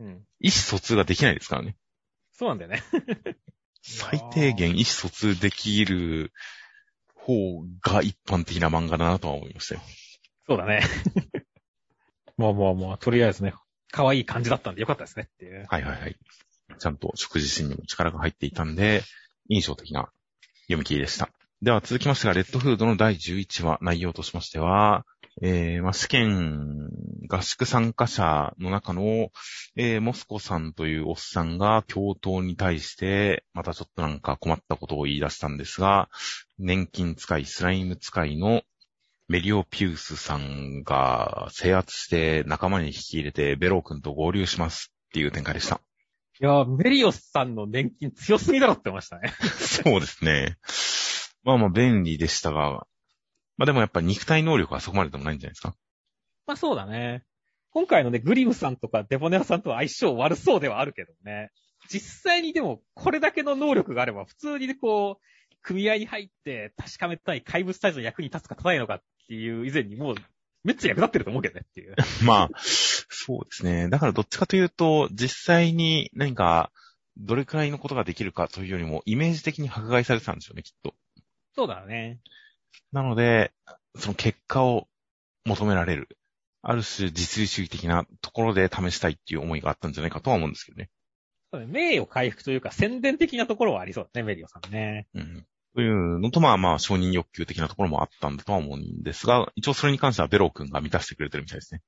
[0.00, 0.08] うん。
[0.40, 1.76] 意思疎通ができないですからね。
[2.42, 2.82] そうなんだよね。
[3.82, 6.32] 最低限意思疎通できる
[7.14, 9.80] 方が一般的な漫画だなとは思いましたよ。
[10.48, 10.82] そうだね。
[12.36, 13.54] まあまあまあ、とりあえずね、
[13.92, 15.66] 可愛い感じだったんでよかったですねっていう。
[15.68, 16.16] はいはいはい。
[16.80, 19.02] ちゃんと食事シーンにも力が入っていたんで、
[19.48, 20.10] 印象的な
[20.62, 21.28] 読み切りでした。
[21.60, 25.06] では続きましてが、レッドフードの第11話、内容としましては、
[25.40, 26.90] えー、まあ、試験
[27.28, 29.30] 合宿参加者の中の、
[29.76, 36.10] えー、モスコさんというおっさんが教頭に対して、またちょっとなんか困ったことを言い出したんですが、
[36.58, 38.62] 年金使い、スライム使いの
[39.28, 45.80] メリオピウスさんが制圧して仲間に引き入れてベロー君と合流しますっていう展開でした。
[46.40, 49.32] いやー、メリオスさんの年金強すぎだろって思いましたね。
[49.56, 50.58] そうですね。
[51.44, 52.86] まあまあ便利でしたが、
[53.62, 55.76] まあでもやっぱ肉体能力はそこまででもないんじゃないですか？
[56.48, 57.22] まあそうだね。
[57.70, 61.50] 今回のね、グリムさんとかデボネアさんとは相性悪そうではあるけどね。
[61.88, 70.14] 実際にでも、これだけの能力があれば、普通にねこう、組合に入って確かめたい怪物退治の役に立つか立たないのかっていう以前にもう、
[70.64, 71.94] めっちゃ役立ってると思うけどねっていう。
[72.26, 73.88] まあ、そうですね。
[73.88, 76.72] だからどっちかというと、実際に何か、
[77.16, 80.96] どれくらいのことができるかというよりも、イメージ的に迫害されてたんですよね、きっと。
[81.54, 82.18] そうだね。
[82.92, 83.52] なので、
[83.96, 84.88] その結果を
[85.44, 86.08] 求められる。
[86.62, 90.90] ある種実利主義的なところで試したいっていう思いがあったんじゃないかとは思うんですけどね。
[91.66, 95.06] 名誉回復というか宣伝的なところはありそうだね、メリオさんね。
[95.14, 95.46] うん。
[95.74, 101.80] というのと、まあまあ、承認欲求的なところもあったんだとは思うんですが、一応それに関してはベロー君が満たしてくれてるみたいですね。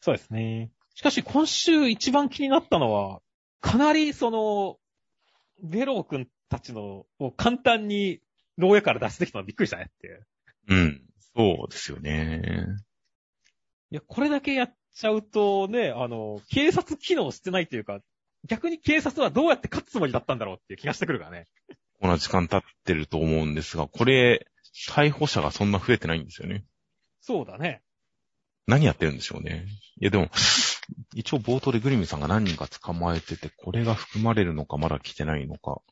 [0.00, 0.70] そうですね。
[0.94, 3.20] しかし今週一番気になったのは、
[3.60, 4.76] かなりその、
[5.62, 8.20] ベロー君たちのを簡単に
[8.60, 10.26] 牢屋から出してきたのびっくりしたねっていう。
[10.68, 11.02] うん。
[11.34, 12.66] そうですよね。
[13.90, 18.00] いや、これだけやっちゃうとね、あの、警察機能してないというか、
[18.46, 21.46] 逆に警察はどうやって勝つつもりだったんだろうっていう気がしてくるからね。
[22.00, 24.46] こんな時間経ってると思うんですが、これ、
[24.88, 26.64] 逮捕者がそんな増えてないんですよね。
[27.20, 27.82] そうだね。
[28.66, 29.66] 何やってるんでしょうね。
[30.00, 30.30] いやでも、
[31.14, 35.82] 一応冒頭でグリムさんが何人か捕まえてて、これが含まれるのかまだ来てないのか。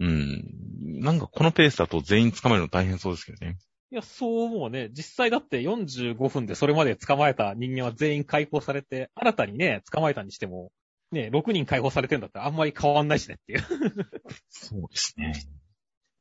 [0.00, 1.00] うん。
[1.00, 3.58] なんかこのペースだと全員捕まえるの大変そうですけどね。
[3.92, 4.88] いや、そう思うね。
[4.92, 10.72] 実際だって45分でそれまで捕まえた人間は全員解放されて、新たにね、捕まえたにしても、
[11.12, 13.64] ね、6人解放されてんだったらあんまり変わんないしねっていう。
[14.48, 15.34] そうですね。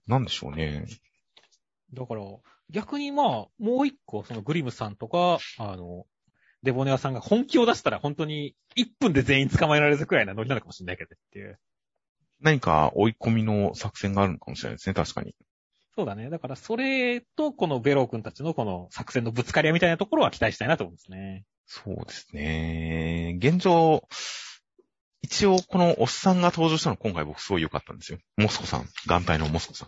[0.08, 0.86] なんでしょうね。
[1.94, 2.22] だから、
[2.72, 6.06] 逆にまあ、もう一個、そのグリムさんとか、あの、
[6.64, 11.60] デボネアさんが本気を出したら本当に1分で全員捕まえられるくらいなノリなのかもしれないけどっていう。
[12.42, 15.36] 何か追い込みの作戦があるのかもしれないですね、確かに。
[15.96, 16.30] そうだね。
[16.30, 21.44] だからそれとこのベロー君たちのこの作戦のぶつかり合いみたいなところは期待したいなと思うんですね。
[21.66, 23.36] そうですね。
[23.40, 24.04] 現状、
[25.22, 28.20] 一応このおっさんが登場したの今回僕すごい良かったんですよ。
[28.38, 28.88] モスコさん。
[29.08, 29.86] 眼帯のモスコさ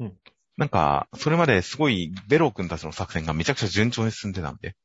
[0.00, 0.04] ん。
[0.04, 0.14] うん。
[0.56, 4.76] なんか、それまですごいベロー君たちの作戦がめちゃくちゃ順調に進んでたんで、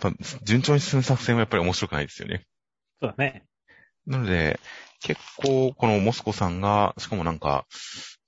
[0.00, 2.46] やっぱ順調に進む作戦はやっぱり面白くないですよね。
[3.00, 3.44] そうだね。
[4.06, 4.60] なので、
[5.00, 7.66] 結構このモスコさんが、しかもなんか、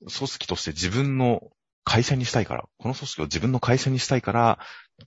[0.00, 1.50] 組織として自分の
[1.84, 4.58] 会社にしたいから、この組織を自分の会社にしたいから、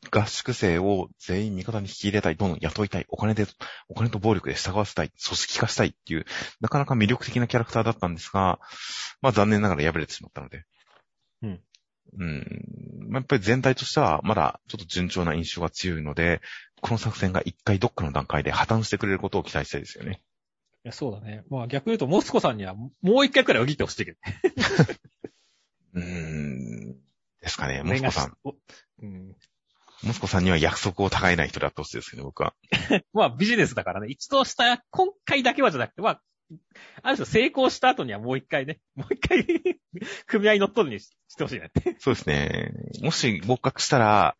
[0.09, 3.45] 合宿生を全員味方に引き入れたい、どんどん雇いたい、お金で、
[3.89, 6.25] お金と暴力で従わせたい、組織化したいっていう、
[6.59, 8.59] なかなか魅力的なキャラクターだったんですが、
[9.21, 10.63] まあ残念ながら敗れてしまったので。
[11.43, 11.61] うん。
[12.17, 12.45] うん。
[13.09, 16.41] まあやっぱり全体としてはまだちょっと順調な印象が強いので、
[16.81, 20.21] この作戦が一回どっかの段階で破綻してくれることを期待したいですよね。
[20.83, 21.43] いや、そうだね。
[21.49, 24.39] まあ逆に言うと、モスコさんにはもう一回くらい右ってほしいけどね。
[25.93, 26.95] うーん。
[27.41, 27.83] ですかね。
[27.83, 28.37] モスコさん。
[28.43, 28.55] お
[29.01, 29.35] うん。
[30.03, 32.55] モスコさんには約束を互えない人であってほしいですけど、僕は。
[33.13, 34.07] まあビジネスだからね。
[34.09, 36.21] 一度した、今回だけはじゃなくて、まあ、
[37.03, 39.45] ある種成功した後にはもう一回ね、もう一回
[40.25, 41.95] 組合乗っ取るにしてほしいねって。
[41.99, 42.71] そうですね。
[43.01, 44.35] もし合格したら、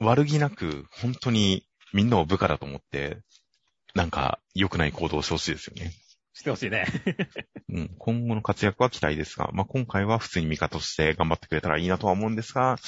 [0.00, 3.20] 悪気なく、本当にみんなを部下だと思って、
[3.94, 5.92] なんか良くない行動をしてほしいですよね。
[6.32, 6.86] してほしいね。
[7.68, 12.78] うん、今後の活躍は期待ですが、まあ、今回は普通に味方として頑張ってくれたらいいなとは思うんですが、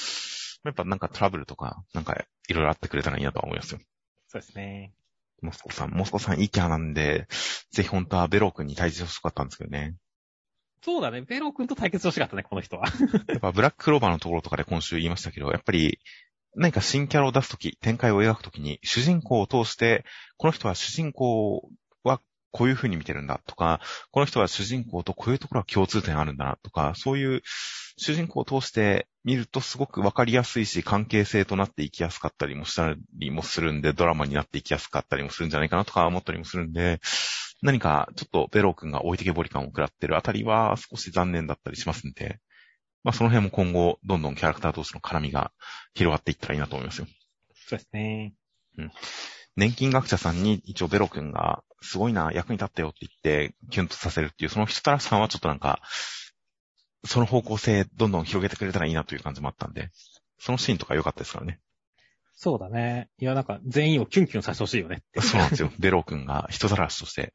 [0.63, 3.79] やっぱなんかトラブルとか、なんかいろいろあってくれたらいいなとは思いますよ。
[4.27, 4.93] そうですね。
[5.41, 7.27] モスコさん、モスコさんいいキャラなんで、
[7.71, 9.95] ぜひ本当はベロー君に対峙してほしかったんですけどね。
[10.81, 11.21] そうだね。
[11.21, 12.87] ベロー君と対決してほしかったね、この人は。
[13.27, 15.99] やっぱブラッククローバーのところとかで今週言いましたけど、やっぱり
[16.55, 20.05] 何か新キャラを出すとき、展開を描くときに、主人公を通して、
[20.37, 21.69] この人は主人公
[22.03, 22.21] は
[22.51, 23.81] こういう風に見てるんだとか、
[24.11, 27.41] この人は主人公とこういうところは共通点あるんだなとか、そういう
[27.97, 36.99] 主人公を通して見るとすごくわかりやすいし、関係性となっていきやすかったりもしたりもするんで、ドラマになっていきやすかったりもするんじゃないかなとか思ったりもするんで、
[37.63, 42.39] 何かちょっとベロー君が置いてけぼり感を食らってるあたりは少し残念だったりしますんで、
[43.03, 45.51] まあその辺も今後、どんどんキャラクター同士の絡みが
[45.93, 47.07] 広がっていったらいいなと思いますよ。
[47.53, 48.33] そうですね。
[49.55, 53.09] 年金学者さんに一応ベロ君が、すごいな、役に立ったよって言
[53.45, 55.81] って、キュンとさせるっていう、その人たらしさんはちょっとなんか、
[57.05, 59.89] その方向性どんどん広げてくれたらいいなという感じもあったんで、
[60.39, 61.59] そのシーンとか良かったですからね。
[62.35, 63.09] そうだね。
[63.19, 65.03] いや、なんか全員をキュンキュンさせてほしいよね。
[65.19, 65.71] そうなんですよ。
[65.77, 67.33] ベロ君が人ざらしとして、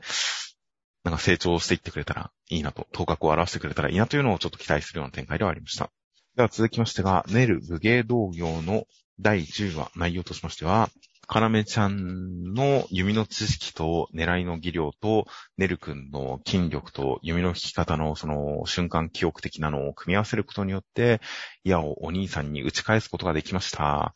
[1.04, 5.90] なんか成長していってくれたらいいなと、頭角を表してくれたらいいなというのをちょっと期待するような展開ではありました。
[6.36, 8.84] では続きましてが、ネル武芸道業の
[9.20, 10.88] 第10話、内容としましては、
[11.26, 15.26] かなめちゃんの弓の知識と狙いの技量と、
[15.58, 21.20] ネル君の筋力と弓の引き方のその瞬間記憶的なのを組み合わせることによって、
[21.64, 24.14] 矢をお兄さんに打ち返すことができました。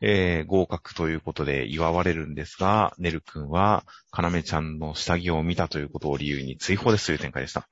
[0.00, 7.68] えー合格ということで祝われるんですが、ネル君は、かなめちゃんの下着を見たということを理由に追放ですという展開でした。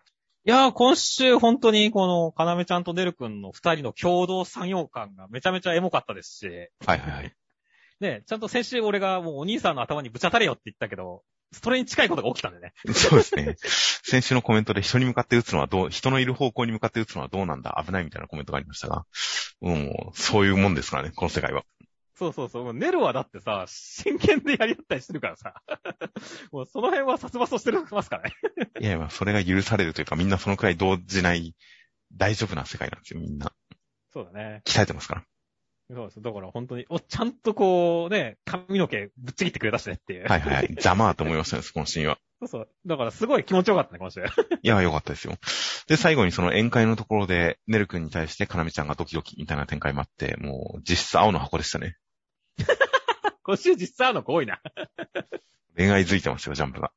[0.47, 6.47] いやー、今週本当にこの、かなめちゃんとデル君の二人の共同作業感がめちゃめちゃエモかったですし、
[6.87, 7.33] はいはいはい。
[8.01, 11.23] ね、ちゃんと先週俺がもうお兄さんの頭にぶち当たれよって言ったけど、
[11.53, 12.73] それに近いことが起きたんだよね。
[12.93, 13.57] そうですね。
[14.03, 19.07] 先週のコメントで人に向かって打つのはどう、人のいる方向に向かって打つのはどうなんだ危ないみたいなコメントがありましたが、
[19.61, 21.65] もう、そういうもんですからね、この世界は。
[22.17, 22.73] そうそうそう。
[22.73, 25.55] ネロはだってさ、真剣でやり合ったりしてるからさ。
[26.53, 28.35] もうその辺は殺伐としてますからね。
[28.81, 31.55] いやいや、それが許されるというか、みんなそのくらい動じない、
[32.13, 33.53] 大丈夫な世界なんですよ、みんな。
[34.13, 34.63] そうだね。
[34.65, 35.25] 鍛えてますから。
[35.91, 36.23] そうです。
[36.23, 40.27] だから本当に、お、ちゃんとこう、ね、髪の毛ぶっちぎってくれたしねっていう。
[40.27, 40.67] はいはいはい。
[40.71, 42.19] 邪魔と思いましたね、このシーンは。
[42.41, 42.69] そうそう。
[42.87, 44.21] だからすごい気持ちよかったね、今週。
[44.21, 44.25] い
[44.63, 45.35] や、よかったですよ。
[45.87, 51.97] で、最後にその宴会のところで、ネル君に対して、かなめちゃんがドキドキみたいな展開もあって、もう、実質青の箱でしたね。
[53.43, 54.55] 今週実際あるの子多いな。
[54.55, 54.59] い
[55.77, 56.93] 恋愛づいてますよ、ジャンプが。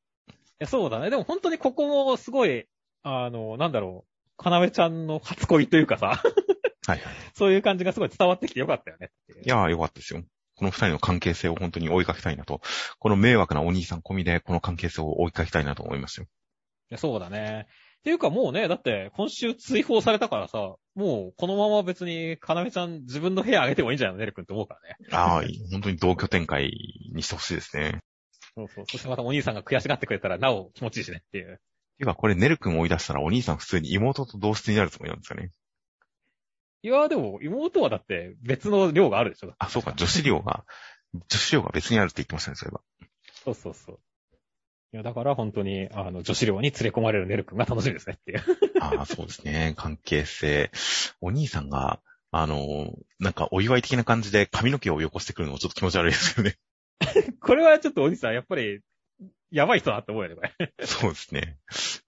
[0.59, 1.09] や、そうだね。
[1.09, 2.67] でも本当にここもすごい、
[3.03, 4.11] あの、なんだろう。
[4.37, 6.15] かなめちゃんの初恋というかさ、は
[6.87, 7.01] いはい。
[7.33, 9.41] そういう感じがすごい伝わってきてよかったよねいう。
[9.43, 10.23] いやー、よかったですよ。
[10.55, 12.61] この二人の関係性を本当に追いかけたいなと、
[12.99, 16.27] この迷惑なお兄さん込みで、この関係性を追いかけたいなと思いますよ。
[16.89, 17.67] いやそうだね。
[17.99, 24.19] っていうかもうね、だって今週追放されたからさ、もうこのまま別にかなめちゃん自分の部屋あげてもいいんじゃないの？
[24.19, 24.97] ねるくんって思うからね。
[25.11, 26.71] ああ、本当に同居展開
[27.13, 27.99] にしてほしいですね。
[28.55, 28.85] そうそう。
[28.89, 31.61] そしてまたお兄さんが悔しがってくれたらなお気持ちいいしねっていう。
[31.97, 35.51] ていうか、これネル君を追い出したらお兄さん普通に妹と同室になるつもりなんですかね？
[36.81, 39.53] いや、でも妹はだって別の量があるでしょ。
[39.59, 40.63] あ、そうか、女子寮が、
[41.13, 42.81] 女子寮が別にあるって言ってましたね、そういえば。
[43.45, 43.99] そうそうそう。
[44.97, 48.43] いや、だから本当に、あの、女子寮に連れ込まれるネル君が楽しみですねっていう。
[48.81, 49.75] ああ、そうですね。
[49.77, 50.71] 関係性。
[51.21, 51.99] お兄さんが、
[52.31, 56.57] あの、なんかお祝い的な感じで髪の毛をよこしてくるのもちょっと気持ち悪いですよね。
[57.41, 58.81] これはちょっとお兄さん、やっぱり、
[59.51, 60.73] やばい人だって思うよね、これ。
[60.87, 61.59] そうですね。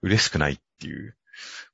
[0.02, 1.16] 嬉しくないっていう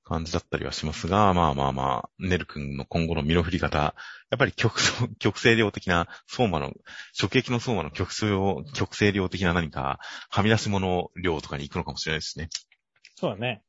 [0.06, 6.72] 感じだったりはしますが、まあまあまあ、ネル君の今後の身の振り方、やっぱり極層、 極性量的な、相馬の、
[7.20, 9.98] 直撃の相馬の極性量、極性量的な何か、
[10.30, 12.48] はみ出し物量とかに行くのかもしれないですね。
[13.16, 13.62] そうだね。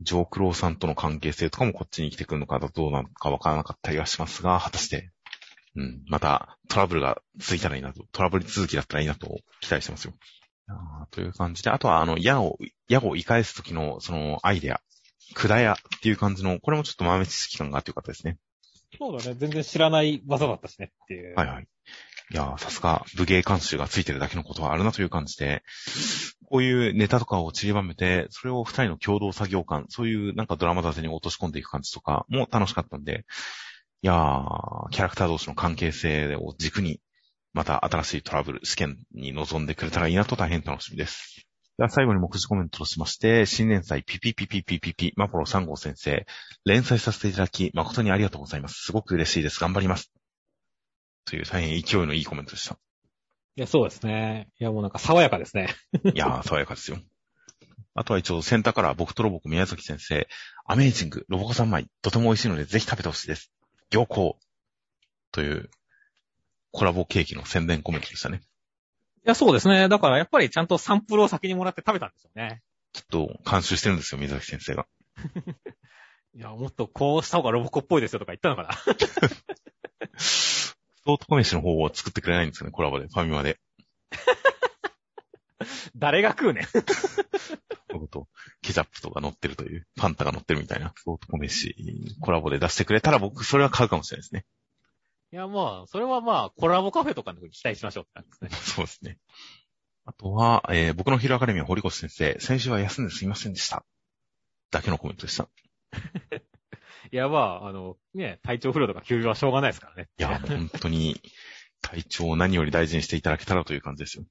[0.00, 5.10] ジョークローさんとの関係性とかもこっちに来てくるのかどうなのかわからなかったりはしますが、果たして、
[5.76, 10.14] うん、またトラブルが続いたらいいなと、トラブル続きだったらいいなと期待してますよ。
[11.10, 12.58] という感じで、あとはあの、矢を、
[12.88, 14.80] 矢を言い返すときのそのアイデア、
[15.34, 18.38] 管屋っていう感じの、これもちょっと豆知識感があってよかったですね。
[18.98, 19.34] そうだね。
[19.38, 21.34] 全然知らない技だったしねっていう。
[21.34, 21.66] はいはい。
[22.32, 25.62] いやー、さすが武芸監修がついてるだけのことはあるなという感じで、
[26.50, 33.24] こういうネタとかを散りばめて、それを二人の共同作業感、そういうなんかドラマ立てに落とし込んでいく感じとかも楽しかったんで、
[34.02, 37.00] いやー、キャラクター同士の関係性を軸に、
[37.52, 41.46] また新しいトラブル、試験に臨んでくれたらいいなと大変楽しみです。
[41.78, 46.26] では最後に目次コメントとしまして、新連載ピピピピピピピマポロ3号先生、
[46.64, 48.82] 連載させていただき誠にありがとうございます。
[48.82, 49.58] すごく嬉しいです。
[49.58, 50.12] 頑張ります。
[51.24, 52.76] という大変勢いのいいコメントでした。
[53.56, 54.48] いや、そうですね。
[54.60, 55.74] いや、もうなんか爽やかですね。
[56.14, 56.98] いやー、爽やかですよ。
[57.94, 60.28] あとは一応、センターから僕とロボコ宮崎先生、
[60.64, 63.50] アメージング、ロボコ三枚、とても美味しいのでぜひ食べてほしいです。
[63.90, 64.38] 良好。
[65.30, 65.70] という、
[66.70, 68.42] コラボケーキの宣伝コメントでしたね。
[69.24, 69.88] いや、そうですね。
[69.88, 72.62] だからやっぱりちゃんとサンプルを先にもらって食べたんですよね。
[72.92, 74.86] きっと、監修してるんですよ、宮崎先生が。
[76.34, 78.72] いや、もっとこうした方がロボコっぽいですよとか言ったのかな。
[81.04, 83.60] ソートコメシの方を作ってくれないんですよね、コラボで、ファミマで。
[85.94, 86.64] 誰が食うねん。
[86.64, 88.28] そういうこと
[88.62, 91.76] ケチャップとか乗ってるという、パンタが乗ってるみたいな、ソートコメシ
[92.20, 94.44] コラボで出してくれたら僕、それは買うかもしれないですね。
[95.32, 98.74] いや、まあ、それはまあ、コラボカフェとかに期待しましょうって感じですね。
[98.74, 99.18] そうですね。
[100.04, 103.84] あとは、えー僕のヒーローアカデミー堀越先生、先週は休んですいませんでした。
[104.70, 105.48] だけのコメントでした。
[107.10, 110.10] いや、まあ、あの、ね、体調不良とか休養はしょうがないですからね。
[110.18, 111.20] いや、本当に、
[111.80, 114.24] 体調を何より大事にしていただけたらという感じですよ。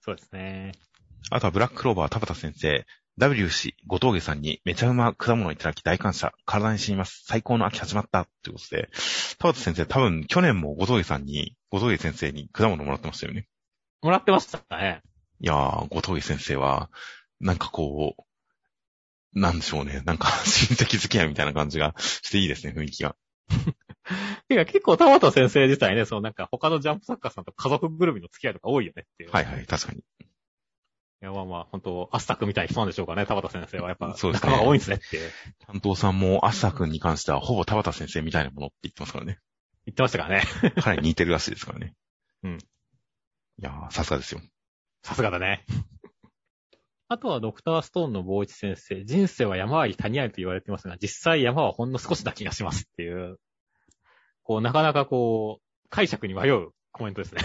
[0.00, 0.72] そうですね。
[1.30, 2.86] あとはブラッククローバー田畑先生、
[3.18, 6.32] W 氏、後峠さんにめちゃうま果物をいただき大感謝。
[6.46, 7.24] 体に染みます。
[7.26, 8.28] 最高の秋始まった。
[8.44, 8.88] ということで、
[9.38, 13.48] 田畑先生多分去年も後峠さんに、後峠先生に果物もらってましたよね。
[14.02, 15.02] もらってましたね。
[15.40, 16.90] いやー、後峠先生は、
[17.40, 20.00] なんかこう、なんでしょうね。
[20.04, 23.16] なんか親戚付き合いみたいな感じがしていいですね、雰囲気が。
[24.48, 29.32] てか結構田畑先生自体ね、そのなんか他のジャンプ作家さんと家族ぐるみの付き合いとか多いよねっていう。
[29.32, 30.04] はいはい、確かに。
[31.20, 33.88] いや、まあまあ、本当アスタクみたいな人なんでしょうかね、田畑先生は。
[33.88, 35.18] やっぱ、そうですね仲間が多いんですねって
[35.66, 39.38] 担当さんも、アッサ君に関しては、ほぼ田畑先生みたいなものって言ってますからね。
[39.86, 40.44] 言ってましたからね。
[40.82, 41.94] 彼 に似てるらしいですからね。
[42.44, 42.58] うん
[43.60, 44.40] いやー、さすがですよ。
[45.02, 45.64] さすがだね。
[47.08, 53.40] あとはドクターストーンの坊一先生、人生は山あり谷ありと言われてますが、実際山はほんの少しな気がしますっていう、
[54.44, 57.40] こう、なかなかこう、解釈に迷うコメントですね。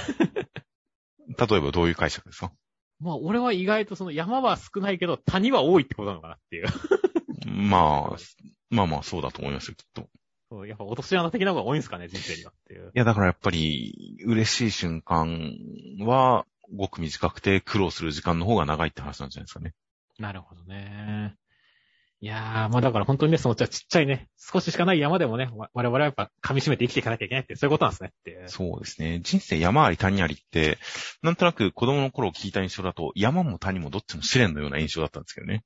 [1.39, 2.51] 例えばどういう解釈ですか？
[2.99, 6.67] まあ、俺は意外とその山は少ないけど、谷は多いってことなのかなっていう。
[7.45, 8.17] まあ、
[8.69, 10.07] まあまあそうだと思いますよ、きっと。
[10.49, 12.91] そうやっぱ落とし穴的な方が多いんですかね、人生にはっていう。
[12.93, 15.55] いや、だからやっぱり、嬉しい瞬間
[15.99, 16.45] は、
[16.75, 19.73] ごく短くて苦労する時間の方が長いって話なんじゃないですかね。
[20.19, 21.35] なるほどね。
[22.23, 28.47] いやー、まあだから本当にね、そのちっちゃいね、少ししかない山でもね、我々はやっぱ噛み締めて生きていかなきゃいけないって、そういうことなんですねって。
[28.47, 29.19] そうですね。
[29.21, 30.77] 人生山あり谷ありって、
[31.21, 35.65] なんとなく子供の頃聞いた印象だと、山も谷もどっちも試練のような印象だったんですけどね。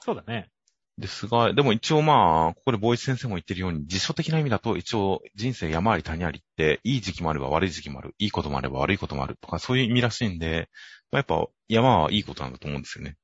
[0.00, 0.50] そうだね。
[0.98, 10.68] ですが、でも一応まあ、ここでボイス先生も言ってるように、辞書的な意味だと一応人生山あり谷ありって、いい時期もあれば悪い時期もある、いいこともあれば悪いこともあるとか、そういう意味らしいんで、
[11.10, 13.16] まあ、やっぱ山はいいことなんだと思うんですよね。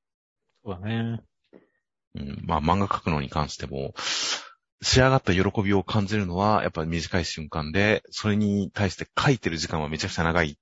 [0.65, 1.21] そうだね。
[2.15, 3.93] うん、まあ漫画描くのに関しても、
[4.81, 10.55] 仕上がった喜びを感じるのは、やっぱ短い瞬間で、それに対して書いてる時間はめちゃくちゃ長いっ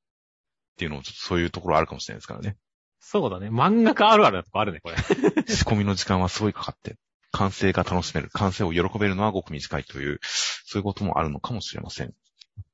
[0.78, 2.58] ていうのも、ちょっとそういうところあるかもしれないですからね。
[3.00, 3.50] そうだね。
[3.50, 4.98] 漫画家あるあるなとこあるね、これ。
[5.48, 6.98] 仕込みの時間はすごいかかって、
[7.32, 12.14] 完成が楽しめる、完成を喜べるのはごく短いという、そういうこともあるのかもしれません。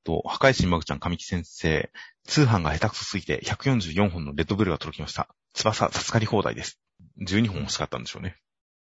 [0.04, 1.92] と、破壊神マグちゃん神木先生、
[2.26, 5.30] 通販が下手くそすぎて144本のレッドブルが届きました。
[5.54, 6.80] 翼授かり放題です。
[7.22, 8.36] 12本欲しかったんでしょうね。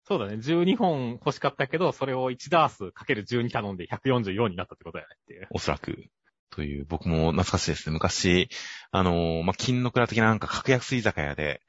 [0.09, 0.37] そうだね。
[0.37, 5.47] 12本欲しかったけど、それを1ダースかける12頼んで144になったってことだよねっていう。
[5.51, 6.07] おそらく。
[6.51, 7.93] という、僕も懐かしいですね。
[7.93, 8.49] 昔、
[8.91, 11.61] あのーまあ、金の蔵的ななんか格安居酒屋で、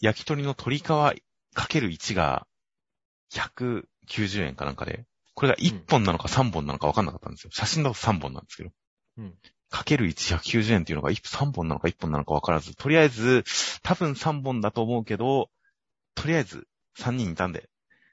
[0.00, 1.14] 焼き鳥の鶏皮か
[1.68, 2.48] ける1が
[3.32, 3.86] 190
[4.44, 7.50] 円かなんかで、これが1本なのか3本なのか分かんなかったんですよ。
[7.52, 8.70] 写真だと3本なんですけど。
[9.18, 9.34] うん
[9.72, 13.44] かける1、190円っていうのが3本なのか1本なのか分からず、とりあえず、
[13.84, 15.48] 多分3本だと思うけど、
[16.16, 16.66] とりあえず
[16.98, 17.68] 3人いたんで、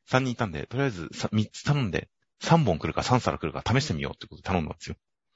[0.09, 2.09] 3人いたんで、とりあえず3つ頼んで、
[2.41, 4.95] 3本来るか3皿来るか試してみようってことで頼んだんですよ。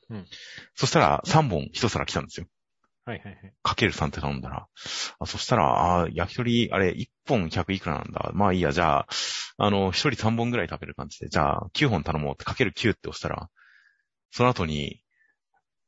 [0.09, 0.25] うん
[0.75, 2.47] そしたら3本1皿来たんですよ。
[3.05, 3.53] はいはいはい。
[3.63, 4.67] かける3って頼んだら。
[5.19, 8.31] あそしたら、あ焼き鳥、あれ、1本100いくらなんだ。
[8.33, 9.07] まあいいや、じゃあ、
[9.57, 13.49] あの、1人3本ぐらい食べる感じで、じゃあ、9本頼もうってかける9って押したら、
[14.31, 15.01] その後に、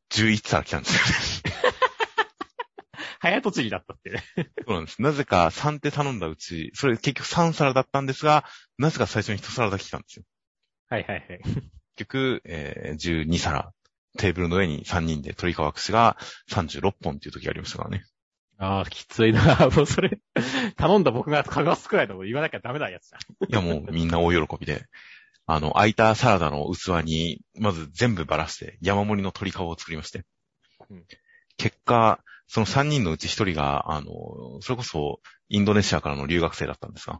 [0.10, 1.33] 11皿来たんですよね。
[3.24, 4.22] 早とちりだったってね。
[4.68, 5.02] そうなんです。
[5.02, 8.44] なぜか3って頼んだうち、それ結局3皿だったんですが、
[8.78, 10.26] なぜか最初に1皿だけ来たんですよ。
[10.90, 11.42] はいはいはい。
[11.42, 11.62] 結
[11.96, 13.72] 局、えー12皿。
[14.18, 16.18] テーブルの上に3人で鶏皮串が
[16.52, 18.04] 36本っていう時ありましたからね。
[18.58, 19.42] ああ、きついな。
[19.74, 20.20] もうそれ、
[20.76, 23.22] 頼んだ僕がかがすくらいのこと言わなきゃダメなやつじゃん。
[23.50, 24.86] いやもうみんな大喜びで、
[25.46, 30.26] あの、空いたサラダの器に、まず全部ばらして、山盛りの鶏皮を作りまして。
[30.90, 31.06] うん
[31.56, 32.20] 結果、
[32.54, 37.20] その3人のうち1人が、あの、それこそ、インドネシアからの留学生だったんですが、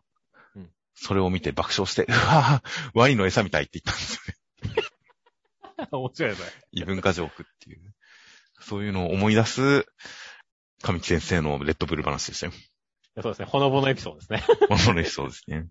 [0.56, 4.22] うんそれを見て爆笑して、うわぁ、ワニの餌みたいって言ったんです
[4.68, 5.90] よね。
[5.92, 6.50] 面白いよ、それ。
[6.74, 7.96] 異文化ジョークっていう。
[8.60, 9.88] そういうのを思い出す、
[10.84, 12.52] 神木先生のレッドブル話でしたよ。
[13.20, 13.46] そうですね。
[13.46, 14.44] ほのぼのエピソードですね。
[14.70, 15.68] 面白そうですね。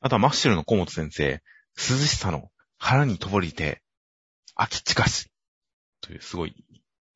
[0.00, 1.42] あとはマッシュルの小本先生、
[1.78, 3.82] 涼しさの腹に灯りて、
[4.54, 5.30] 秋近し。
[6.02, 6.54] というすごい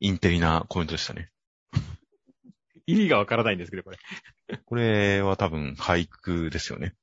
[0.00, 1.30] インテリなコメントでしたね。
[2.86, 3.98] 意味がわからないんですけど、これ。
[4.64, 6.94] これは多分俳句ですよね。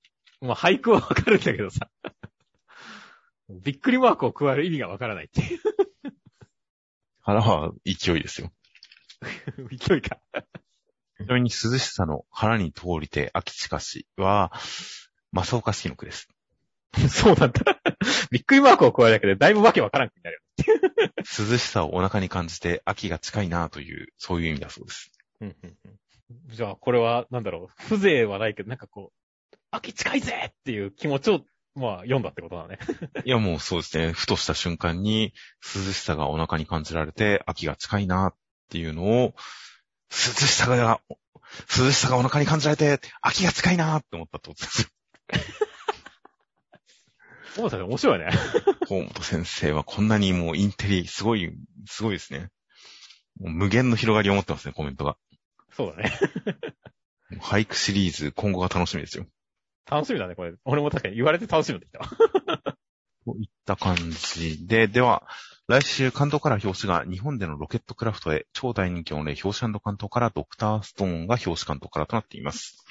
[0.41, 1.89] まあ、俳句はわかるんだけどさ。
[3.49, 5.59] びっくりマークを加える意味がわからないっていう。
[7.21, 8.51] 腹は勢いですよ。
[9.71, 10.19] 勢いか。
[11.17, 14.51] ちなみに涼しさの腹に通りて秋近しは、
[15.31, 16.27] 正岡式の句です。
[17.09, 17.61] そうなんだ。
[18.29, 20.42] びっくりマークを加えるだけでだいぶわけわからんくなるよ。
[21.18, 25.11] 涼しさをお腹に感じて秋が近いなという、そういう意味だそうです。
[25.41, 25.99] うんうんうん
[26.48, 27.84] じゃあ、これは、なんだろう。
[27.90, 31.41] 風情はないけど、なんかこう、秋近いぜっていう気持ちを、
[31.76, 32.80] まあ、読んだってことだね。
[33.26, 34.14] いやもうそうですね。
[34.14, 35.34] ふとした瞬間に
[35.76, 38.35] 涼しさがお腹に感じられて秋が近いなっ
[38.69, 39.35] ていうのを、
[40.10, 41.02] 涼しさが、
[41.77, 44.88] 涼しさがお腹に感じられて秋が近いなって思ったってことですよ。
[47.57, 48.30] 大野さん面白いね。
[48.88, 51.53] 河本先生はこんなにもうインテリ、すごい、
[51.85, 52.49] すごいですね。
[53.39, 55.17] もう無限の広がりを持ってますね、コメントが。
[55.71, 56.11] そうだね。
[57.41, 59.25] 俳句シリーズ、今後が楽しみですよ。
[59.85, 60.53] 楽しみだね、これ。
[60.65, 62.77] 俺も確かに言われて楽しみになってきたわ。
[63.25, 65.27] といった感じで、では、
[65.67, 72.84] 来週関東から表紙が日本でのロケットクラフトへ超大人気の例表紙関東からドクターストーンが表紙関東からとなっています。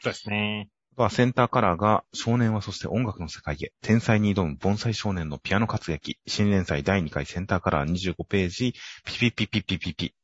[0.00, 0.70] そうですね。
[0.96, 8.74] はセンターカラーが少年はそして音楽の世界へ天才に挑む盆栽少年のピアノ活劇新連載第2回センターカラー25ページ
[9.04, 10.14] ピピピピピピピ。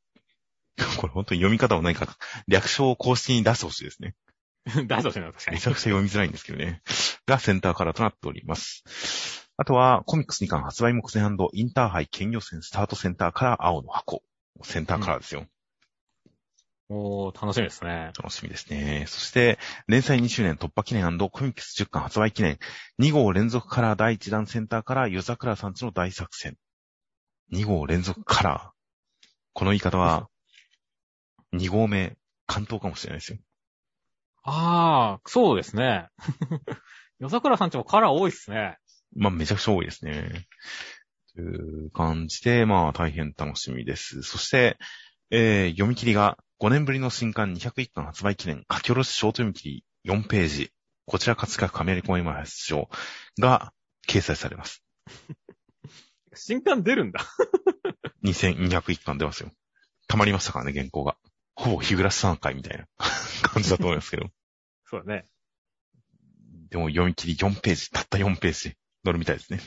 [0.97, 2.17] これ本当に読み方を何か
[2.47, 4.15] 略称を公式に出してほしいですね。
[4.87, 5.55] 大丈夫な確かに。
[5.55, 6.81] めちゃくちゃ読みづらいんですけどね。
[7.25, 8.83] がセンターカラーとなっております。
[9.57, 11.23] あとはコミックス2巻発売目前
[11.53, 14.23] インターハイ兼予選スタートセンターカラー青の箱。
[14.63, 15.47] センターカラーですよ。
[16.91, 18.11] おー、楽しみですね。
[18.17, 19.05] 楽しみですね。
[19.07, 22.57] そして、連載2周年突破記念コミックス10巻発売記念、
[22.99, 26.57] 2号連続カラー第1弾センターから夜桜さんちの大作戦。
[27.53, 29.27] 2号連続カラー。
[29.53, 30.29] この言い方は、
[31.53, 32.17] 2号目、
[32.47, 33.37] 関東かもしれないですよ。
[34.41, 36.07] あー、そうですね。
[37.19, 38.77] 夜桜さんちもカラー多いっすね。
[39.15, 40.47] まあ、めちゃくちゃ多いですね。
[41.35, 41.45] とい
[41.85, 44.23] う感じで、まあ、大変楽しみです。
[44.23, 44.79] そして、
[45.29, 50.71] えー、読み切りが5年ぶりの新刊201巻発売記念、書き下ろしショート読み切り4ページ、
[51.05, 52.89] こちら葛飾亀有公園前発祥
[53.39, 53.71] が
[54.09, 54.83] 掲載されます。
[56.35, 57.25] 新刊出るんだ。
[58.25, 59.53] 2201巻出ますよ。
[60.09, 61.15] 溜まりましたからね、原稿が。
[61.55, 62.87] ほぼ日暮らし3回みたいな
[63.41, 64.29] 感じだと思いますけど。
[64.83, 65.29] そうだね。
[66.69, 68.75] でも読み切り4ページ、たった4ページ
[69.05, 69.61] 載るみたいですね。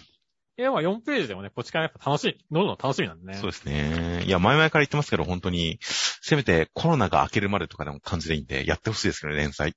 [0.58, 3.38] いや、まあ4ページでもね、こっちからやっぱ楽しい、乗るの楽しみなんでね。
[3.38, 4.24] そうですね。
[4.26, 5.80] いや、前々から言ってますけど、本当に、
[6.24, 9.74] せめてコロナが明けるまでとかでも感じでいいんで、やってほしいですけどね、連載。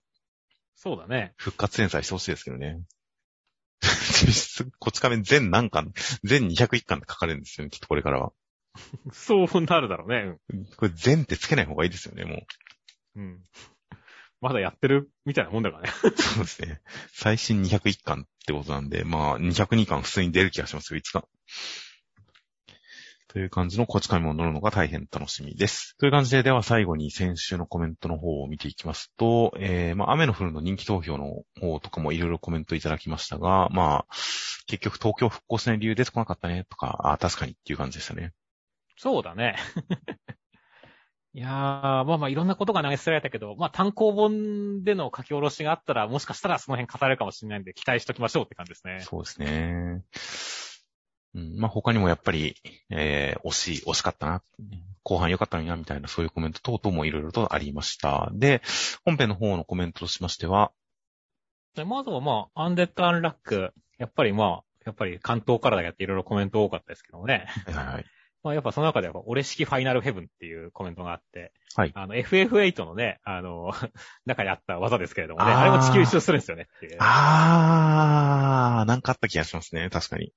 [0.75, 1.33] そうだね。
[1.37, 2.79] 復活連載してほしいですけどね。
[3.81, 5.91] 実質、こち亀全何巻、
[6.23, 8.31] 全201巻って書かれるんですよね、きっとこれからは。
[9.11, 10.37] そうなるだろうね。
[10.77, 12.35] これ全ってつけない方がいいですよね、も
[13.15, 13.19] う。
[13.19, 13.25] うん。
[13.25, 13.43] うん。
[14.39, 15.09] まだやってる？
[15.25, 15.89] みたいなもんだからね。
[16.15, 16.81] そうですね。
[17.11, 21.27] 最新201巻ってことなんで、まあ、202巻普通に出る気がしますよ、いつか。
[23.27, 25.95] という感じのこち亀も乗るのが大変楽しみです。
[25.97, 34.15] という感じで、では最後に先週のコメントの方を見ていきますと、えー、まあ、雨の降るの人気投票の方とかもいろいろコメントいただきましたが、まあ、
[34.67, 38.33] 結局東京復興しない理由出てこなかったね、とか、あ確かにっていう感じでしたね。
[38.97, 39.55] そうだね。
[41.33, 49.01] いやー、まあまあいろんなことが投げ捨てられたけど、まあ単行本での書き下ろしがあったら、もしかしたらその辺語れるかもしれないんで、期待しときましょうって感じですね。
[49.01, 50.01] そうですね。
[51.35, 52.55] うん、まあ、他にもやっぱり、
[52.89, 54.41] えー、惜しい、惜しかったな、
[55.03, 58.31] 後半良かったのにな、みたいなそういうコメント等々もいろいろとありました。
[58.33, 58.61] で、
[59.03, 60.71] 本編の方のコメントとしましては、
[61.75, 67.47] でまずはまあ、アンデッド・アンラック、やっぱりまあ、やっぱり関東からだけっていろいろコメント多かったですけどもね。
[67.67, 68.05] はい。
[68.43, 73.73] まあやっぱその中では、俺式ファイナルヘブンっていうコメントがあって、はいあの、FF8 のね、あの、
[74.25, 76.97] 中にあった技ですけれどもね、あれも地球一周するんですよねっていう。
[76.99, 80.31] あー、なんかあった気がしますね、確かに。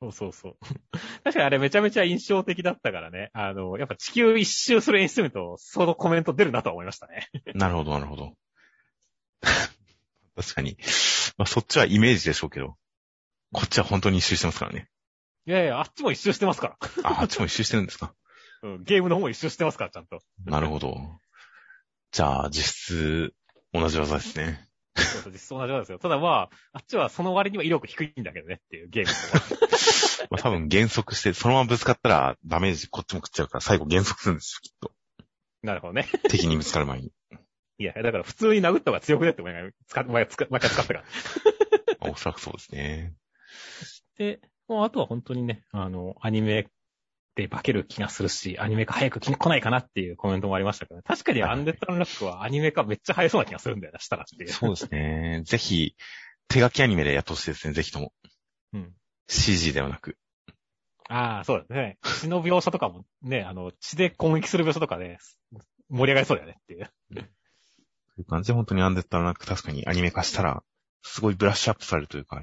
[0.00, 0.56] そうそうそう。
[1.24, 7.28] 確かにあれめちゃめちゃ印象的だったからね、あの、やっぱ地球一周する演出見ると、そのコメント出るなとは思いましたね。
[7.54, 8.34] なるほど、なるほど。
[10.36, 10.76] 確かに。
[11.36, 12.76] まあ、そっちはイメージでしょうけど、
[13.52, 14.88] こっちは本当に一周してますからね。
[15.46, 16.76] いやいや、あっちも一周してますから。
[17.10, 18.14] あ、あっちも一周してるんですか？
[18.62, 20.20] うん、ゲームの方も一周してますから、ちゃんと。
[20.44, 21.18] なるほど。
[22.12, 23.34] じゃあ、実質、
[23.72, 24.68] 同じ技ですね。
[24.96, 25.98] そうそう、実装同じなんですよ。
[25.98, 29.10] ただまあ、あっちはその割には威力低いんだけどねっていうゲーム。
[30.30, 34.92] まあ、多分減速して、そのままぶつかったらダメージこっちも食っちゃうから、最後減速するんですよ、きっと。
[35.62, 36.08] なるほどね。
[36.28, 37.12] 敵にぶつかる前に。
[37.78, 41.04] いや、だから普通に殴った方が強くねって前が使っ、前が使っ、毎回使ったから。
[42.12, 43.14] おそらくそうですね。
[44.18, 46.68] で、もうあとは本当にね、あの、アニメ
[47.40, 54.50] で化ける気がするし、アニメ化早く来ないかなっていうコメントもありましたけど、ね、確かにアンデッドアンラックはアニメ化めっちゃ早そうな気がするんだよな、したらっていう。
[54.50, 55.42] そうですね。
[55.44, 55.96] ぜひ、
[56.48, 58.12] 手書きアニメでやってほしいですね、ぜひとも。
[58.72, 58.92] うん。
[59.28, 60.16] CG ではなく。
[61.08, 61.98] ああ、そうですね。
[62.20, 65.18] 血の描写とかもね、あの、血で攻撃する描写とかね、
[65.88, 66.90] 盛り上がりそうだよねっていう。
[67.12, 67.20] と
[68.20, 70.62] いう感じで、本当にアンデッドアンラック確かにアニメ化したら、
[71.02, 72.42] すごいブラッシュアップされるというか、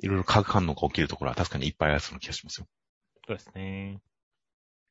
[0.00, 2.66] いろいろ化学反応が起きるところは確かにいっぱいありそうな気がしますよ。
[3.26, 4.00] そうですね。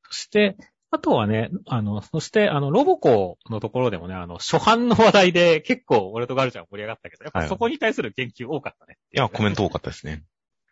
[0.10, 0.58] そして、
[0.90, 9.58] あとはね、あの、そして、あの、ロボコのところでもね、あの、初版の話題で結構俺とガルちゃん盛り上がったけど、やっぱそこに対する言及多かったねっていや、コメント。
[9.58, 10.24] ト多かったですね。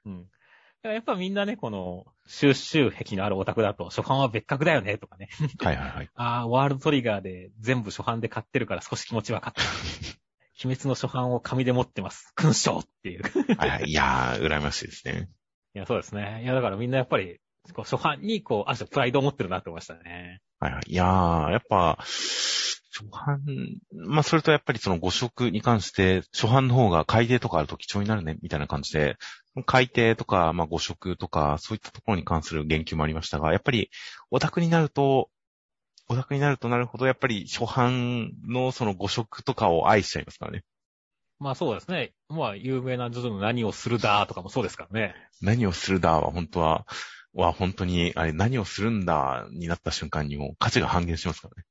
[0.06, 0.26] うん。
[0.84, 5.30] やっぱみんなね、この、収集癖のあるオタクだと、初版は別格だよね、とかね。
[5.60, 6.10] はいはいはい。
[6.16, 9.62] ああ、ワールドトリガーで全部初版で買ってるから少し気持ち分かった。
[10.53, 12.32] 秘密の初版を紙で持ってます。
[12.36, 13.24] 勲章っていう。
[13.57, 13.84] はいはい。
[13.88, 15.30] いやー、羨ましいですね。
[15.74, 16.41] いや、そうですね。
[16.44, 17.41] いや、だからみんなやっぱり、
[17.73, 20.41] こう初版に、こう、ある種プライドを持ってるなって思いましたね。
[20.59, 20.83] はいはい。
[20.91, 23.43] いやー、やっぱ、初版、
[23.91, 29.17] まあ、それとやっぱりその誤色に関して、初版の方が改定とかあると貴重になるね、みたいな感じで、
[29.65, 33.89] 改定とか、まあ、誤色とか、そういったところに関する言及もありましたが、やっぱり、
[34.31, 35.29] オタクになると、
[36.07, 40.63] オタクになるとなるほど、やっぱり初版のその誤色とかを愛しちゃいますからね。
[41.39, 42.13] まあそうですね。
[42.29, 45.15] まあ、有名なジョジョの何をするだとかもそうですからね。
[45.41, 46.85] 何をするだは本当は、
[47.36, 51.66] は本当に、あれ何をするんだになった瞬間にも価値が半減しますからね。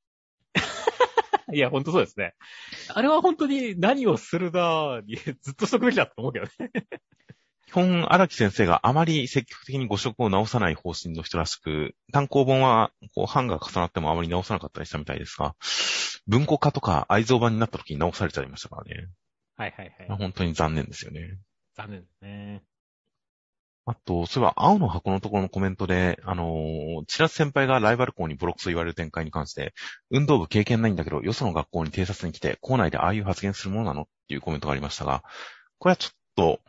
[1.53, 2.33] いや、ほんとそうですね。
[2.89, 6.71] あれは本当に何をするだにずっとしとくべきだと思うけどね。
[7.67, 15.55] 基本、荒木先生があまり積極的に誤色を直さない方針の人らしく、単行本は、こう、版が重なってもあまり直さなかったりしたみたいですが、
[16.27, 19.09] 文庫化とか愛蔵版になった時に直されちゃいましたからね。
[19.55, 20.17] はいはいはい。
[20.17, 21.37] 本当に残念ですよね。
[21.75, 22.63] 残念ですね。
[23.87, 29.75] あと、そういえば、青の箱のところのコメントで、あのー、千夏先輩がライバル校にボロクソ言われる展開に関して、
[30.09, 35.23] 運動部経験ないんだけど、よその学校に偵察に来て、校内でああいう発言するものなのっていうコメントがありましたが、
[35.77, 36.59] これはちょっと、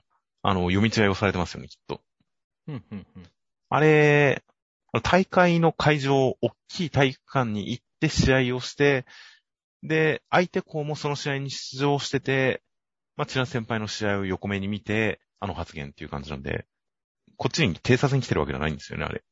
[0.43, 2.02] あの、読み違いをされてますよね、きっと。
[2.68, 3.26] うんうんうん。
[3.70, 4.44] あれ、
[5.02, 9.06] 大会の会場、大きい体育館に行って試合をして、
[9.82, 12.62] で、相手校もその試合に出場してて、
[13.16, 16.66] まあ、千奈先輩の試合を横目に見て、あの発言っていう感じなんで、
[17.36, 19.22] こっちに偵察に来てるわけじゃないんですよね、あれ。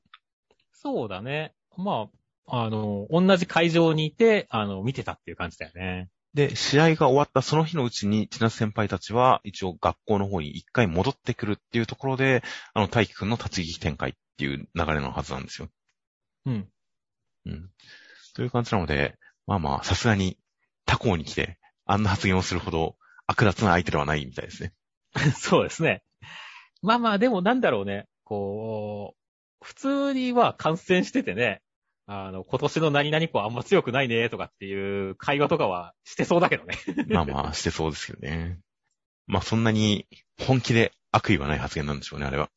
[0.73, 1.55] そうだね。
[1.77, 2.09] ま
[2.47, 6.09] あ、あの、同じ会場にいて、あの、見てたっていう感じだよね。
[6.35, 12.43] で、試合が終わったその日のうちに、千夏先輩たちは、一応学校の方に一回戻ってくるっていうところで、
[12.75, 15.69] あの、大輝くんの立ち聞き展開っていう流れのはずなんですよ。
[16.47, 16.69] うん。
[17.47, 17.71] うん。
[18.35, 19.17] という感じなので、
[19.47, 20.37] まあまあ、さすがに
[20.87, 24.73] 他校に来て、あんな発言をするほど悪辣な相手ではないみたいですね。
[25.39, 26.03] そうですね。
[26.85, 28.07] まあまあ、でもなんだろうね。
[28.25, 31.63] こう、普通には感染しててね、
[32.07, 36.77] あの、今年の何々子はあんま強くないね、とかっていう会話とかはしてそうだけどね。
[37.09, 38.59] まあまあ、してそうですけどね。
[39.27, 40.07] まあそんなに
[40.39, 42.51] 本気で悪意はない発言なんでしょうね、あれは。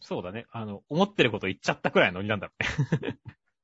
[0.00, 0.46] そうだね。
[0.50, 3.18] あの、思ってること言っちゃったくらいのノリなんだろうね。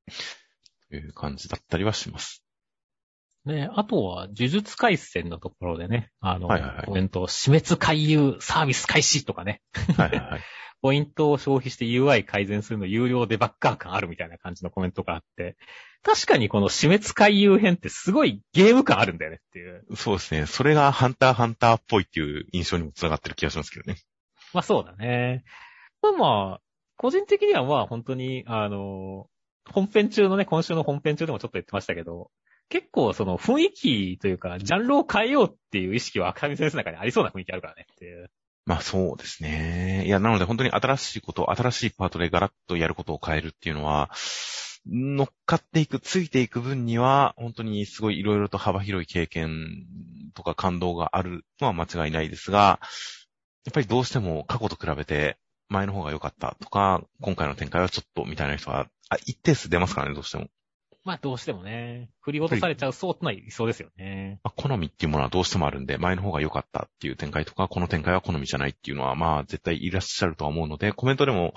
[0.91, 2.45] という感じだったりはします。
[3.45, 9.63] ね、あとは、呪術回戦のところでね、あの、はいはいはい、コメント、死滅回遊サービス開始とかね。
[9.97, 10.41] はいはいはい。
[10.81, 15.57] ポイントを消費して UI 改善するの有料デバッカー感あるみたいな感じのコメントがあって、
[16.03, 19.85] 確かにこの死滅回遊編ってすごいゲーム感あるんだよねっていう。
[19.97, 20.47] そうですね。
[20.47, 23.99] それがハンターハンターっぽいっていう印象にも繋がってる気がしますけどね。
[24.55, 25.43] まあそうだね。
[26.01, 26.61] まあまあ、
[26.97, 29.29] 個人的にはまあ本当に、あの、
[29.69, 32.31] 本編中のね、今週の本編中でもちょっと言ってましたけど、
[32.69, 38.31] 結構その雰囲気というか、ジャンルを変えようっていう意識は赤見先生の中にありそうな雰囲気あるからねっていう。
[38.67, 40.05] まあそうですね。
[40.07, 44.11] いや、なので本当に新しいこと、新しいパートでガラッとやることを変えるっていうのは、
[44.87, 49.87] 乗っかっていく、ついていく分には、本当にすごいいろいろと幅広い経験
[50.35, 52.81] とか感動があるのは間違いないですが、
[53.65, 55.37] やっぱりどうしても過去と比べて
[55.69, 60.49] 前の方が良かったとか、今回の展開はちょっとみたいな人は、あ一定数出ますからね、どうしても。
[61.05, 64.41] まあどうしてもね、振り落とされちゃうそうってのはいそうですよね。
[64.45, 71.55] まあ、好みっていうものはどうしてもあるんで、前の方が良かったっていう展開とか、この展開は好みじゃないっていうのは、まあ絶対いらっしゃるとは思うので、コメントでも、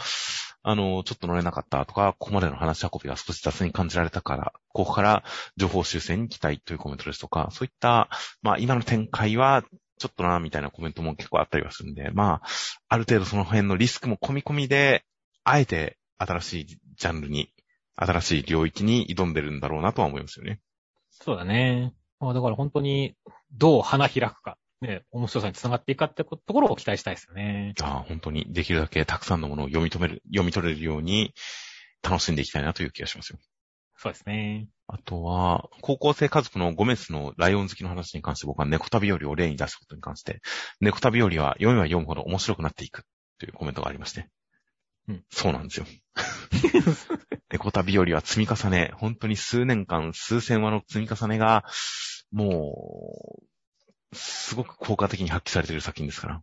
[0.64, 5.24] あの、ちょっと乗れなかったとか、ここまでの話し運びが少し雑に感じられたから、ここから
[5.58, 8.10] 情報修正に期待というコメントですとか、そういった、
[8.42, 9.64] まあ今の展開は、
[9.98, 12.48] ちょっとな、みたいなコメントも結構あったりはするんで、まあ、
[12.90, 15.04] ある程度その辺のリスクも込み込みで、
[15.44, 17.52] あえて新しいジャンルに
[18.02, 20.60] 新しい領域に挑んでるんだろうなとは思いますよね。
[21.12, 21.94] そうだね。
[22.20, 23.16] まあ、だから本当に、
[23.52, 27.76] どう花開くか、ね、面白さにつながっていくかってところを期待したいですよね。
[27.82, 31.34] ああ、本当にできるだけたくさんのものを読み止める、読み取れるように
[32.02, 33.40] 楽しんでいきたいなという気がしますよ。
[33.98, 34.68] そうですね。
[34.88, 40.42] あとは、高校生家族のゴメスのライオン好きの話に関して僕は猫旅よりを例に出したことに関して、
[40.80, 43.04] 猫旅よりは読めば読むほど面白くなっていく
[43.38, 44.28] というコメントがありまして。
[45.08, 45.24] うん。
[45.30, 45.86] そうなんですよ。
[47.52, 51.66] 猫旅よりは積み重ね、本当に数年間、数千話の積み重ねが、
[52.32, 53.42] も
[54.14, 56.42] う、すごく効果的に発揮されている作品ですから。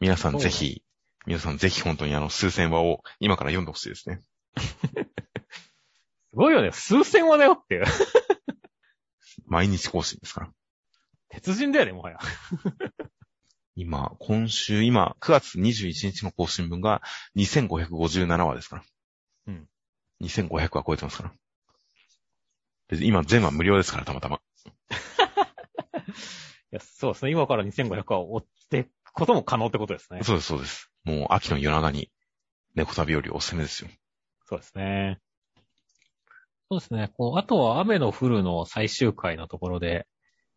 [0.00, 0.82] 皆さんぜひ、
[1.26, 4.22] 皆さんぜひ本当にあの数千話を今から読んでほしいですね。
[4.56, 6.72] すごいよね。
[6.72, 7.84] 数千話だよっていう。
[9.46, 10.52] 毎日更新ですから。
[11.28, 12.18] 鉄人だよね、もはや。
[13.76, 17.02] 今、今週、今、9月21日の更新分が
[17.36, 18.84] 2557話ですから。
[20.20, 20.26] うん。
[20.26, 21.32] 2500話超えてますから。
[22.88, 24.40] で今、全話無料ですから、たまたま。
[26.72, 27.30] いや、そうですね。
[27.30, 30.22] 今から2500話を追っていくことも可能ってことですね。
[30.22, 30.90] そうです、そうです。
[31.04, 32.10] もう、秋の夜長に、
[32.74, 33.90] 猫旅よりおすすめですよ。
[34.44, 35.20] そうですね。
[36.70, 37.10] そうですね。
[37.16, 40.06] こう、あとは雨の降るの最終回のところで、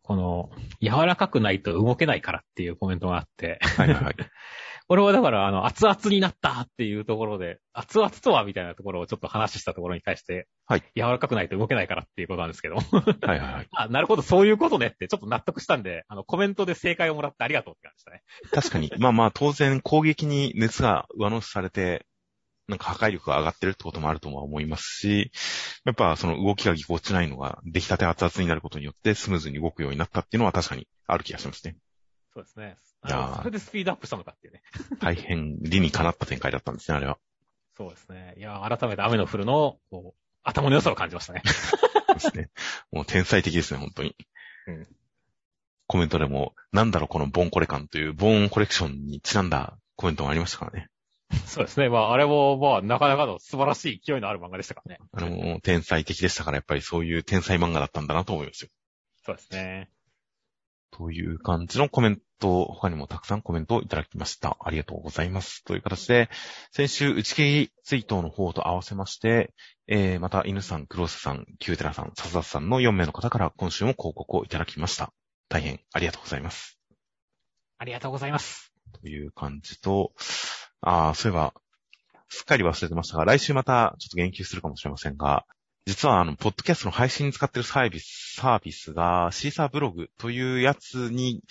[0.02, 0.50] この、
[0.80, 3.58] 柔らかくないと動けないからっていうコメントがあって。
[3.76, 4.14] はいはい。
[4.14, 4.24] こ
[4.96, 10.82] れはだから、あの、熱々になったっていうところで、熱々とはみたいなところをちょっと話したところに対して、はい。
[10.94, 12.76] 柔らかくないと動けないからっていうことなんですけど。
[12.76, 13.68] はいはいはい。
[13.72, 18.22] あ、なるほど、そういうことねってちょっと納得したんで、あの、コメントで正解をもらってありがとうって感じでしたね。
[18.52, 18.92] 確かに。
[18.98, 22.04] まあまあ、当然攻撃に熱が上乗せされて、
[22.66, 25.30] なんか破壊力が上がってるってこともあるとは思いますし、
[25.84, 31.76] やっぱその動きがぎこちないのが出来たて熱々になることによってスムーズに動くようになったっていうのは確かにある気がしますね。
[32.32, 32.76] そうですね。
[33.06, 34.62] いやーそれでスピードアップしたのかっていうね。
[35.00, 37.18] 大変理にかなった展開だったんですね、あれは。
[37.76, 38.34] そうですね。
[38.38, 41.42] いや、改めて雨の降るの、こう、頭の良さを感じましたね。
[41.44, 42.50] そうですね。
[42.92, 44.16] もう天才的ですね、本当に。
[44.66, 44.86] うん
[45.86, 50.88] コメントでも、なんだろうこのボンコレ感という、ボーンコレクションにちなんだコメントがありましたからね。
[51.46, 51.88] そうですね。
[51.88, 55.00] まあ、あれも、まあ、なかなかの素晴らしい勢いのある漫画でしたからね。
[55.12, 58.70] あの、もう天才的でしたから、やっぱりそういう天才漫画だったんだなと思いますよ。
[59.24, 59.90] そうですね。
[60.90, 64.58] という感じのコメント、他にもたくさんコメントをいただきました。
[64.60, 65.64] ありがとうございます。
[65.64, 66.28] という形で、
[66.72, 69.54] 先週、打ち切りツイートの方と合わせまして、
[69.86, 75.10] えー、また、犬さん、クロスさん、キューテラさん、サザスさんの4名の方から今週も投稿をいただきました。
[75.48, 76.78] 大変ありがとうございます。
[77.78, 78.74] ありがとうございます。
[79.00, 80.12] という感じと、
[80.82, 81.54] ああ、そういえば、
[82.28, 85.46] すっかり忘れてましたが、来週またちょっと言及するかもしれませんが、
[85.86, 91.42] 実はあの、ポッドキャストの配信に使ってるサービス、サービスが、シーサーブログというやつに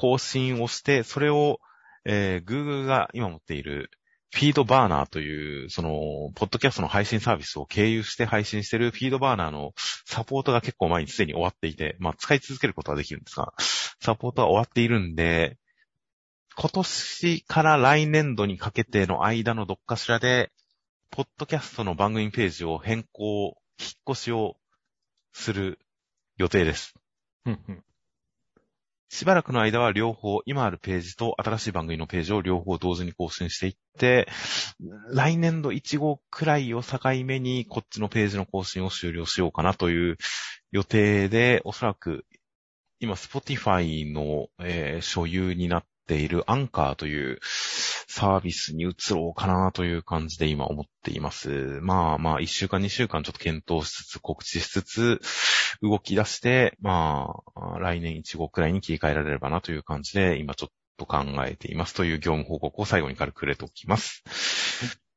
[0.00, 1.60] 更新をして、それを、
[2.06, 3.90] えー、Google が今持っている、
[4.32, 5.90] フィードバーナーという、その、
[6.36, 9.72] ポッドキャストの配信サービスを経由して配信してるフィードバーナーの
[10.06, 13.52] サポートが結構前にすでに終わっていて、まあ、使い続けることはできるんですが、
[14.00, 15.58] サポートは終わっているんで、
[16.56, 20.50] 今年から来年度にかけての間のどっかしらで、
[21.10, 24.56] ポッドキャストの番組ページを変更、引っ越しを
[25.32, 25.78] する
[26.36, 26.94] 予定です。
[27.44, 27.84] うんうん。
[29.12, 34.28] しばらくの間は両方、今あるページと新しい番組のページを両方同時に更新していって、
[35.10, 40.16] 来年度1号くらいを境目にこっちのページの更新を終了しようかなという
[40.70, 42.24] 予定で、おそらく
[43.00, 47.40] 今 Spotify の、えー所有になっているアンカーという
[48.12, 51.78] サービスに移ろうかなという感じで今思っています。
[51.80, 55.20] まあまあ、1週間2週間ちょっと検討しつつ、告知しつつ、
[55.80, 64.24] 動き出して、まあ、来年1号くらいに切り替えられればなという感じで、今ちょっと考えていますという業務報告を最後に軽く触れておきます。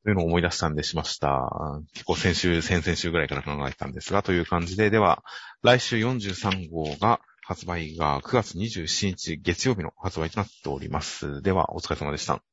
[0.03, 1.49] というのを思い出したんでしました。
[1.93, 5.23] 結構先週、先々週ぐらいから考えてたんですが、という感じで、では、
[5.63, 11.41] 来週43号が、発売が9月27日月曜日の発売となっております。
[11.41, 12.52] では、お疲れ様でした。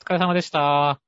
[0.00, 1.05] お疲れ様でした。